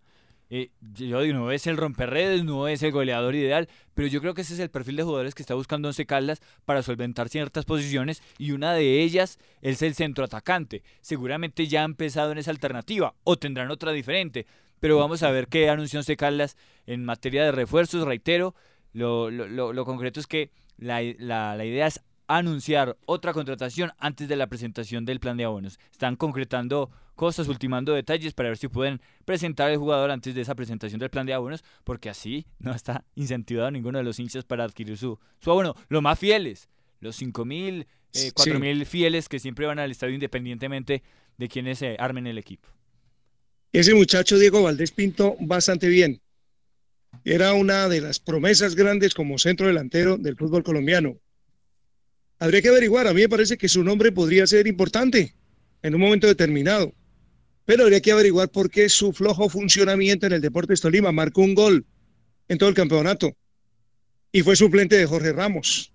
Eh, 0.53 0.73
yo 0.95 1.21
digo, 1.23 1.39
no 1.39 1.53
es 1.53 1.69
el 1.69 1.77
romperredes, 1.77 2.45
no 2.45 2.67
es 2.67 2.83
el 2.83 2.91
goleador 2.91 3.37
ideal, 3.37 3.69
pero 3.95 4.09
yo 4.09 4.21
creo 4.21 4.35
que 4.35 4.43
ese 4.43 4.55
es 4.55 4.61
el 4.61 4.69
perfil 4.69 4.97
de 4.97 5.05
jugadores 5.05 5.35
que 5.35 5.43
está 5.43 5.55
buscando 5.55 5.89
Once 5.89 6.05
Caldas 6.07 6.41
para 6.65 6.83
solventar 6.83 7.29
ciertas 7.29 7.65
posiciones 7.65 8.21
y 8.37 8.51
una 8.51 8.75
de 8.75 9.01
ellas 9.01 9.39
es 9.63 9.81
el 9.83 9.95
centro 9.95 10.25
atacante. 10.25 10.83
Seguramente 11.01 11.69
ya 11.69 11.83
ha 11.83 11.85
empezado 11.85 12.33
en 12.33 12.39
esa 12.39 12.51
alternativa 12.51 13.15
o 13.23 13.37
tendrán 13.37 13.71
otra 13.71 13.93
diferente, 13.93 14.45
pero 14.81 14.99
vamos 14.99 15.23
a 15.23 15.31
ver 15.31 15.47
qué 15.47 15.69
anunció 15.71 16.01
Once 16.01 16.17
Caldas 16.17 16.57
en 16.85 17.05
materia 17.05 17.45
de 17.45 17.53
refuerzos, 17.53 18.05
reitero, 18.05 18.57
lo, 18.93 19.31
lo, 19.31 19.85
concreto 19.85 20.19
es 20.19 20.27
que 20.27 20.51
la, 20.77 21.01
la, 21.19 21.55
la 21.55 21.65
idea 21.65 21.87
es 21.87 22.01
anunciar 22.27 22.97
otra 23.07 23.33
contratación 23.33 23.93
antes 23.99 24.29
de 24.29 24.37
la 24.37 24.49
presentación 24.49 25.05
del 25.05 25.21
plan 25.21 25.37
de 25.37 25.45
abonos. 25.45 25.79
Están 25.93 26.17
concretando 26.17 26.91
cosas, 27.21 27.49
ultimando 27.49 27.93
detalles 27.93 28.33
para 28.33 28.49
ver 28.49 28.57
si 28.57 28.69
pueden 28.69 28.99
presentar 29.27 29.71
al 29.71 29.77
jugador 29.77 30.11
antes 30.11 30.35
de 30.35 30.41
esa 30.41 30.55
presentación 30.55 30.99
del 30.99 31.11
plan 31.11 31.27
de 31.27 31.35
abonos, 31.35 31.63
porque 31.85 32.09
así 32.09 32.47
no 32.59 32.75
está 32.75 33.05
incentivado 33.15 33.71
ninguno 33.71 33.99
de 33.99 34.05
los 34.05 34.19
hinchas 34.19 34.45
para 34.47 34.65
adquirir 34.65 34.97
su, 34.97 35.19
su 35.39 35.51
abono. 35.51 35.75
Los 35.91 36.01
más 36.01 36.19
fieles, 36.19 36.71
los 37.01 37.21
5.000, 37.21 37.45
mil, 37.45 37.87
eh, 38.15 38.59
mil 38.59 38.87
fieles 38.87 39.29
que 39.29 39.39
siempre 39.39 39.67
van 39.67 39.79
al 39.79 39.91
estadio 39.91 40.15
independientemente 40.15 41.03
de 41.37 41.49
quienes 41.49 41.81
se 41.81 41.95
armen 41.99 42.27
el 42.27 42.39
equipo. 42.39 42.71
Ese 43.71 43.93
muchacho 43.93 44.39
Diego 44.39 44.63
Valdés 44.63 44.91
pintó 44.91 45.37
bastante 45.41 45.89
bien. 45.89 46.23
Era 47.23 47.53
una 47.53 47.87
de 47.91 48.01
las 48.01 48.19
promesas 48.19 48.75
grandes 48.75 49.13
como 49.13 49.37
centro 49.37 49.67
delantero 49.67 50.17
del 50.17 50.37
fútbol 50.37 50.63
colombiano 50.63 51.19
habría 52.39 52.63
que 52.63 52.71
averiguar. 52.71 53.07
A 53.07 53.13
mí 53.13 53.21
me 53.21 53.29
parece 53.29 53.59
que 53.59 53.69
su 53.69 53.85
nombre 53.85 54.11
podría 54.11 54.47
ser 54.47 54.67
importante 54.67 55.35
en 55.83 55.95
un 55.95 56.01
momento 56.01 56.27
determinado. 56.27 56.95
Pero 57.71 57.85
habría 57.85 58.01
que 58.01 58.11
averiguar 58.11 58.49
por 58.49 58.69
qué 58.69 58.89
su 58.89 59.13
flojo 59.13 59.49
funcionamiento 59.49 60.27
en 60.27 60.33
el 60.33 60.41
Deportes 60.41 60.81
Tolima 60.81 61.13
marcó 61.13 61.43
un 61.43 61.55
gol 61.55 61.87
en 62.49 62.59
todo 62.59 62.69
el 62.69 62.75
campeonato. 62.75 63.37
y 64.33 64.43
fue 64.43 64.57
suplente 64.57 64.97
de 64.97 65.07
Jorge 65.07 65.33
Ramos, 65.33 65.93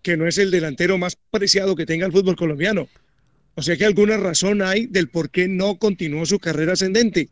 que 0.00 0.16
no 0.16 0.26
es 0.26 0.38
el 0.38 0.50
delantero 0.50 0.96
más 0.96 1.18
preciado 1.30 1.76
que 1.76 1.84
tenga 1.84 2.06
el 2.06 2.12
fútbol 2.12 2.36
colombiano. 2.36 2.88
O 3.54 3.60
sea 3.60 3.76
que 3.76 3.84
alguna 3.84 4.16
razón 4.16 4.62
hay 4.62 4.86
del 4.86 5.10
por 5.10 5.28
qué 5.28 5.46
no 5.46 5.76
continuó 5.76 6.24
su 6.24 6.38
carrera 6.38 6.72
ascendente. 6.72 7.28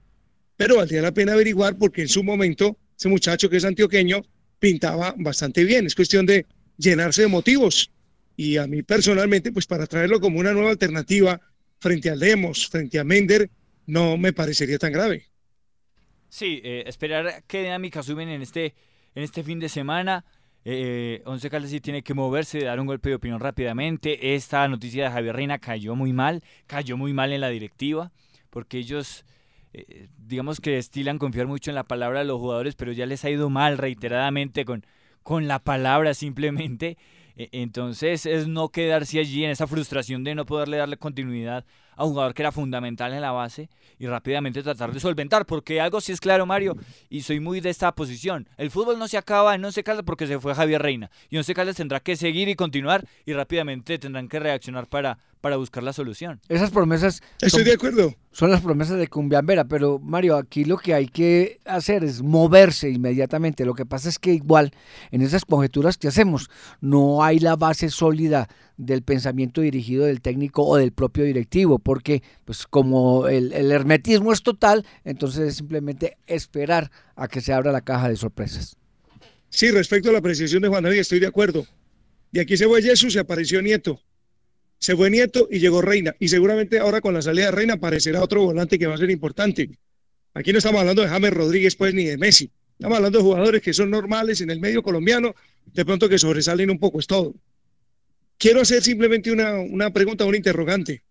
Pero 0.58 0.76
valdría 0.76 1.00
la 1.00 1.12
pena 1.14 1.32
averiguar 1.32 1.78
porque 1.78 2.02
en 2.02 2.08
su 2.08 2.22
momento 2.22 2.76
ese 2.94 3.08
muchacho 3.08 3.48
que 3.48 3.56
es 3.56 3.64
antioqueño 3.64 4.20
pintaba 4.58 5.14
bastante 5.16 5.64
bien. 5.64 5.86
Es 5.86 5.94
cuestión 5.94 6.26
de 6.26 6.44
llenarse 6.76 7.22
de 7.22 7.28
motivos. 7.28 7.90
Y 8.36 8.58
a 8.58 8.66
mí 8.66 8.82
personalmente, 8.82 9.50
pues 9.50 9.64
para 9.64 9.86
traerlo 9.86 10.20
como 10.20 10.40
una 10.40 10.52
nueva 10.52 10.72
alternativa 10.72 11.40
frente 11.80 12.10
a 12.10 12.16
Lemos, 12.16 12.68
frente 12.68 12.98
a 12.98 13.04
Mender, 13.04 13.50
no 13.88 14.18
me 14.18 14.32
parecería 14.32 14.78
tan 14.78 14.92
grave. 14.92 15.24
Sí, 16.28 16.60
eh, 16.62 16.84
esperar 16.86 17.42
qué 17.46 17.62
dinámica 17.62 18.02
suben 18.02 18.28
en 18.28 18.42
este, 18.42 18.74
en 19.14 19.22
este 19.22 19.42
fin 19.42 19.58
de 19.58 19.70
semana. 19.70 20.26
Eh, 20.64 21.22
Once 21.24 21.48
Caldas 21.48 21.70
sí 21.70 21.80
tiene 21.80 22.02
que 22.02 22.12
moverse, 22.12 22.60
dar 22.60 22.78
un 22.80 22.86
golpe 22.86 23.08
de 23.08 23.14
opinión 23.14 23.40
rápidamente. 23.40 24.34
Esta 24.34 24.68
noticia 24.68 25.04
de 25.04 25.10
Javier 25.10 25.36
Reina 25.36 25.58
cayó 25.58 25.96
muy 25.96 26.12
mal, 26.12 26.44
cayó 26.66 26.98
muy 26.98 27.14
mal 27.14 27.32
en 27.32 27.40
la 27.40 27.48
directiva, 27.48 28.12
porque 28.50 28.76
ellos, 28.76 29.24
eh, 29.72 30.08
digamos 30.18 30.60
que 30.60 30.76
estilan 30.76 31.16
confiar 31.16 31.46
mucho 31.46 31.70
en 31.70 31.74
la 31.74 31.84
palabra 31.84 32.18
de 32.18 32.26
los 32.26 32.38
jugadores, 32.38 32.74
pero 32.74 32.92
ya 32.92 33.06
les 33.06 33.24
ha 33.24 33.30
ido 33.30 33.48
mal 33.48 33.78
reiteradamente 33.78 34.66
con, 34.66 34.84
con 35.22 35.48
la 35.48 35.60
palabra 35.60 36.12
simplemente. 36.12 36.98
E, 37.36 37.48
entonces 37.52 38.26
es 38.26 38.48
no 38.48 38.68
quedarse 38.68 39.18
allí 39.18 39.44
en 39.44 39.50
esa 39.50 39.66
frustración 39.66 40.24
de 40.24 40.34
no 40.34 40.44
poderle 40.44 40.76
darle 40.76 40.98
continuidad 40.98 41.64
a 41.98 42.04
un 42.04 42.12
jugador 42.12 42.32
que 42.32 42.42
era 42.42 42.52
fundamental 42.52 43.12
en 43.12 43.20
la 43.20 43.32
base 43.32 43.68
y 43.98 44.06
rápidamente 44.06 44.62
tratar 44.62 44.92
de 44.92 45.00
solventar, 45.00 45.44
porque 45.44 45.80
algo 45.80 46.00
sí 46.00 46.12
es 46.12 46.20
claro, 46.20 46.46
Mario, 46.46 46.76
y 47.10 47.22
soy 47.22 47.40
muy 47.40 47.60
de 47.60 47.70
esta 47.70 47.92
posición. 47.92 48.48
El 48.56 48.70
fútbol 48.70 49.00
no 49.00 49.08
se 49.08 49.18
acaba 49.18 49.56
en 49.56 49.64
Once 49.64 49.82
Caldas 49.82 50.04
porque 50.06 50.28
se 50.28 50.38
fue 50.38 50.54
Javier 50.54 50.80
Reina, 50.80 51.10
y 51.28 51.36
Once 51.36 51.52
Caldas 51.52 51.76
tendrá 51.76 51.98
que 51.98 52.16
seguir 52.16 52.48
y 52.48 52.54
continuar 52.54 53.04
y 53.26 53.32
rápidamente 53.32 53.98
tendrán 53.98 54.28
que 54.28 54.38
reaccionar 54.38 54.86
para, 54.86 55.18
para 55.40 55.56
buscar 55.56 55.82
la 55.82 55.92
solución. 55.92 56.40
Esas 56.48 56.70
promesas... 56.70 57.22
Estoy 57.40 57.64
de 57.64 57.72
acuerdo. 57.72 58.14
Son 58.32 58.50
las 58.50 58.60
promesas 58.60 58.98
de 58.98 59.08
Cumbiambera, 59.08 59.64
pero 59.64 59.98
Mario, 59.98 60.36
aquí 60.36 60.64
lo 60.64 60.76
que 60.76 60.94
hay 60.94 61.08
que 61.08 61.58
hacer 61.64 62.04
es 62.04 62.22
moverse 62.22 62.90
inmediatamente. 62.90 63.64
Lo 63.64 63.74
que 63.74 63.86
pasa 63.86 64.08
es 64.08 64.18
que 64.18 64.32
igual 64.32 64.72
en 65.10 65.22
esas 65.22 65.44
conjeturas 65.44 65.96
que 65.96 66.08
hacemos 66.08 66.50
no 66.80 67.24
hay 67.24 67.38
la 67.38 67.56
base 67.56 67.90
sólida 67.90 68.48
del 68.76 69.02
pensamiento 69.02 69.60
dirigido 69.60 70.04
del 70.04 70.20
técnico 70.20 70.64
o 70.64 70.76
del 70.76 70.92
propio 70.92 71.24
directivo, 71.24 71.78
porque 71.78 72.22
pues 72.44 72.66
como 72.66 73.26
el, 73.26 73.52
el, 73.52 73.72
hermetismo 73.72 74.32
es 74.32 74.42
total, 74.42 74.86
entonces 75.04 75.48
es 75.48 75.56
simplemente 75.56 76.16
esperar 76.26 76.90
a 77.16 77.26
que 77.26 77.40
se 77.40 77.52
abra 77.52 77.72
la 77.72 77.80
caja 77.80 78.08
de 78.08 78.16
sorpresas. 78.16 78.76
Sí, 79.50 79.70
respecto 79.70 80.10
a 80.10 80.12
la 80.12 80.18
apreciación 80.18 80.62
de 80.62 80.68
Juan 80.68 80.84
David, 80.84 80.98
estoy 80.98 81.18
de 81.18 81.26
acuerdo. 81.26 81.66
Y 82.32 82.38
aquí 82.38 82.56
se 82.56 82.66
fue 82.66 82.82
Jesús 82.82 83.14
y 83.14 83.18
apareció 83.18 83.62
Nieto. 83.62 84.00
Se 84.78 84.96
fue 84.96 85.10
Nieto 85.10 85.48
y 85.50 85.58
llegó 85.58 85.82
Reina. 85.82 86.14
Y 86.18 86.28
seguramente 86.28 86.78
ahora 86.78 87.00
con 87.00 87.14
la 87.14 87.22
salida 87.22 87.46
de 87.46 87.52
Reina 87.52 87.74
aparecerá 87.74 88.22
otro 88.22 88.44
volante 88.44 88.78
que 88.78 88.86
va 88.86 88.94
a 88.94 88.98
ser 88.98 89.10
importante. 89.10 89.70
Aquí 90.34 90.52
no 90.52 90.58
estamos 90.58 90.80
hablando 90.80 91.02
de 91.02 91.08
James 91.08 91.32
Rodríguez, 91.32 91.74
pues, 91.76 91.94
ni 91.94 92.04
de 92.04 92.16
Messi. 92.16 92.50
Estamos 92.72 92.96
hablando 92.96 93.18
de 93.18 93.24
jugadores 93.24 93.62
que 93.62 93.72
son 93.72 93.90
normales 93.90 94.40
en 94.40 94.50
el 94.50 94.60
medio 94.60 94.82
colombiano, 94.82 95.34
de 95.66 95.84
pronto 95.84 96.08
que 96.08 96.18
sobresalen 96.18 96.70
un 96.70 96.78
poco, 96.78 97.00
es 97.00 97.06
todo 97.06 97.34
quiero 98.38 98.60
hacer 98.60 98.82
simplemente 98.82 99.30
una, 99.30 99.58
una 99.58 99.92
pregunta, 99.92 100.24
un 100.24 100.34
interrogante, 100.34 101.02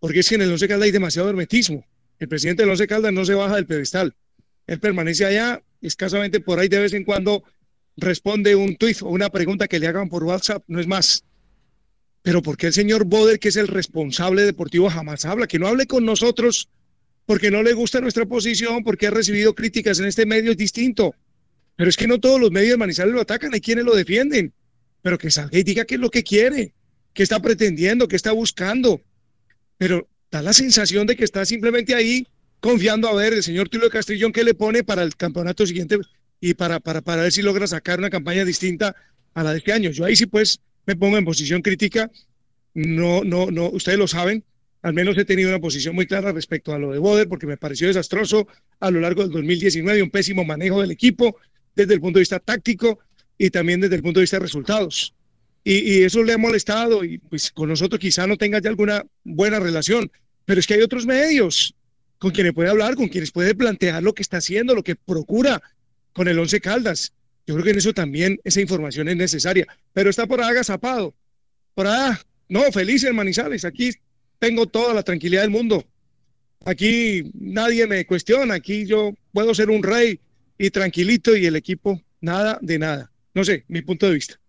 porque 0.00 0.20
es 0.20 0.28
que 0.28 0.34
en 0.34 0.42
el 0.42 0.50
Once 0.50 0.66
Caldas 0.66 0.86
hay 0.86 0.92
demasiado 0.92 1.28
hermetismo. 1.28 1.84
El 2.18 2.28
presidente 2.28 2.62
del 2.62 2.70
Once 2.70 2.86
Caldas 2.86 3.12
no 3.12 3.24
se 3.24 3.34
baja 3.34 3.56
del 3.56 3.66
pedestal. 3.66 4.14
Él 4.66 4.80
permanece 4.80 5.26
allá, 5.26 5.62
escasamente 5.82 6.40
por 6.40 6.58
ahí 6.58 6.68
de 6.68 6.80
vez 6.80 6.94
en 6.94 7.04
cuando 7.04 7.44
responde 7.96 8.56
un 8.56 8.76
tuit 8.76 9.02
o 9.02 9.08
una 9.08 9.28
pregunta 9.28 9.68
que 9.68 9.78
le 9.78 9.86
hagan 9.86 10.08
por 10.08 10.24
WhatsApp, 10.24 10.64
no 10.66 10.80
es 10.80 10.86
más. 10.86 11.24
Pero 12.24 12.42
¿por 12.42 12.56
qué 12.56 12.66
el 12.66 12.72
señor 12.72 13.04
Boder, 13.04 13.38
que 13.38 13.50
es 13.50 13.56
el 13.56 13.68
responsable 13.68 14.42
deportivo, 14.42 14.90
jamás 14.90 15.24
habla? 15.24 15.46
Que 15.46 15.60
no 15.60 15.68
hable 15.68 15.86
con 15.86 16.04
nosotros 16.04 16.68
porque 17.24 17.52
no 17.52 17.62
le 17.62 17.74
gusta 17.74 18.00
nuestra 18.00 18.26
posición, 18.26 18.82
porque 18.82 19.06
ha 19.06 19.10
recibido 19.12 19.54
críticas 19.54 20.00
en 20.00 20.06
este 20.06 20.26
medio, 20.26 20.56
distinto. 20.56 21.14
Pero 21.76 21.88
es 21.88 21.96
que 21.96 22.08
no 22.08 22.18
todos 22.18 22.40
los 22.40 22.50
medios 22.50 22.72
de 22.72 22.76
Manizales 22.78 23.14
lo 23.14 23.20
atacan, 23.20 23.54
hay 23.54 23.60
quienes 23.60 23.84
lo 23.84 23.94
defienden 23.94 24.52
pero 25.04 25.18
que 25.18 25.30
salga 25.30 25.58
y 25.58 25.62
diga 25.62 25.84
qué 25.84 25.96
es 25.96 26.00
lo 26.00 26.10
que 26.10 26.22
quiere, 26.24 26.72
qué 27.12 27.22
está 27.22 27.38
pretendiendo, 27.38 28.08
qué 28.08 28.16
está 28.16 28.32
buscando. 28.32 29.02
Pero 29.76 30.08
da 30.30 30.40
la 30.40 30.54
sensación 30.54 31.06
de 31.06 31.14
que 31.14 31.24
está 31.24 31.44
simplemente 31.44 31.94
ahí 31.94 32.26
confiando 32.58 33.06
a 33.06 33.14
ver 33.14 33.34
el 33.34 33.42
señor 33.42 33.68
Tulio 33.68 33.90
Castrillón 33.90 34.32
qué 34.32 34.42
le 34.42 34.54
pone 34.54 34.82
para 34.82 35.02
el 35.02 35.14
campeonato 35.14 35.66
siguiente 35.66 35.98
y 36.40 36.54
para, 36.54 36.80
para, 36.80 37.02
para 37.02 37.20
ver 37.20 37.32
si 37.32 37.42
logra 37.42 37.66
sacar 37.66 37.98
una 37.98 38.08
campaña 38.08 38.46
distinta 38.46 38.96
a 39.34 39.42
la 39.42 39.52
de 39.52 39.58
este 39.58 39.74
año. 39.74 39.90
Yo 39.90 40.06
ahí 40.06 40.16
sí 40.16 40.24
pues 40.24 40.62
me 40.86 40.96
pongo 40.96 41.18
en 41.18 41.24
posición 41.24 41.62
crítica. 41.62 42.10
No, 42.74 43.24
no, 43.24 43.50
no, 43.50 43.70
ustedes 43.70 43.98
lo 43.98 44.08
saben. 44.08 44.44
Al 44.82 44.92
menos 44.92 45.16
he 45.16 45.24
tenido 45.24 45.48
una 45.48 45.60
posición 45.60 45.94
muy 45.94 46.06
clara 46.06 46.32
respecto 46.32 46.74
a 46.74 46.78
lo 46.78 46.92
de 46.92 46.98
Boder 46.98 47.28
porque 47.28 47.46
me 47.46 47.56
pareció 47.56 47.86
desastroso 47.86 48.46
a 48.80 48.90
lo 48.90 49.00
largo 49.00 49.22
del 49.22 49.30
2019, 49.30 50.02
un 50.02 50.10
pésimo 50.10 50.44
manejo 50.44 50.80
del 50.80 50.90
equipo 50.90 51.36
desde 51.74 51.94
el 51.94 52.00
punto 52.00 52.18
de 52.18 52.22
vista 52.22 52.38
táctico, 52.38 53.00
y 53.38 53.50
también 53.50 53.80
desde 53.80 53.96
el 53.96 54.02
punto 54.02 54.20
de 54.20 54.24
vista 54.24 54.36
de 54.36 54.42
resultados. 54.42 55.14
Y, 55.64 56.02
eso 56.02 56.22
le 56.22 56.34
ha 56.34 56.38
molestado 56.38 57.04
y 57.04 57.18
pues 57.18 57.50
con 57.50 57.70
nosotros 57.70 57.98
quizá 57.98 58.26
no 58.26 58.36
tenga 58.36 58.60
ya 58.60 58.68
alguna 58.68 59.04
buena 59.24 59.58
relación, 59.58 60.10
pero 60.44 60.60
es 60.60 60.66
que 60.66 60.74
hay 60.74 60.82
otros 60.82 61.06
medios 61.06 61.74
con 62.18 62.32
quienes 62.32 62.52
puede 62.52 62.68
hablar, 62.68 62.96
con 62.96 63.08
quienes 63.08 63.32
puede 63.32 63.54
plantear 63.54 64.02
lo 64.02 64.14
que 64.14 64.22
está 64.22 64.38
haciendo, 64.38 64.74
lo 64.74 64.82
que 64.82 64.94
procura 64.94 65.62
con 66.12 66.28
el 66.28 66.38
Once 66.38 66.60
Caldas. 66.60 67.14
Yo 67.46 67.54
creo 67.54 67.64
que 67.64 67.70
en 67.70 67.78
eso 67.78 67.92
también 67.92 68.38
esa 68.44 68.60
información 68.60 69.08
es 69.08 69.16
necesaria, 69.16 69.66
pero 69.92 70.10
está 70.10 70.26
por 70.26 70.42
agazapado. 70.42 71.14
Por 71.74 71.86
ahí, 71.86 72.14
no, 72.48 72.62
feliz 72.72 73.04
en 73.04 73.16
Manizales, 73.16 73.64
aquí 73.64 73.90
tengo 74.38 74.66
toda 74.66 74.94
la 74.94 75.02
tranquilidad 75.02 75.42
del 75.42 75.50
mundo. 75.50 75.84
Aquí 76.64 77.30
nadie 77.34 77.86
me 77.86 78.06
cuestiona, 78.06 78.54
aquí 78.54 78.86
yo 78.86 79.12
puedo 79.32 79.54
ser 79.54 79.68
un 79.68 79.82
rey 79.82 80.20
y 80.56 80.70
tranquilito 80.70 81.36
y 81.36 81.46
el 81.46 81.56
equipo 81.56 82.00
nada 82.20 82.58
de 82.62 82.78
nada. 82.78 83.10
No 83.34 83.44
sé, 83.44 83.64
mi 83.68 83.82
punto 83.82 84.06
de 84.06 84.14
vista. 84.14 84.40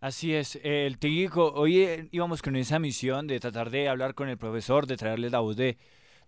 Así 0.00 0.34
es, 0.34 0.58
el 0.62 0.98
técnico, 0.98 1.52
hoy 1.52 2.08
íbamos 2.10 2.42
con 2.42 2.56
esa 2.56 2.78
misión 2.78 3.26
de 3.26 3.38
tratar 3.38 3.70
de 3.70 3.88
hablar 3.88 4.14
con 4.14 4.28
el 4.28 4.38
profesor, 4.38 4.86
de 4.86 4.96
traerle 4.96 5.28
la 5.28 5.40
voz 5.40 5.56
de, 5.56 5.76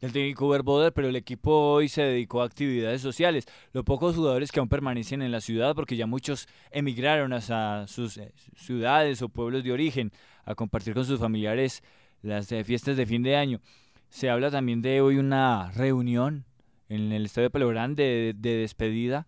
del 0.02 0.12
técnico 0.12 0.48
Verboder, 0.50 0.92
pero 0.92 1.08
el 1.08 1.16
equipo 1.16 1.50
hoy 1.72 1.88
se 1.88 2.02
dedicó 2.02 2.42
a 2.42 2.44
actividades 2.44 3.00
sociales. 3.00 3.46
Los 3.72 3.84
pocos 3.84 4.14
jugadores 4.14 4.52
que 4.52 4.60
aún 4.60 4.68
permanecen 4.68 5.22
en 5.22 5.32
la 5.32 5.40
ciudad, 5.40 5.74
porque 5.74 5.96
ya 5.96 6.06
muchos 6.06 6.46
emigraron 6.70 7.32
hacia 7.32 7.86
sus 7.86 8.18
eh, 8.18 8.34
ciudades 8.54 9.22
o 9.22 9.30
pueblos 9.30 9.64
de 9.64 9.72
origen 9.72 10.12
a 10.44 10.54
compartir 10.54 10.92
con 10.92 11.06
sus 11.06 11.18
familiares 11.18 11.82
las 12.20 12.52
eh, 12.52 12.62
fiestas 12.64 12.98
de 12.98 13.06
fin 13.06 13.22
de 13.22 13.36
año. 13.36 13.60
Se 14.10 14.28
habla 14.28 14.50
también 14.50 14.82
de 14.82 15.00
hoy 15.00 15.16
una 15.16 15.70
reunión 15.70 16.44
en 16.90 17.12
el 17.12 17.24
Estadio 17.24 17.48
Palo 17.48 17.68
Grande 17.68 18.34
de 18.36 18.56
despedida 18.56 19.26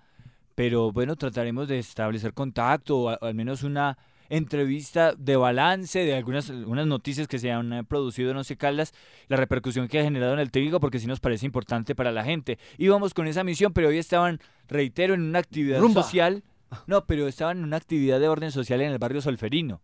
pero 0.55 0.93
bueno, 0.93 1.17
trataremos 1.17 1.69
de 1.69 1.79
establecer 1.79 2.33
contacto 2.33 2.99
o 2.99 3.25
al 3.25 3.35
menos 3.35 3.63
una 3.63 3.99
entrevista 4.37 5.15
de 5.17 5.37
balance 5.37 5.99
de 5.99 6.15
algunas 6.15 6.49
unas 6.51 6.87
noticias 6.87 7.29
que 7.29 7.39
se 7.39 7.51
han 7.51 7.73
eh, 7.73 7.85
producido 7.85 8.31
en 8.31 8.37
Once 8.37 8.57
Caldas, 8.57 8.93
la 9.29 9.37
repercusión 9.37 9.89
que 9.89 10.01
ha 10.01 10.05
generado 10.05 10.33
en 10.33 10.39
el 10.39 10.51
técnico, 10.51 10.81
porque 10.81 10.99
sí 10.99 11.07
nos 11.07 11.21
parece 11.21 11.47
importante 11.47 11.95
para 11.95 12.13
la 12.13 12.25
gente. 12.25 12.59
Íbamos 12.79 13.15
con 13.15 13.27
esa 13.27 13.45
misión, 13.45 13.73
pero 13.73 13.89
hoy 13.89 13.99
estaban, 13.99 14.41
reitero, 14.69 15.15
en 15.15 15.23
una 15.23 15.39
actividad 15.39 15.81
social. 15.81 16.43
No, 16.87 17.07
pero 17.07 17.29
estaban 17.29 17.59
en 17.59 17.65
una 17.65 17.77
actividad 17.77 18.19
de 18.19 18.29
orden 18.29 18.51
social 18.51 18.81
en 18.81 18.91
el 18.91 18.99
barrio 18.99 19.21
Solferino. 19.21 19.81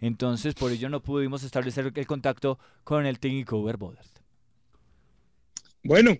Entonces, 0.00 0.54
por 0.54 0.72
ello 0.72 0.88
no 0.88 1.00
pudimos 1.00 1.44
establecer 1.44 1.92
el 1.94 2.06
contacto 2.06 2.58
con 2.82 3.06
el 3.06 3.20
técnico 3.20 3.58
Uber 3.58 3.76
Bodert. 3.76 4.18
Bueno, 5.84 6.16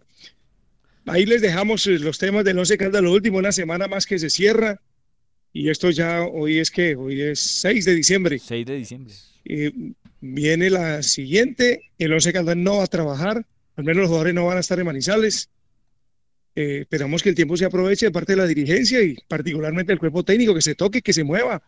Ahí 1.06 1.26
les 1.26 1.42
dejamos 1.42 1.86
eh, 1.86 1.98
los 1.98 2.18
temas 2.18 2.44
del 2.44 2.58
Once 2.58 2.76
Caldas, 2.78 3.02
lo 3.02 3.12
último, 3.12 3.38
una 3.38 3.52
semana 3.52 3.88
más 3.88 4.06
que 4.06 4.18
se 4.18 4.30
cierra. 4.30 4.80
Y 5.52 5.68
esto 5.68 5.90
ya, 5.90 6.22
hoy 6.22 6.58
es 6.58 6.70
que, 6.70 6.96
hoy 6.96 7.20
es 7.20 7.40
6 7.40 7.84
de 7.84 7.94
diciembre. 7.94 8.38
6 8.38 8.66
de 8.66 8.76
diciembre. 8.76 9.14
viene 10.20 10.70
la 10.70 11.02
siguiente, 11.02 11.82
el 11.98 12.12
Once 12.12 12.32
Caldas 12.32 12.56
no 12.56 12.78
va 12.78 12.84
a 12.84 12.88
trabajar, 12.88 13.46
al 13.76 13.84
menos 13.84 14.02
los 14.02 14.08
jugadores 14.08 14.34
no 14.34 14.46
van 14.46 14.56
a 14.56 14.60
estar 14.60 14.78
en 14.78 14.86
Manizales. 14.86 15.50
Eh, 16.54 16.80
esperamos 16.82 17.22
que 17.22 17.30
el 17.30 17.34
tiempo 17.34 17.56
se 17.56 17.64
aproveche 17.64 18.06
de 18.06 18.12
parte 18.12 18.32
de 18.32 18.36
la 18.36 18.46
dirigencia 18.46 19.02
y 19.02 19.16
particularmente 19.28 19.92
el 19.92 19.98
cuerpo 19.98 20.22
técnico, 20.22 20.54
que 20.54 20.62
se 20.62 20.74
toque, 20.74 21.02
que 21.02 21.12
se 21.12 21.24
mueva 21.24 21.62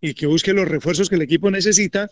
y 0.00 0.14
que 0.14 0.26
busque 0.26 0.52
los 0.52 0.68
refuerzos 0.68 1.08
que 1.08 1.14
el 1.16 1.22
equipo 1.22 1.50
necesita 1.50 2.10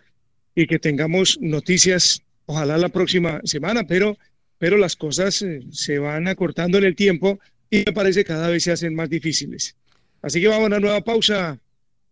y 0.55 0.67
que 0.67 0.79
tengamos 0.79 1.39
noticias, 1.41 2.23
ojalá 2.47 2.79
la 2.79 2.89
próxima 2.89 3.41
semana, 3.45 3.85
pero 3.87 4.17
pero 4.63 4.77
las 4.77 4.95
cosas 4.95 5.43
eh, 5.43 5.65
se 5.73 5.99
van 5.99 6.29
acortando 6.29 6.79
en 6.79 6.85
el 6.85 6.95
tiempo 6.95 7.41
y 7.69 7.79
me 7.79 7.93
parece 7.93 8.25
cada 8.25 8.49
vez 8.49 8.63
se 8.63 8.71
hacen 8.71 8.95
más 8.95 9.11
difíciles. 9.11 9.75
Así 10.23 10.41
que 10.41 10.49
vamos 10.49 10.65
a 10.65 10.67
una 10.69 10.81
nueva 10.81 11.01
pausa 11.01 11.59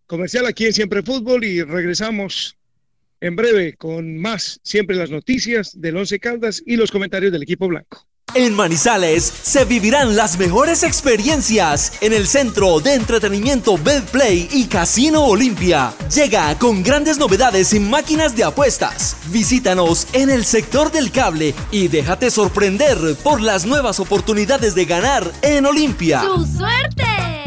comercial 0.06 0.44
aquí 0.46 0.66
en 0.66 0.72
Siempre 0.72 1.02
Fútbol 1.02 1.44
y 1.44 1.62
regresamos 1.62 2.56
en 3.20 3.36
breve 3.36 3.76
con 3.76 4.18
más, 4.18 4.60
siempre 4.64 4.96
las 4.96 5.10
noticias 5.10 5.80
del 5.80 5.96
Once 5.96 6.18
Caldas 6.18 6.62
y 6.66 6.76
los 6.76 6.90
comentarios 6.90 7.32
del 7.32 7.42
equipo 7.42 7.68
blanco. 7.68 8.06
En 8.34 8.54
Manizales 8.54 9.24
se 9.24 9.64
vivirán 9.64 10.14
las 10.14 10.38
mejores 10.38 10.84
experiencias 10.84 11.94
en 12.00 12.12
el 12.12 12.28
centro 12.28 12.78
de 12.78 12.94
entretenimiento 12.94 13.76
Betplay 13.76 14.48
y 14.52 14.66
Casino 14.66 15.24
Olimpia. 15.24 15.92
Llega 16.14 16.56
con 16.56 16.84
grandes 16.84 17.18
novedades 17.18 17.72
en 17.74 17.90
máquinas 17.90 18.36
de 18.36 18.44
apuestas. 18.44 19.16
Visítanos 19.30 20.06
en 20.12 20.30
el 20.30 20.44
sector 20.44 20.92
del 20.92 21.10
cable 21.10 21.54
y 21.72 21.88
déjate 21.88 22.30
sorprender 22.30 22.98
por 23.22 23.40
las 23.40 23.66
nuevas 23.66 23.98
oportunidades 23.98 24.76
de 24.76 24.84
ganar 24.84 25.30
en 25.42 25.66
Olimpia. 25.66 26.22
¡Su 26.22 26.46
suerte! 26.46 27.39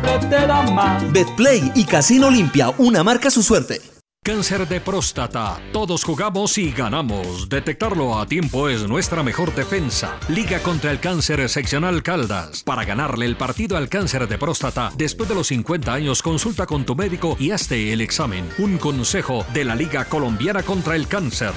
Siempre 0.00 0.28
te 0.28 0.46
da 0.46 0.62
más. 0.62 1.12
Betplay 1.12 1.72
y 1.74 1.84
Casino 1.84 2.28
Olimpia, 2.28 2.70
una 2.78 3.02
marca 3.02 3.30
su 3.30 3.42
suerte. 3.42 3.80
Cáncer 4.22 4.68
de 4.68 4.80
próstata. 4.80 5.58
Todos 5.72 6.04
jugamos 6.04 6.58
y 6.58 6.70
ganamos. 6.70 7.48
Detectarlo 7.48 8.18
a 8.18 8.26
tiempo 8.26 8.68
es 8.68 8.86
nuestra 8.86 9.22
mejor 9.22 9.54
defensa. 9.54 10.18
Liga 10.28 10.60
contra 10.60 10.90
el 10.90 11.00
cáncer 11.00 11.48
seccional 11.48 12.02
Caldas. 12.02 12.62
Para 12.62 12.84
ganarle 12.84 13.26
el 13.26 13.36
partido 13.36 13.76
al 13.76 13.88
cáncer 13.88 14.28
de 14.28 14.36
próstata, 14.36 14.92
después 14.96 15.28
de 15.28 15.34
los 15.34 15.46
50 15.48 15.92
años, 15.92 16.22
consulta 16.22 16.66
con 16.66 16.84
tu 16.84 16.94
médico 16.94 17.36
y 17.40 17.52
hazte 17.52 17.92
el 17.92 18.00
examen. 18.00 18.46
Un 18.58 18.76
consejo 18.76 19.46
de 19.54 19.64
la 19.64 19.74
Liga 19.74 20.04
Colombiana 20.04 20.62
contra 20.62 20.94
el 20.94 21.08
Cáncer. 21.08 21.52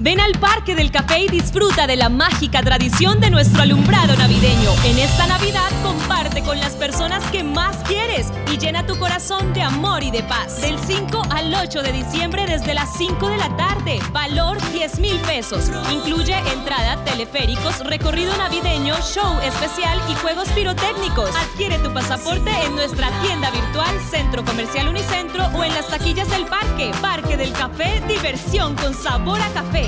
Ven 0.00 0.20
al 0.20 0.30
Parque 0.38 0.76
del 0.76 0.92
Café 0.92 1.24
y 1.24 1.28
disfruta 1.28 1.88
de 1.88 1.96
la 1.96 2.08
mágica 2.08 2.62
tradición 2.62 3.18
de 3.18 3.30
nuestro 3.30 3.62
alumbrado 3.62 4.14
navideño. 4.14 4.70
En 4.84 4.96
esta 4.96 5.26
Navidad 5.26 5.68
comparte 5.82 6.42
con 6.42 6.60
las 6.60 6.76
personas 6.76 7.24
que 7.32 7.42
más 7.42 7.76
quieres 7.78 8.28
y 8.52 8.58
llena 8.58 8.86
tu 8.86 8.96
corazón 8.96 9.52
de 9.54 9.62
amor 9.62 10.04
y 10.04 10.12
de 10.12 10.22
paz. 10.22 10.60
Del 10.60 10.78
5 10.78 11.22
al 11.30 11.52
8 11.52 11.82
de 11.82 11.92
diciembre 11.92 12.46
desde 12.46 12.74
las 12.74 12.96
5 12.96 13.28
de 13.28 13.36
la 13.38 13.56
tarde. 13.56 13.98
Valor 14.12 14.58
10 14.70 15.00
mil 15.00 15.16
pesos. 15.22 15.68
Incluye 15.92 16.36
entrada, 16.52 17.02
teleféricos, 17.04 17.80
recorrido 17.84 18.36
navideño, 18.36 18.94
show 19.02 19.40
especial 19.42 20.00
y 20.08 20.14
juegos 20.14 20.48
pirotécnicos. 20.50 21.30
Adquiere 21.34 21.76
tu 21.78 21.92
pasaporte 21.92 22.50
en 22.64 22.76
nuestra 22.76 23.10
tienda 23.20 23.50
virtual 23.50 24.00
Centro 24.08 24.44
Comercial 24.44 24.86
Unicentro 24.86 25.44
o 25.54 25.64
en 25.64 25.74
las 25.74 25.88
taquillas 25.88 26.30
del 26.30 26.46
parque. 26.46 26.92
Parque 27.02 27.36
del 27.36 27.52
Café, 27.52 28.00
diversión 28.06 28.76
con 28.76 28.94
sabor 28.94 29.40
a 29.40 29.48
café. 29.48 29.87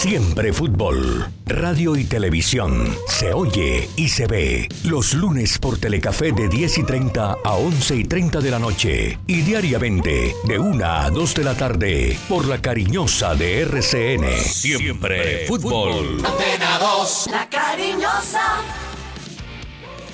Siempre 0.00 0.50
fútbol, 0.54 1.26
radio 1.44 1.94
y 1.94 2.04
televisión. 2.04 2.88
Se 3.06 3.34
oye 3.34 3.86
y 3.96 4.08
se 4.08 4.26
ve. 4.26 4.66
Los 4.84 5.12
lunes 5.12 5.58
por 5.58 5.76
Telecafé 5.76 6.32
de 6.32 6.48
10 6.48 6.78
y 6.78 6.84
30 6.84 7.36
a 7.44 7.52
11 7.52 7.96
y 7.96 8.04
30 8.04 8.40
de 8.40 8.50
la 8.50 8.58
noche. 8.58 9.18
Y 9.26 9.42
diariamente 9.42 10.34
de 10.48 10.58
1 10.58 10.86
a 10.86 11.10
2 11.10 11.34
de 11.34 11.44
la 11.44 11.54
tarde 11.54 12.18
por 12.30 12.46
la 12.46 12.62
cariñosa 12.62 13.34
de 13.34 13.60
RCN. 13.60 14.24
Siempre 14.38 15.44
fútbol. 15.46 16.24
Antena 16.24 16.78
2, 16.78 17.28
la 17.30 17.46
cariñosa. 17.50 18.62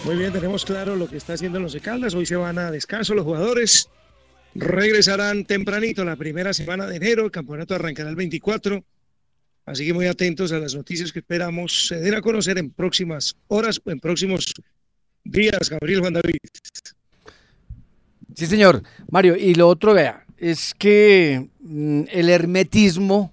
Muy 0.04 0.16
bien, 0.16 0.32
tenemos 0.32 0.64
claro 0.64 0.96
lo 0.96 1.08
que 1.08 1.16
está 1.16 1.34
haciendo 1.34 1.60
los 1.60 1.74
de 1.74 1.80
Caldas. 1.80 2.12
Hoy 2.16 2.26
se 2.26 2.34
van 2.34 2.58
a 2.58 2.72
descanso 2.72 3.14
los 3.14 3.24
jugadores. 3.24 3.88
Regresarán 4.56 5.44
tempranito 5.44 6.04
la 6.04 6.16
primera 6.16 6.52
semana 6.52 6.86
de 6.86 6.96
enero. 6.96 7.24
El 7.24 7.30
campeonato 7.30 7.76
arrancará 7.76 8.10
el 8.10 8.16
24. 8.16 8.82
Así 9.66 9.84
que 9.84 9.92
muy 9.92 10.06
atentos 10.06 10.52
a 10.52 10.60
las 10.60 10.76
noticias 10.76 11.12
que 11.12 11.18
esperamos 11.18 11.88
se 11.88 11.96
den 11.96 12.14
a 12.14 12.22
conocer 12.22 12.56
en 12.56 12.70
próximas 12.70 13.36
horas 13.48 13.80
o 13.84 13.90
en 13.90 13.98
próximos 13.98 14.54
días, 15.24 15.68
Gabriel 15.68 16.00
Juan 16.00 16.14
David. 16.14 16.38
Sí, 18.36 18.46
señor. 18.46 18.84
Mario, 19.10 19.34
y 19.36 19.54
lo 19.54 19.68
otro, 19.68 19.92
vea, 19.92 20.24
es 20.36 20.72
que 20.72 21.48
mm, 21.58 22.02
el 22.12 22.30
hermetismo 22.30 23.32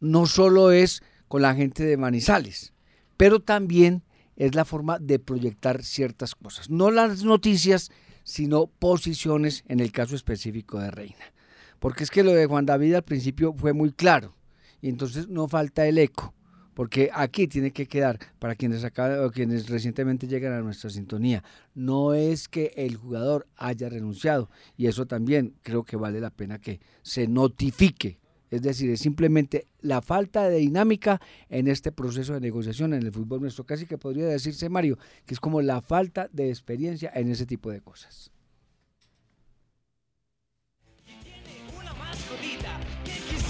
no 0.00 0.26
solo 0.26 0.72
es 0.72 1.04
con 1.28 1.42
la 1.42 1.54
gente 1.54 1.84
de 1.84 1.96
Manizales, 1.96 2.72
pero 3.16 3.38
también 3.38 4.02
es 4.34 4.56
la 4.56 4.64
forma 4.64 4.98
de 4.98 5.20
proyectar 5.20 5.84
ciertas 5.84 6.34
cosas. 6.34 6.68
No 6.68 6.90
las 6.90 7.22
noticias, 7.22 7.92
sino 8.24 8.66
posiciones 8.66 9.62
en 9.68 9.78
el 9.78 9.92
caso 9.92 10.16
específico 10.16 10.80
de 10.80 10.90
Reina. 10.90 11.32
Porque 11.78 12.02
es 12.02 12.10
que 12.10 12.24
lo 12.24 12.32
de 12.32 12.46
Juan 12.46 12.66
David 12.66 12.94
al 12.94 13.04
principio 13.04 13.52
fue 13.52 13.72
muy 13.72 13.92
claro 13.92 14.34
y 14.80 14.88
entonces 14.88 15.28
no 15.28 15.48
falta 15.48 15.86
el 15.86 15.98
eco, 15.98 16.34
porque 16.74 17.10
aquí 17.12 17.46
tiene 17.46 17.72
que 17.72 17.86
quedar 17.86 18.18
para 18.38 18.54
quienes 18.54 18.84
acá, 18.84 19.24
o 19.24 19.30
quienes 19.30 19.68
recientemente 19.68 20.26
llegan 20.26 20.52
a 20.52 20.60
nuestra 20.60 20.90
sintonía, 20.90 21.42
no 21.74 22.14
es 22.14 22.48
que 22.48 22.72
el 22.76 22.96
jugador 22.96 23.46
haya 23.56 23.88
renunciado 23.88 24.50
y 24.76 24.86
eso 24.86 25.06
también 25.06 25.54
creo 25.62 25.84
que 25.84 25.96
vale 25.96 26.20
la 26.20 26.30
pena 26.30 26.58
que 26.58 26.80
se 27.02 27.26
notifique. 27.26 28.18
Es 28.50 28.62
decir, 28.62 28.90
es 28.90 29.00
simplemente 29.00 29.66
la 29.80 30.02
falta 30.02 30.48
de 30.48 30.58
dinámica 30.58 31.20
en 31.48 31.68
este 31.68 31.92
proceso 31.92 32.34
de 32.34 32.40
negociación 32.40 32.94
en 32.94 33.02
el 33.04 33.12
fútbol 33.12 33.40
nuestro. 33.40 33.64
Casi 33.64 33.86
que 33.86 33.96
podría 33.96 34.26
decirse, 34.26 34.68
Mario, 34.68 34.98
que 35.24 35.34
es 35.34 35.40
como 35.40 35.62
la 35.62 35.80
falta 35.80 36.28
de 36.32 36.48
experiencia 36.48 37.12
en 37.14 37.30
ese 37.30 37.46
tipo 37.46 37.70
de 37.70 37.80
cosas. 37.80 38.32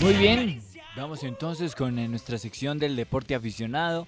Muy 0.02 0.14
bien, 0.14 0.60
vamos 0.96 1.22
entonces 1.22 1.74
con 1.74 1.98
eh, 1.98 2.08
nuestra 2.08 2.38
sección 2.38 2.78
del 2.78 2.96
deporte 2.96 3.34
aficionado, 3.34 4.06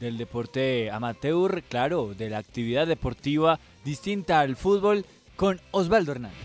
del 0.00 0.18
deporte 0.18 0.90
amateur, 0.90 1.62
claro, 1.68 2.14
de 2.16 2.30
la 2.30 2.38
actividad 2.38 2.86
deportiva 2.86 3.60
distinta 3.84 4.40
al 4.40 4.56
fútbol 4.56 5.06
con 5.36 5.60
Osvaldo 5.70 6.12
Hernández. 6.12 6.38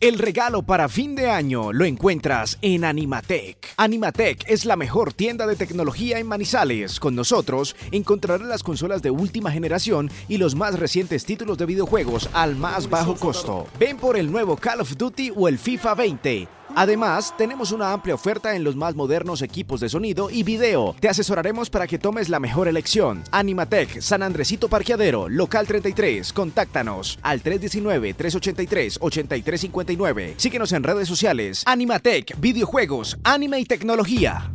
El 0.00 0.20
regalo 0.20 0.62
para 0.62 0.88
fin 0.88 1.16
de 1.16 1.28
año 1.28 1.72
lo 1.72 1.84
encuentras 1.84 2.56
en 2.62 2.84
Animatec. 2.84 3.74
Animatec 3.76 4.48
es 4.48 4.64
la 4.64 4.76
mejor 4.76 5.12
tienda 5.12 5.44
de 5.44 5.56
tecnología 5.56 6.20
en 6.20 6.28
Manizales. 6.28 7.00
Con 7.00 7.16
nosotros 7.16 7.74
encontrarás 7.90 8.46
las 8.46 8.62
consolas 8.62 9.02
de 9.02 9.10
última 9.10 9.50
generación 9.50 10.08
y 10.28 10.38
los 10.38 10.54
más 10.54 10.78
recientes 10.78 11.24
títulos 11.24 11.58
de 11.58 11.66
videojuegos 11.66 12.30
al 12.32 12.54
más 12.54 12.88
bajo 12.88 13.16
costo. 13.16 13.66
Ven 13.80 13.96
por 13.96 14.16
el 14.16 14.30
nuevo 14.30 14.56
Call 14.56 14.82
of 14.82 14.96
Duty 14.96 15.32
o 15.34 15.48
el 15.48 15.58
FIFA 15.58 15.94
20. 15.96 16.57
Además, 16.74 17.34
tenemos 17.36 17.72
una 17.72 17.92
amplia 17.92 18.14
oferta 18.14 18.54
en 18.54 18.64
los 18.64 18.76
más 18.76 18.94
modernos 18.94 19.42
equipos 19.42 19.80
de 19.80 19.88
sonido 19.88 20.30
y 20.30 20.42
video. 20.42 20.94
Te 21.00 21.08
asesoraremos 21.08 21.70
para 21.70 21.86
que 21.86 21.98
tomes 21.98 22.28
la 22.28 22.40
mejor 22.40 22.68
elección. 22.68 23.22
Animatec, 23.30 24.00
San 24.00 24.22
Andresito 24.22 24.68
Parqueadero, 24.68 25.28
local 25.28 25.66
33. 25.66 26.32
Contáctanos 26.32 27.18
al 27.22 27.42
319-383-8359. 27.42 30.34
Síguenos 30.36 30.72
en 30.72 30.82
redes 30.82 31.08
sociales. 31.08 31.62
Animatec, 31.66 32.38
videojuegos, 32.40 33.18
anime 33.24 33.60
y 33.60 33.64
tecnología. 33.64 34.52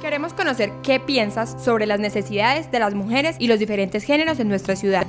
Queremos 0.00 0.32
conocer 0.32 0.72
qué 0.82 0.98
piensas 0.98 1.62
sobre 1.62 1.86
las 1.86 2.00
necesidades 2.00 2.72
de 2.72 2.78
las 2.78 2.94
mujeres 2.94 3.36
y 3.38 3.48
los 3.48 3.58
diferentes 3.58 4.02
géneros 4.02 4.40
en 4.40 4.48
nuestra 4.48 4.74
ciudad. 4.74 5.06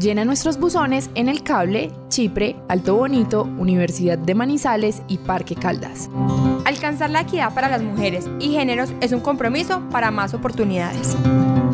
Llena 0.00 0.24
nuestros 0.24 0.58
buzones 0.58 1.10
en 1.14 1.28
el 1.28 1.42
cable, 1.42 1.92
Chipre, 2.08 2.56
Alto 2.68 2.94
Bonito, 2.94 3.42
Universidad 3.42 4.16
de 4.16 4.34
Manizales 4.34 5.02
y 5.08 5.18
Parque 5.18 5.54
Caldas. 5.54 6.08
Alcanzar 6.64 7.10
la 7.10 7.20
equidad 7.20 7.52
para 7.52 7.68
las 7.68 7.82
mujeres 7.82 8.24
y 8.38 8.52
géneros 8.52 8.94
es 9.02 9.12
un 9.12 9.20
compromiso 9.20 9.82
para 9.90 10.10
más 10.10 10.32
oportunidades. 10.32 11.18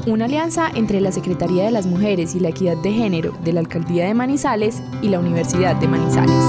Una 0.09 0.25
alianza 0.25 0.69
entre 0.75 1.01
la 1.01 1.13
Secretaría 1.13 1.67
de 1.67 1.71
las 1.71 1.87
Mujeres 1.87 2.35
y 2.35 2.41
la 2.41 2.49
Equidad 2.49 2.77
de 2.79 2.93
Género 2.93 3.31
de 3.45 3.53
la 3.53 3.61
Alcaldía 3.61 4.07
de 4.07 4.15
Manizales 4.15 4.83
y 5.03 5.09
la 5.09 5.21
Universidad 5.21 5.77
de 5.77 5.87
Manizales. 5.87 6.43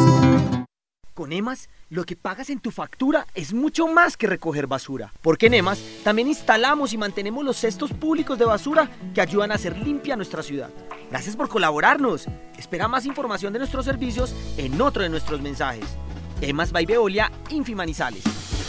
Con 1.14 1.32
EMAS, 1.32 1.70
lo 1.90 2.06
que 2.06 2.16
pagas 2.16 2.50
en 2.50 2.60
tu 2.60 2.72
factura 2.72 3.26
es 3.34 3.54
mucho 3.54 3.88
más 3.88 4.18
que 4.18 4.28
recoger 4.28 4.68
basura. 4.68 5.14
Porque 5.22 5.48
en 5.48 5.56
EMAS 5.56 5.80
también 6.04 6.28
instalamos 6.28 6.94
y 6.94 6.98
mantenemos 6.98 7.46
los 7.46 7.58
cestos 7.58 7.94
públicos 7.94 8.38
de 8.38 8.46
basura 8.46 8.90
que 9.14 9.22
ayudan 9.22 9.52
a 9.52 9.56
hacer 9.56 9.78
limpia 9.78 10.16
nuestra 10.16 10.44
ciudad. 10.44 10.70
Gracias 11.10 11.36
por 11.36 11.50
colaborarnos. 11.50 12.28
Espera 12.58 12.88
más 12.88 13.06
información 13.06 13.54
de 13.54 13.60
nuestros 13.60 13.86
servicios 13.86 14.36
en 14.58 14.80
otro 14.82 15.04
de 15.04 15.10
nuestros 15.10 15.42
mensajes. 15.42 15.86
EMAS 16.42 16.72
by 16.72 16.86
Veolia, 16.86 17.32
Infimanizales. 17.50 18.24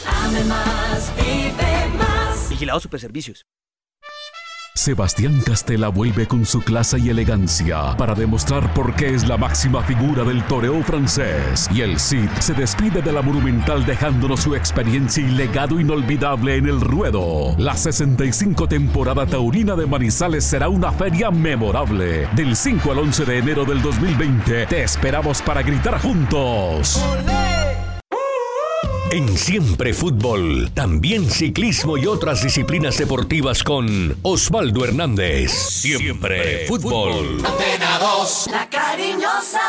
Ame 0.06 0.44
más, 0.44 1.12
vive 1.16 1.98
más. 1.98 2.48
Vigilado 2.48 2.80
Superservicios. 2.80 3.44
Sebastián 4.78 5.40
Castela 5.44 5.88
vuelve 5.88 6.28
con 6.28 6.46
su 6.46 6.60
clase 6.60 7.00
y 7.00 7.10
elegancia 7.10 7.96
para 7.96 8.14
demostrar 8.14 8.72
por 8.74 8.94
qué 8.94 9.12
es 9.12 9.26
la 9.26 9.36
máxima 9.36 9.82
figura 9.82 10.22
del 10.22 10.44
toreo 10.44 10.84
francés. 10.84 11.68
Y 11.74 11.80
el 11.80 11.98
Cid 11.98 12.30
se 12.38 12.54
despide 12.54 13.02
de 13.02 13.12
la 13.12 13.20
Monumental 13.20 13.84
dejándonos 13.84 14.40
su 14.40 14.54
experiencia 14.54 15.22
y 15.22 15.30
legado 15.30 15.80
inolvidable 15.80 16.56
en 16.56 16.66
el 16.66 16.80
ruedo. 16.80 17.56
La 17.58 17.76
65 17.76 18.68
temporada 18.68 19.26
taurina 19.26 19.74
de 19.74 19.86
Manizales 19.86 20.44
será 20.44 20.68
una 20.68 20.92
feria 20.92 21.32
memorable. 21.32 22.28
Del 22.36 22.54
5 22.54 22.92
al 22.92 22.98
11 23.00 23.24
de 23.24 23.38
enero 23.38 23.64
del 23.64 23.82
2020 23.82 24.66
te 24.66 24.82
esperamos 24.84 25.42
para 25.42 25.62
gritar 25.62 26.00
juntos. 26.00 27.02
En 29.10 29.26
Siempre 29.26 29.94
Fútbol, 29.94 30.68
también 30.74 31.24
ciclismo 31.24 31.96
y 31.96 32.04
otras 32.04 32.42
disciplinas 32.42 32.98
deportivas 32.98 33.64
con 33.64 33.86
Osvaldo 34.22 34.84
Hernández. 34.84 35.48
Siempre 35.48 36.66
Fútbol. 36.66 37.38
la 37.40 38.68
cariñosa. 38.68 39.60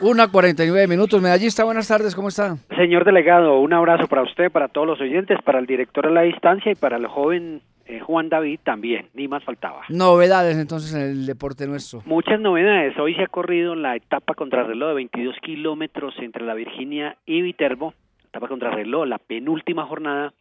Una 0.00 0.26
49 0.26 0.88
minutos. 0.88 1.22
Medallista, 1.22 1.62
buenas 1.62 1.86
tardes, 1.86 2.16
¿cómo 2.16 2.30
está? 2.30 2.56
Señor 2.76 3.04
delegado, 3.04 3.60
un 3.60 3.72
abrazo 3.72 4.08
para 4.08 4.22
usted, 4.22 4.50
para 4.50 4.66
todos 4.66 4.88
los 4.88 5.00
oyentes, 5.00 5.38
para 5.44 5.60
el 5.60 5.66
director 5.66 6.08
a 6.08 6.10
la 6.10 6.22
distancia 6.22 6.72
y 6.72 6.74
para 6.74 6.96
el 6.96 7.06
joven 7.06 7.62
eh, 7.86 8.00
Juan 8.00 8.28
David 8.28 8.58
también, 8.64 9.06
ni 9.14 9.28
más 9.28 9.44
faltaba. 9.44 9.82
Novedades 9.88 10.58
entonces 10.58 10.92
en 10.94 11.02
el 11.02 11.26
deporte 11.26 11.68
nuestro. 11.68 12.02
Muchas 12.06 12.40
novedades. 12.40 12.98
Hoy 12.98 13.14
se 13.14 13.22
ha 13.22 13.28
corrido 13.28 13.76
la 13.76 13.94
etapa 13.94 14.34
contrarreloj 14.34 14.88
de 14.88 14.94
22 14.94 15.36
kilómetros 15.42 16.12
entre 16.18 16.44
la 16.44 16.54
Virginia 16.54 17.16
y 17.24 17.42
Viterbo 17.42 17.94
etapa 18.30 18.46
contrarreloj, 18.46 19.08
la 19.08 19.18
penúltima 19.18 19.86
jornada 19.86 20.32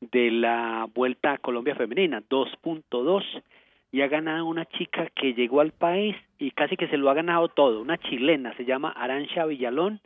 de 0.00 0.30
la 0.30 0.88
Vuelta 0.94 1.32
a 1.32 1.38
Colombia 1.38 1.74
Femenina, 1.74 2.22
2.2, 2.22 3.42
y 3.92 4.00
ha 4.00 4.08
ganado 4.08 4.46
una 4.46 4.64
chica 4.64 5.08
que 5.14 5.34
llegó 5.34 5.60
al 5.60 5.72
país 5.72 6.16
y 6.38 6.50
casi 6.52 6.76
que 6.76 6.88
se 6.88 6.96
lo 6.96 7.10
ha 7.10 7.14
ganado 7.14 7.48
todo, 7.48 7.80
una 7.80 7.98
chilena, 7.98 8.54
se 8.56 8.64
llama 8.64 8.90
Arancha 8.90 9.44
Villalón, 9.44 10.00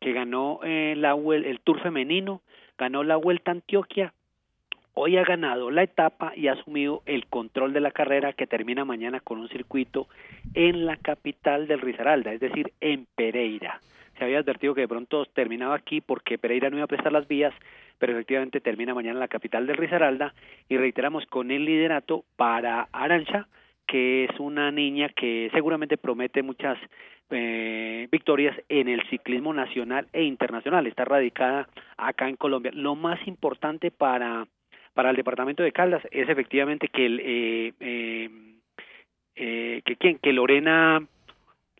que 0.00 0.12
ganó 0.12 0.60
eh, 0.62 0.94
la, 0.96 1.14
el 1.14 1.60
Tour 1.60 1.80
Femenino, 1.80 2.42
ganó 2.76 3.02
la 3.02 3.16
Vuelta 3.16 3.50
a 3.50 3.54
Antioquia, 3.54 4.12
hoy 4.92 5.16
ha 5.16 5.24
ganado 5.24 5.70
la 5.70 5.84
etapa 5.84 6.32
y 6.36 6.48
ha 6.48 6.52
asumido 6.52 7.02
el 7.06 7.26
control 7.26 7.72
de 7.72 7.80
la 7.80 7.92
carrera 7.92 8.34
que 8.34 8.46
termina 8.46 8.84
mañana 8.84 9.20
con 9.20 9.38
un 9.38 9.48
circuito 9.48 10.06
en 10.52 10.84
la 10.84 10.96
capital 10.98 11.66
del 11.66 11.80
Risaralda, 11.80 12.32
es 12.32 12.40
decir, 12.40 12.72
en 12.80 13.06
Pereira 13.14 13.80
se 14.18 14.24
había 14.24 14.38
advertido 14.38 14.74
que 14.74 14.82
de 14.82 14.88
pronto 14.88 15.24
terminaba 15.26 15.74
aquí 15.74 16.00
porque 16.00 16.38
Pereira 16.38 16.70
no 16.70 16.76
iba 16.76 16.84
a 16.84 16.88
prestar 16.88 17.12
las 17.12 17.28
vías, 17.28 17.54
pero 17.98 18.12
efectivamente 18.12 18.60
termina 18.60 18.94
mañana 18.94 19.14
en 19.14 19.20
la 19.20 19.28
capital 19.28 19.66
del 19.66 19.76
Risaralda 19.76 20.34
y 20.68 20.76
reiteramos 20.76 21.26
con 21.26 21.50
el 21.50 21.64
liderato 21.64 22.24
para 22.36 22.88
Arancha, 22.92 23.46
que 23.86 24.24
es 24.24 24.40
una 24.40 24.70
niña 24.70 25.08
que 25.10 25.50
seguramente 25.52 25.96
promete 25.96 26.42
muchas 26.42 26.78
eh, 27.30 28.08
victorias 28.10 28.56
en 28.68 28.88
el 28.88 29.02
ciclismo 29.08 29.54
nacional 29.54 30.06
e 30.12 30.22
internacional. 30.22 30.86
Está 30.86 31.04
radicada 31.04 31.68
acá 31.96 32.28
en 32.28 32.36
Colombia. 32.36 32.72
Lo 32.74 32.94
más 32.94 33.26
importante 33.26 33.90
para, 33.90 34.46
para 34.94 35.10
el 35.10 35.16
departamento 35.16 35.62
de 35.62 35.72
Caldas 35.72 36.02
es 36.10 36.28
efectivamente 36.28 36.88
que 36.88 37.06
el, 37.06 37.20
eh, 37.20 37.72
eh, 37.80 38.30
eh 39.36 39.82
que, 39.84 39.96
¿quién? 39.96 40.18
que 40.18 40.32
Lorena 40.32 41.06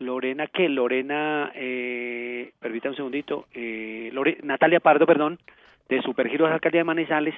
Lorena 0.03 0.47
que 0.47 0.69
Lorena, 0.69 1.53
eh, 1.55 2.53
permítame 2.61 2.91
un 2.91 2.97
segundito, 2.97 3.47
eh, 3.55 4.13
Natalia 4.43 4.81
Pardo, 4.81 5.07
perdón, 5.07 5.39
de 5.89 6.03
Supergiros 6.03 6.51
Alcaldía 6.51 6.81
de 6.81 6.85
Manizales, 6.85 7.35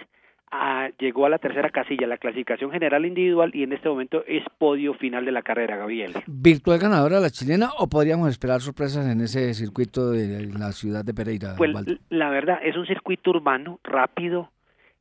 llegó 0.98 1.26
a 1.26 1.28
la 1.28 1.38
tercera 1.38 1.70
casilla, 1.70 2.06
la 2.06 2.18
clasificación 2.18 2.70
general 2.70 3.04
individual 3.04 3.50
y 3.54 3.64
en 3.64 3.72
este 3.72 3.88
momento 3.88 4.24
es 4.26 4.44
podio 4.58 4.94
final 4.94 5.24
de 5.24 5.32
la 5.32 5.42
carrera, 5.42 5.76
Gabriel. 5.76 6.12
¿Virtual 6.26 6.78
ganadora 6.78 7.20
la 7.20 7.30
chilena 7.30 7.70
o 7.78 7.88
podríamos 7.88 8.28
esperar 8.28 8.60
sorpresas 8.60 9.06
en 9.10 9.20
ese 9.20 9.52
circuito 9.54 10.10
de 10.10 10.46
la 10.56 10.72
ciudad 10.72 11.04
de 11.04 11.14
Pereira? 11.14 11.54
Pues 11.56 11.72
la 12.10 12.30
verdad, 12.30 12.58
es 12.62 12.76
un 12.76 12.86
circuito 12.86 13.30
urbano, 13.30 13.80
rápido, 13.82 14.50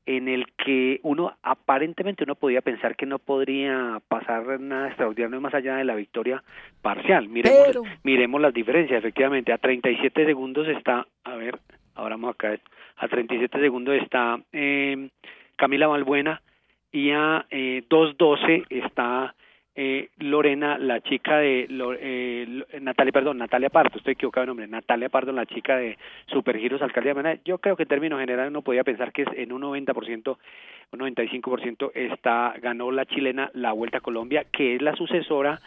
en 0.06 0.28
el 0.28 0.52
que 0.54 1.00
uno 1.04 1.38
aparentemente 1.44 2.24
uno 2.24 2.36
podía 2.36 2.62
pensar 2.62 2.96
que 2.96 3.06
no 3.06 3.20
podría 3.20 4.02
pasar 4.08 4.60
nada 4.60 4.88
extraordinario 4.88 5.40
más 5.40 5.54
allá 5.54 5.78
de 5.78 5.86
la 5.86 5.96
victoria 5.96 6.44
parcial. 6.82 7.30
Miremos, 7.30 7.88
miremos 8.04 8.42
las 8.42 8.54
diferencias, 8.54 9.00
efectivamente, 9.00 9.54
a 9.54 9.58
37 9.58 10.26
segundos 10.26 10.68
está, 10.68 11.08
a 11.24 11.36
ver, 11.36 11.60
ahora 11.96 12.16
vamos 12.16 12.36
acá, 12.36 12.58
a 12.98 13.08
37 13.08 13.60
segundos 13.60 13.96
está 13.96 14.40
eh, 14.52 15.10
Camila 15.56 15.88
Valbuena 15.88 16.42
y 16.92 17.12
a 17.12 17.46
eh, 17.50 17.84
2.12 17.90 18.66
está 18.70 19.34
eh, 19.76 20.10
Lorena, 20.20 20.78
la 20.78 21.02
chica 21.02 21.38
de 21.38 21.68
eh, 21.70 22.64
Natalia, 22.80 23.12
perdón, 23.12 23.40
Natalia 23.40 23.70
Pardo, 23.70 23.98
estoy 23.98 24.14
equivocado 24.14 24.44
de 24.44 24.48
nombre, 24.48 24.68
Natalia 24.68 25.10
Pardo, 25.10 25.32
la 25.32 25.46
chica 25.46 25.78
de 25.78 25.98
Supergiros 26.28 26.82
Alcaldía 26.82 27.14
de. 27.14 27.40
Yo 27.44 27.58
creo 27.58 27.76
que 27.76 27.84
en 27.84 27.90
términos 27.90 28.20
generales 28.20 28.52
uno 28.52 28.62
podía 28.62 28.84
pensar 28.84 29.12
que 29.12 29.26
en 29.36 29.52
un 29.52 29.64
90%, 29.64 30.38
un 30.92 31.00
95% 31.00 31.92
está, 31.96 32.54
ganó 32.62 32.92
la 32.92 33.06
chilena 33.06 33.50
la 33.54 33.72
Vuelta 33.72 33.98
a 33.98 34.02
Colombia, 34.02 34.46
que 34.52 34.76
es 34.76 34.82
la 34.82 34.96
sucesora 34.96 35.60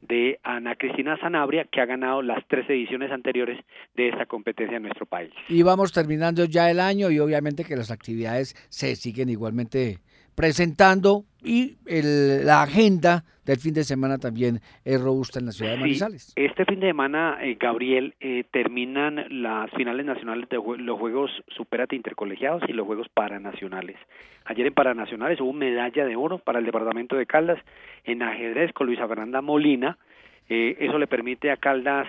de 0.00 0.40
Ana 0.42 0.74
Cristina 0.74 1.16
Sanabria, 1.18 1.64
que 1.70 1.80
ha 1.80 1.86
ganado 1.86 2.22
las 2.22 2.44
tres 2.48 2.68
ediciones 2.68 3.12
anteriores 3.12 3.64
de 3.94 4.08
esta 4.08 4.26
competencia 4.26 4.76
en 4.76 4.82
nuestro 4.82 5.06
país. 5.06 5.30
Y 5.48 5.62
vamos 5.62 5.92
terminando 5.92 6.44
ya 6.44 6.68
el 6.68 6.80
año 6.80 7.10
y 7.10 7.20
obviamente 7.20 7.64
que 7.64 7.76
las 7.76 7.92
actividades 7.92 8.56
se 8.68 8.96
siguen 8.96 9.28
igualmente 9.28 9.98
presentando 10.34 11.24
y 11.44 11.76
la 11.84 12.62
agenda 12.62 13.24
del 13.44 13.58
fin 13.58 13.74
de 13.74 13.84
semana 13.84 14.18
también 14.18 14.60
es 14.84 15.00
robusta 15.00 15.40
en 15.40 15.46
la 15.46 15.52
ciudad 15.52 15.72
de 15.72 15.78
Manizales. 15.78 16.32
este 16.36 16.64
fin 16.64 16.80
de 16.80 16.88
semana, 16.88 17.38
eh, 17.42 17.56
Gabriel, 17.58 18.14
eh, 18.20 18.44
terminan 18.52 19.26
las 19.42 19.70
finales 19.72 20.06
nacionales 20.06 20.48
de 20.48 20.58
los 20.78 20.98
Juegos 20.98 21.30
Superate 21.48 21.96
Intercolegiados 21.96 22.62
y 22.68 22.72
los 22.72 22.86
Juegos 22.86 23.08
Paranacionales. 23.08 23.96
Ayer 24.44 24.66
en 24.66 24.74
Paranacionales 24.74 25.40
hubo 25.40 25.52
medalla 25.52 26.04
de 26.04 26.16
oro 26.16 26.38
para 26.38 26.60
el 26.60 26.66
departamento 26.66 27.16
de 27.16 27.26
Caldas 27.26 27.58
en 28.04 28.22
ajedrez 28.22 28.72
con 28.72 28.86
Luisa 28.86 29.08
Fernanda 29.08 29.42
Molina. 29.42 29.98
Eh, 30.48 30.76
eso 30.80 30.98
le 30.98 31.06
permite 31.06 31.50
a 31.50 31.56
Caldas 31.56 32.06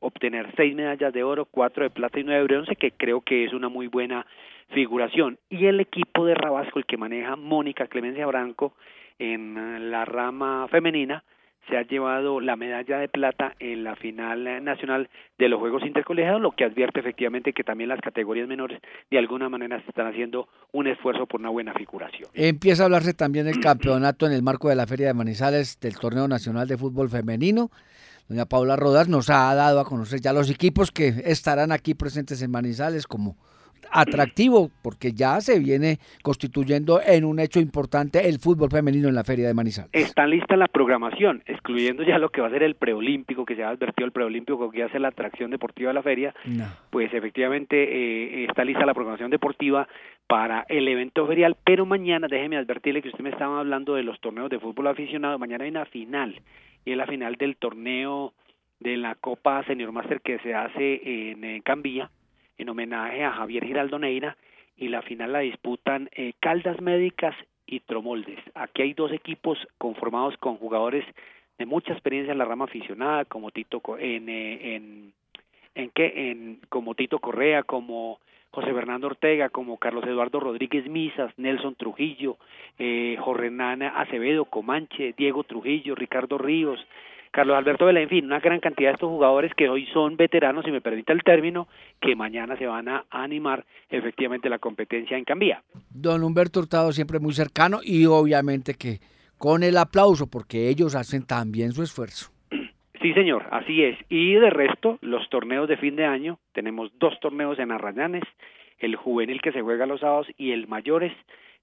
obtener 0.00 0.52
seis 0.56 0.74
medallas 0.74 1.12
de 1.12 1.22
oro, 1.22 1.46
cuatro 1.46 1.82
de 1.84 1.90
plata 1.90 2.18
y 2.20 2.24
nueve 2.24 2.40
de 2.40 2.46
bronce, 2.46 2.76
que 2.76 2.92
creo 2.92 3.20
que 3.22 3.44
es 3.44 3.52
una 3.52 3.68
muy 3.68 3.86
buena 3.86 4.26
figuración. 4.72 5.38
Y 5.48 5.66
el 5.66 5.80
equipo 5.80 6.24
de 6.24 6.34
Rabasco, 6.34 6.78
el 6.78 6.86
que 6.86 6.96
maneja 6.96 7.36
Mónica 7.36 7.86
Clemencia 7.86 8.26
Branco 8.26 8.74
en 9.18 9.90
la 9.90 10.04
rama 10.04 10.66
femenina, 10.68 11.24
se 11.68 11.76
ha 11.76 11.82
llevado 11.82 12.40
la 12.40 12.56
medalla 12.56 12.98
de 12.98 13.08
plata 13.08 13.54
en 13.58 13.84
la 13.84 13.94
final 13.96 14.64
nacional 14.64 15.08
de 15.38 15.48
los 15.48 15.60
Juegos 15.60 15.84
Intercolegiados, 15.84 16.40
lo 16.40 16.52
que 16.52 16.64
advierte 16.64 17.00
efectivamente 17.00 17.52
que 17.52 17.62
también 17.62 17.88
las 17.88 18.00
categorías 18.00 18.48
menores 18.48 18.80
de 19.10 19.18
alguna 19.18 19.48
manera 19.48 19.82
están 19.86 20.06
haciendo 20.06 20.48
un 20.72 20.86
esfuerzo 20.86 21.26
por 21.26 21.40
una 21.40 21.50
buena 21.50 21.72
figuración. 21.74 22.28
Empieza 22.34 22.82
a 22.82 22.86
hablarse 22.86 23.14
también 23.14 23.46
del 23.46 23.60
campeonato 23.60 24.26
en 24.26 24.32
el 24.32 24.42
marco 24.42 24.68
de 24.68 24.74
la 24.74 24.86
Feria 24.86 25.08
de 25.08 25.14
Manizales 25.14 25.78
del 25.80 25.96
Torneo 25.96 26.26
Nacional 26.26 26.66
de 26.66 26.76
Fútbol 26.76 27.08
Femenino. 27.08 27.70
Doña 28.28 28.46
Paula 28.46 28.76
Rodas 28.76 29.08
nos 29.08 29.28
ha 29.28 29.54
dado 29.54 29.80
a 29.80 29.84
conocer 29.84 30.20
ya 30.20 30.32
los 30.32 30.50
equipos 30.50 30.90
que 30.90 31.08
estarán 31.24 31.72
aquí 31.72 31.94
presentes 31.94 32.42
en 32.42 32.50
Manizales 32.50 33.06
como 33.06 33.36
atractivo 33.90 34.70
porque 34.82 35.12
ya 35.12 35.40
se 35.40 35.58
viene 35.58 35.98
constituyendo 36.22 37.00
en 37.04 37.24
un 37.24 37.40
hecho 37.40 37.60
importante 37.60 38.28
el 38.28 38.38
fútbol 38.38 38.70
femenino 38.70 39.08
en 39.08 39.14
la 39.14 39.24
Feria 39.24 39.46
de 39.46 39.54
Manizales. 39.54 39.90
Está 39.92 40.26
lista 40.26 40.56
la 40.56 40.68
programación, 40.68 41.42
excluyendo 41.46 42.02
ya 42.02 42.18
lo 42.18 42.30
que 42.30 42.40
va 42.40 42.48
a 42.48 42.50
ser 42.50 42.62
el 42.62 42.74
preolímpico, 42.74 43.44
que 43.44 43.56
se 43.56 43.64
ha 43.64 43.70
advertido 43.70 44.06
el 44.06 44.12
preolímpico 44.12 44.70
que 44.70 44.82
hace 44.82 44.98
la 44.98 45.08
atracción 45.08 45.50
deportiva 45.50 45.90
de 45.90 45.94
la 45.94 46.02
feria, 46.02 46.34
pues 46.90 47.12
efectivamente 47.12 47.76
eh, 47.82 48.46
está 48.48 48.64
lista 48.64 48.86
la 48.86 48.94
programación 48.94 49.30
deportiva 49.30 49.88
para 50.26 50.64
el 50.68 50.86
evento 50.86 51.26
ferial, 51.26 51.56
pero 51.64 51.86
mañana 51.86 52.28
déjeme 52.28 52.56
advertirle 52.56 53.02
que 53.02 53.08
usted 53.08 53.24
me 53.24 53.30
estaba 53.30 53.58
hablando 53.58 53.94
de 53.94 54.04
los 54.04 54.20
torneos 54.20 54.50
de 54.50 54.60
fútbol 54.60 54.86
aficionado, 54.86 55.38
mañana 55.38 55.64
hay 55.64 55.70
una 55.70 55.86
final, 55.86 56.40
y 56.84 56.92
es 56.92 56.96
la 56.96 57.06
final 57.06 57.34
del 57.34 57.56
torneo 57.56 58.32
de 58.78 58.96
la 58.96 59.14
Copa 59.16 59.64
Senior 59.64 59.92
Master 59.92 60.20
que 60.20 60.38
se 60.38 60.54
hace 60.54 61.30
en, 61.32 61.44
en 61.44 61.62
Cambilla, 61.62 62.10
en 62.60 62.68
homenaje 62.68 63.24
a 63.24 63.32
Javier 63.32 63.64
Giraldo 63.64 63.98
Neira 63.98 64.36
y 64.76 64.88
la 64.88 65.02
final 65.02 65.32
la 65.32 65.40
disputan 65.40 66.08
eh, 66.14 66.34
Caldas 66.40 66.80
Médicas 66.80 67.34
y 67.66 67.80
Tromoldes. 67.80 68.38
Aquí 68.54 68.82
hay 68.82 68.94
dos 68.94 69.12
equipos 69.12 69.58
conformados 69.78 70.36
con 70.38 70.56
jugadores 70.56 71.04
de 71.58 71.66
mucha 71.66 71.92
experiencia 71.92 72.32
en 72.32 72.38
la 72.38 72.44
rama 72.44 72.64
aficionada, 72.66 73.24
como 73.24 73.50
Tito 73.50 73.82
en 73.98 74.28
eh, 74.28 74.76
en 74.76 75.12
en 75.74 75.90
qué 75.90 76.30
en 76.30 76.60
como 76.68 76.94
Tito 76.94 77.18
Correa, 77.18 77.62
como 77.62 78.18
José 78.50 78.74
Fernando 78.74 79.06
Ortega, 79.06 79.48
como 79.48 79.78
Carlos 79.78 80.04
Eduardo 80.04 80.40
Rodríguez 80.40 80.88
Misas, 80.88 81.32
Nelson 81.38 81.76
Trujillo, 81.76 82.36
eh, 82.78 83.16
Jorrenana 83.20 84.00
Acevedo, 84.00 84.44
Comanche, 84.46 85.14
Diego 85.16 85.44
Trujillo, 85.44 85.94
Ricardo 85.94 86.36
Ríos, 86.36 86.84
Carlos 87.30 87.56
Alberto 87.56 87.86
Vela, 87.86 88.00
en 88.00 88.08
fin, 88.08 88.24
una 88.24 88.40
gran 88.40 88.58
cantidad 88.60 88.90
de 88.90 88.94
estos 88.94 89.08
jugadores 89.08 89.52
que 89.54 89.68
hoy 89.68 89.86
son 89.92 90.16
veteranos, 90.16 90.64
si 90.64 90.72
me 90.72 90.80
permite 90.80 91.12
el 91.12 91.22
término, 91.22 91.68
que 92.00 92.16
mañana 92.16 92.56
se 92.56 92.66
van 92.66 92.88
a 92.88 93.04
animar 93.10 93.64
efectivamente 93.88 94.48
la 94.48 94.58
competencia 94.58 95.16
en 95.16 95.24
Cambía. 95.24 95.62
Don 95.90 96.24
Humberto 96.24 96.60
Hurtado 96.60 96.90
siempre 96.92 97.20
muy 97.20 97.32
cercano 97.32 97.78
y 97.82 98.04
obviamente 98.06 98.74
que 98.74 98.98
con 99.38 99.62
el 99.62 99.78
aplauso, 99.78 100.26
porque 100.26 100.68
ellos 100.68 100.94
hacen 100.94 101.24
también 101.26 101.72
su 101.72 101.82
esfuerzo. 101.82 102.30
Sí, 103.00 103.14
señor, 103.14 103.46
así 103.50 103.82
es. 103.82 103.96
Y 104.10 104.34
de 104.34 104.50
resto, 104.50 104.98
los 105.00 105.26
torneos 105.30 105.66
de 105.68 105.78
fin 105.78 105.96
de 105.96 106.04
año, 106.04 106.38
tenemos 106.52 106.90
dos 106.98 107.18
torneos 107.20 107.58
en 107.58 107.72
Arrayanes, 107.72 108.24
el 108.78 108.96
juvenil 108.96 109.40
que 109.40 109.52
se 109.52 109.62
juega 109.62 109.86
los 109.86 110.00
sábados 110.00 110.26
y 110.36 110.50
el 110.50 110.68
mayores, 110.68 111.12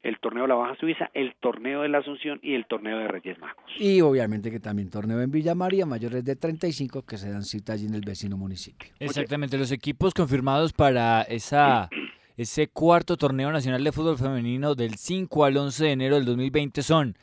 el 0.03 0.19
torneo 0.19 0.43
de 0.43 0.49
la 0.49 0.55
Baja 0.55 0.75
Suiza, 0.79 1.09
el 1.13 1.35
torneo 1.39 1.81
de 1.81 1.89
la 1.89 1.99
Asunción 1.99 2.39
y 2.41 2.53
el 2.53 2.65
torneo 2.65 2.97
de 2.97 3.07
Reyes 3.07 3.37
Magos. 3.39 3.63
Y 3.77 4.01
obviamente 4.01 4.51
que 4.51 4.59
también 4.59 4.89
torneo 4.89 5.21
en 5.21 5.31
Villa 5.31 5.55
María, 5.55 5.85
mayores 5.85 6.23
de 6.23 6.35
35 6.35 7.03
que 7.03 7.17
se 7.17 7.29
dan 7.29 7.43
cita 7.43 7.73
allí 7.73 7.87
en 7.87 7.95
el 7.95 8.01
vecino 8.01 8.37
municipio. 8.37 8.89
Exactamente, 8.99 9.57
los 9.57 9.71
equipos 9.71 10.13
confirmados 10.13 10.73
para 10.73 11.23
esa 11.23 11.89
ese 12.37 12.67
cuarto 12.67 13.17
torneo 13.17 13.51
nacional 13.51 13.83
de 13.83 13.91
fútbol 13.91 14.17
femenino 14.17 14.75
del 14.75 14.95
5 14.95 15.43
al 15.43 15.57
11 15.57 15.85
de 15.85 15.91
enero 15.91 16.15
del 16.15 16.25
2020 16.25 16.83
son 16.83 17.17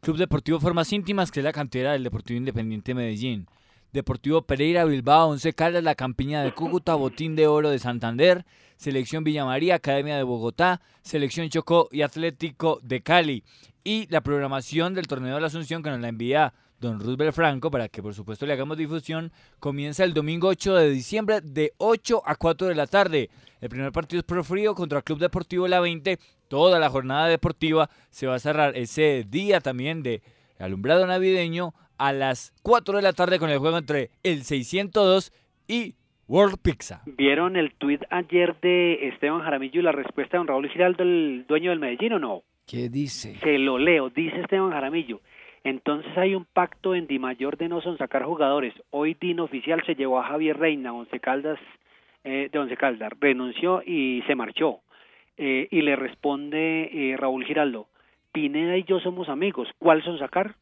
Club 0.00 0.16
Deportivo 0.16 0.60
Formas 0.60 0.92
Íntimas, 0.92 1.30
que 1.30 1.40
es 1.40 1.44
la 1.44 1.52
cantera 1.52 1.92
del 1.92 2.04
Deportivo 2.04 2.38
Independiente 2.38 2.94
Medellín, 2.94 3.46
Deportivo 3.92 4.42
Pereira 4.42 4.84
Bilbao, 4.84 5.30
Once 5.30 5.52
Caldas, 5.52 5.82
La 5.82 5.94
Campiña 5.94 6.42
de 6.42 6.54
Cúcuta, 6.54 6.94
Botín 6.94 7.34
de 7.36 7.46
Oro 7.46 7.70
de 7.70 7.78
Santander, 7.78 8.44
Selección 8.76 9.24
Villa 9.24 9.44
María, 9.44 9.74
Academia 9.74 10.16
de 10.16 10.22
Bogotá, 10.22 10.80
Selección 11.02 11.48
Chocó 11.48 11.88
y 11.90 12.02
Atlético 12.02 12.78
de 12.82 13.02
Cali. 13.02 13.42
Y 13.82 14.06
la 14.10 14.20
programación 14.20 14.94
del 14.94 15.06
torneo 15.06 15.34
de 15.34 15.40
la 15.40 15.48
Asunción 15.48 15.82
que 15.82 15.90
nos 15.90 16.00
la 16.00 16.08
envía 16.08 16.52
don 16.80 16.98
Roosevelt 16.98 17.34
Franco 17.34 17.70
para 17.70 17.88
que 17.88 18.02
por 18.02 18.14
supuesto 18.14 18.46
le 18.46 18.54
hagamos 18.54 18.78
difusión, 18.78 19.32
comienza 19.58 20.02
el 20.02 20.14
domingo 20.14 20.48
8 20.48 20.76
de 20.76 20.90
diciembre 20.90 21.40
de 21.42 21.74
8 21.76 22.22
a 22.24 22.34
4 22.34 22.68
de 22.68 22.74
la 22.74 22.86
tarde. 22.86 23.30
El 23.60 23.68
primer 23.68 23.92
partido 23.92 24.20
es 24.20 24.24
Pro 24.24 24.42
Frío 24.42 24.74
contra 24.74 25.02
Club 25.02 25.18
Deportivo 25.18 25.68
La 25.68 25.80
20. 25.80 26.18
Toda 26.48 26.78
la 26.78 26.88
jornada 26.88 27.26
deportiva 27.26 27.90
se 28.10 28.26
va 28.26 28.36
a 28.36 28.40
cerrar 28.40 28.76
ese 28.76 29.26
día 29.28 29.60
también 29.60 30.02
de 30.02 30.22
alumbrado 30.58 31.06
navideño 31.06 31.74
a 32.00 32.14
las 32.14 32.52
4 32.62 32.96
de 32.96 33.02
la 33.02 33.12
tarde 33.12 33.38
con 33.38 33.50
el 33.50 33.58
juego 33.58 33.76
entre 33.76 34.08
el 34.22 34.42
602 34.42 35.32
y 35.68 35.96
World 36.26 36.56
Pizza. 36.62 37.02
¿Vieron 37.04 37.56
el 37.56 37.74
tuit 37.74 38.02
ayer 38.08 38.58
de 38.62 39.08
Esteban 39.08 39.42
Jaramillo 39.42 39.80
y 39.80 39.82
la 39.82 39.92
respuesta 39.92 40.32
de 40.32 40.38
don 40.38 40.46
Raúl 40.46 40.70
Giraldo, 40.70 41.02
el 41.02 41.44
dueño 41.46 41.70
del 41.70 41.78
Medellín 41.78 42.14
o 42.14 42.18
no? 42.18 42.42
¿Qué 42.66 42.88
dice? 42.88 43.34
Se 43.40 43.58
lo 43.58 43.78
leo, 43.78 44.08
dice 44.08 44.40
Esteban 44.40 44.70
Jaramillo. 44.70 45.20
Entonces 45.62 46.16
hay 46.16 46.34
un 46.34 46.46
pacto 46.46 46.94
en 46.94 47.06
Di 47.06 47.18
Mayor 47.18 47.58
de 47.58 47.68
no 47.68 47.82
son 47.82 47.98
sacar 47.98 48.24
jugadores. 48.24 48.72
Hoy 48.88 49.14
Dino 49.20 49.44
Oficial 49.44 49.82
se 49.84 49.94
llevó 49.94 50.20
a 50.20 50.24
Javier 50.24 50.58
Reina, 50.58 50.94
Once 50.94 51.20
Caldas, 51.20 51.58
eh, 52.24 52.48
de 52.50 52.58
Once 52.58 52.78
Caldas, 52.78 53.12
renunció 53.20 53.82
y 53.84 54.22
se 54.26 54.34
marchó. 54.34 54.80
Eh, 55.36 55.68
y 55.70 55.82
le 55.82 55.96
responde 55.96 56.88
eh, 56.92 57.16
Raúl 57.18 57.44
Giraldo, 57.44 57.88
Pineda 58.32 58.78
y 58.78 58.84
yo 58.84 59.00
somos 59.00 59.28
amigos, 59.28 59.68
¿cuál 59.78 60.02
son 60.02 60.18
sacar? 60.18 60.54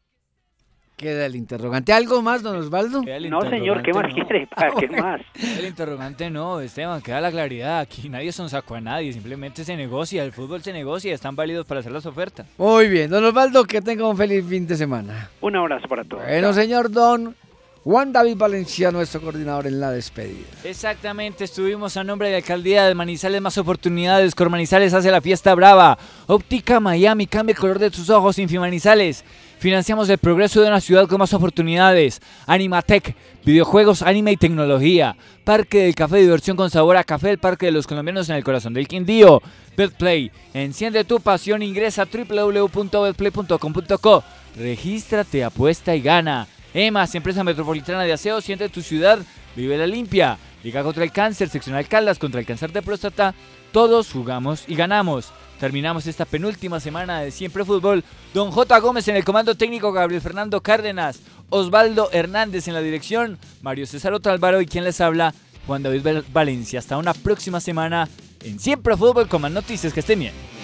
Queda 0.99 1.27
el 1.27 1.37
interrogante. 1.37 1.93
¿Algo 1.93 2.21
más, 2.23 2.43
don 2.43 2.57
Osvaldo? 2.57 3.05
No, 3.31 3.49
señor, 3.49 3.85
¿qué 3.85 3.93
más 3.93 4.13
quiere? 4.13 4.49
¿Para 4.57 4.73
qué 4.73 4.89
más? 4.89 5.21
El 5.37 5.67
interrogante 5.67 6.29
no, 6.29 6.59
Esteban, 6.59 7.01
queda 7.01 7.21
la 7.21 7.31
claridad. 7.31 7.79
Aquí 7.79 8.09
nadie 8.09 8.33
son 8.33 8.51
saco 8.51 8.75
a 8.75 8.81
nadie, 8.81 9.13
simplemente 9.13 9.63
se 9.63 9.77
negocia, 9.77 10.25
el 10.25 10.33
fútbol 10.33 10.61
se 10.61 10.73
negocia, 10.73 11.15
están 11.15 11.37
válidos 11.37 11.67
para 11.67 11.79
hacer 11.79 11.93
las 11.93 12.05
ofertas. 12.05 12.49
Muy 12.59 12.89
bien, 12.89 13.09
don 13.11 13.25
Osvaldo, 13.25 13.63
que 13.63 13.81
tenga 13.81 14.09
un 14.09 14.17
feliz 14.17 14.45
fin 14.45 14.67
de 14.67 14.75
semana. 14.75 15.31
Un 15.41 15.55
abrazo 15.55 15.87
para 15.87 16.03
todos. 16.03 16.25
Bueno, 16.25 16.53
señor 16.53 16.91
Don 16.91 17.37
Juan 17.85 18.13
David 18.13 18.37
Valencia, 18.37 18.91
nuestro 18.91 19.21
coordinador 19.21 19.69
en 19.69 19.79
la 19.79 19.93
despedida. 19.93 20.49
Exactamente, 20.65 21.45
estuvimos 21.45 21.97
a 21.97 22.03
nombre 22.03 22.27
de 22.27 22.33
la 22.33 22.39
alcaldía 22.39 22.87
de 22.87 22.95
Manizales, 22.97 23.41
más 23.41 23.57
oportunidades. 23.57 24.35
Cor 24.35 24.51
Manizales 24.51 24.93
hace 24.95 25.13
la 25.13 25.21
fiesta 25.21 25.55
brava. 25.55 25.97
Óptica 26.27 26.81
Miami, 26.81 27.29
cambia 27.29 27.53
el 27.53 27.59
color 27.59 27.79
de 27.79 27.93
tus 27.93 28.11
ojos, 28.11 28.39
Infimanizales. 28.41 29.25
Financiamos 29.59 30.09
el 30.09 30.19
progreso 30.19 30.61
de 30.61 30.69
una 30.69 30.81
ciudad 30.81 31.09
con 31.09 31.19
más 31.19 31.35
oportunidades. 31.35 32.21
Animatec, 32.47 33.17
videojuegos, 33.45 34.03
anime 34.03 34.31
y 34.31 34.37
tecnología. 34.37 35.17
Parque 35.43 35.83
del 35.83 35.97
café, 35.97 36.19
diversión 36.19 36.57
con 36.57 36.71
sabor 36.71 36.97
a 36.97 37.03
café, 37.03 37.31
el 37.31 37.39
parque 37.39 37.67
de 37.67 37.73
los 37.73 37.89
colombianos 37.89 38.29
en 38.29 38.37
el 38.37 38.45
corazón 38.45 38.73
del 38.73 38.87
Quindío. 38.87 39.43
Betplay, 39.77 40.31
enciende 40.55 41.03
tu 41.03 41.19
pasión, 41.19 41.63
ingresa 41.63 42.03
a 42.03 42.07
www.betplay.com.co. 42.07 44.25
Regístrate, 44.57 45.43
apuesta 45.43 45.97
y 45.97 46.03
gana. 46.03 46.47
EMAS, 46.73 47.17
empresa 47.17 47.43
metropolitana 47.43 48.05
de 48.05 48.13
aseo, 48.13 48.41
siente 48.41 48.69
tu 48.69 48.81
ciudad, 48.81 49.19
vive 49.57 49.77
la 49.77 49.89
limpia. 49.89 50.39
Liga 50.63 50.85
contra 50.85 51.03
el 51.03 51.11
cáncer, 51.13 51.49
seccional 51.49 51.89
Caldas 51.89 52.19
contra 52.19 52.41
el 52.41 52.47
cáncer 52.47 52.73
de 52.73 52.83
próstata. 52.83 53.35
Todos 53.73 54.11
jugamos 54.13 54.65
y 54.67 54.75
ganamos. 54.75 55.33
Terminamos 55.61 56.07
esta 56.07 56.25
penúltima 56.25 56.79
semana 56.79 57.21
de 57.21 57.31
Siempre 57.31 57.65
Fútbol. 57.65 58.05
Don 58.33 58.51
J. 58.51 58.79
Gómez 58.79 59.09
en 59.09 59.17
el 59.17 59.25
comando 59.25 59.57
técnico, 59.57 59.93
Gabriel 59.93 60.23
Fernando 60.23 60.63
Cárdenas, 60.63 61.21
Osvaldo 61.51 62.11
Hernández 62.13 62.69
en 62.69 62.75
la 62.75 62.81
dirección, 62.81 63.39
Mario 63.63 63.87
César 63.87 64.13
Otálvaro 64.13 64.61
y 64.61 64.67
quien 64.67 64.85
les 64.85 65.01
habla, 65.01 65.35
Juan 65.67 65.83
David 65.83 66.25
Valencia. 66.33 66.79
Hasta 66.79 66.97
una 66.97 67.13
próxima 67.13 67.61
semana 67.61 68.09
en 68.43 68.59
Siempre 68.61 68.97
Fútbol 68.97 69.29
con 69.29 69.43
más 69.43 69.53
noticias. 69.53 69.93
Que 69.93 70.01
estén 70.01 70.21
bien. 70.21 70.58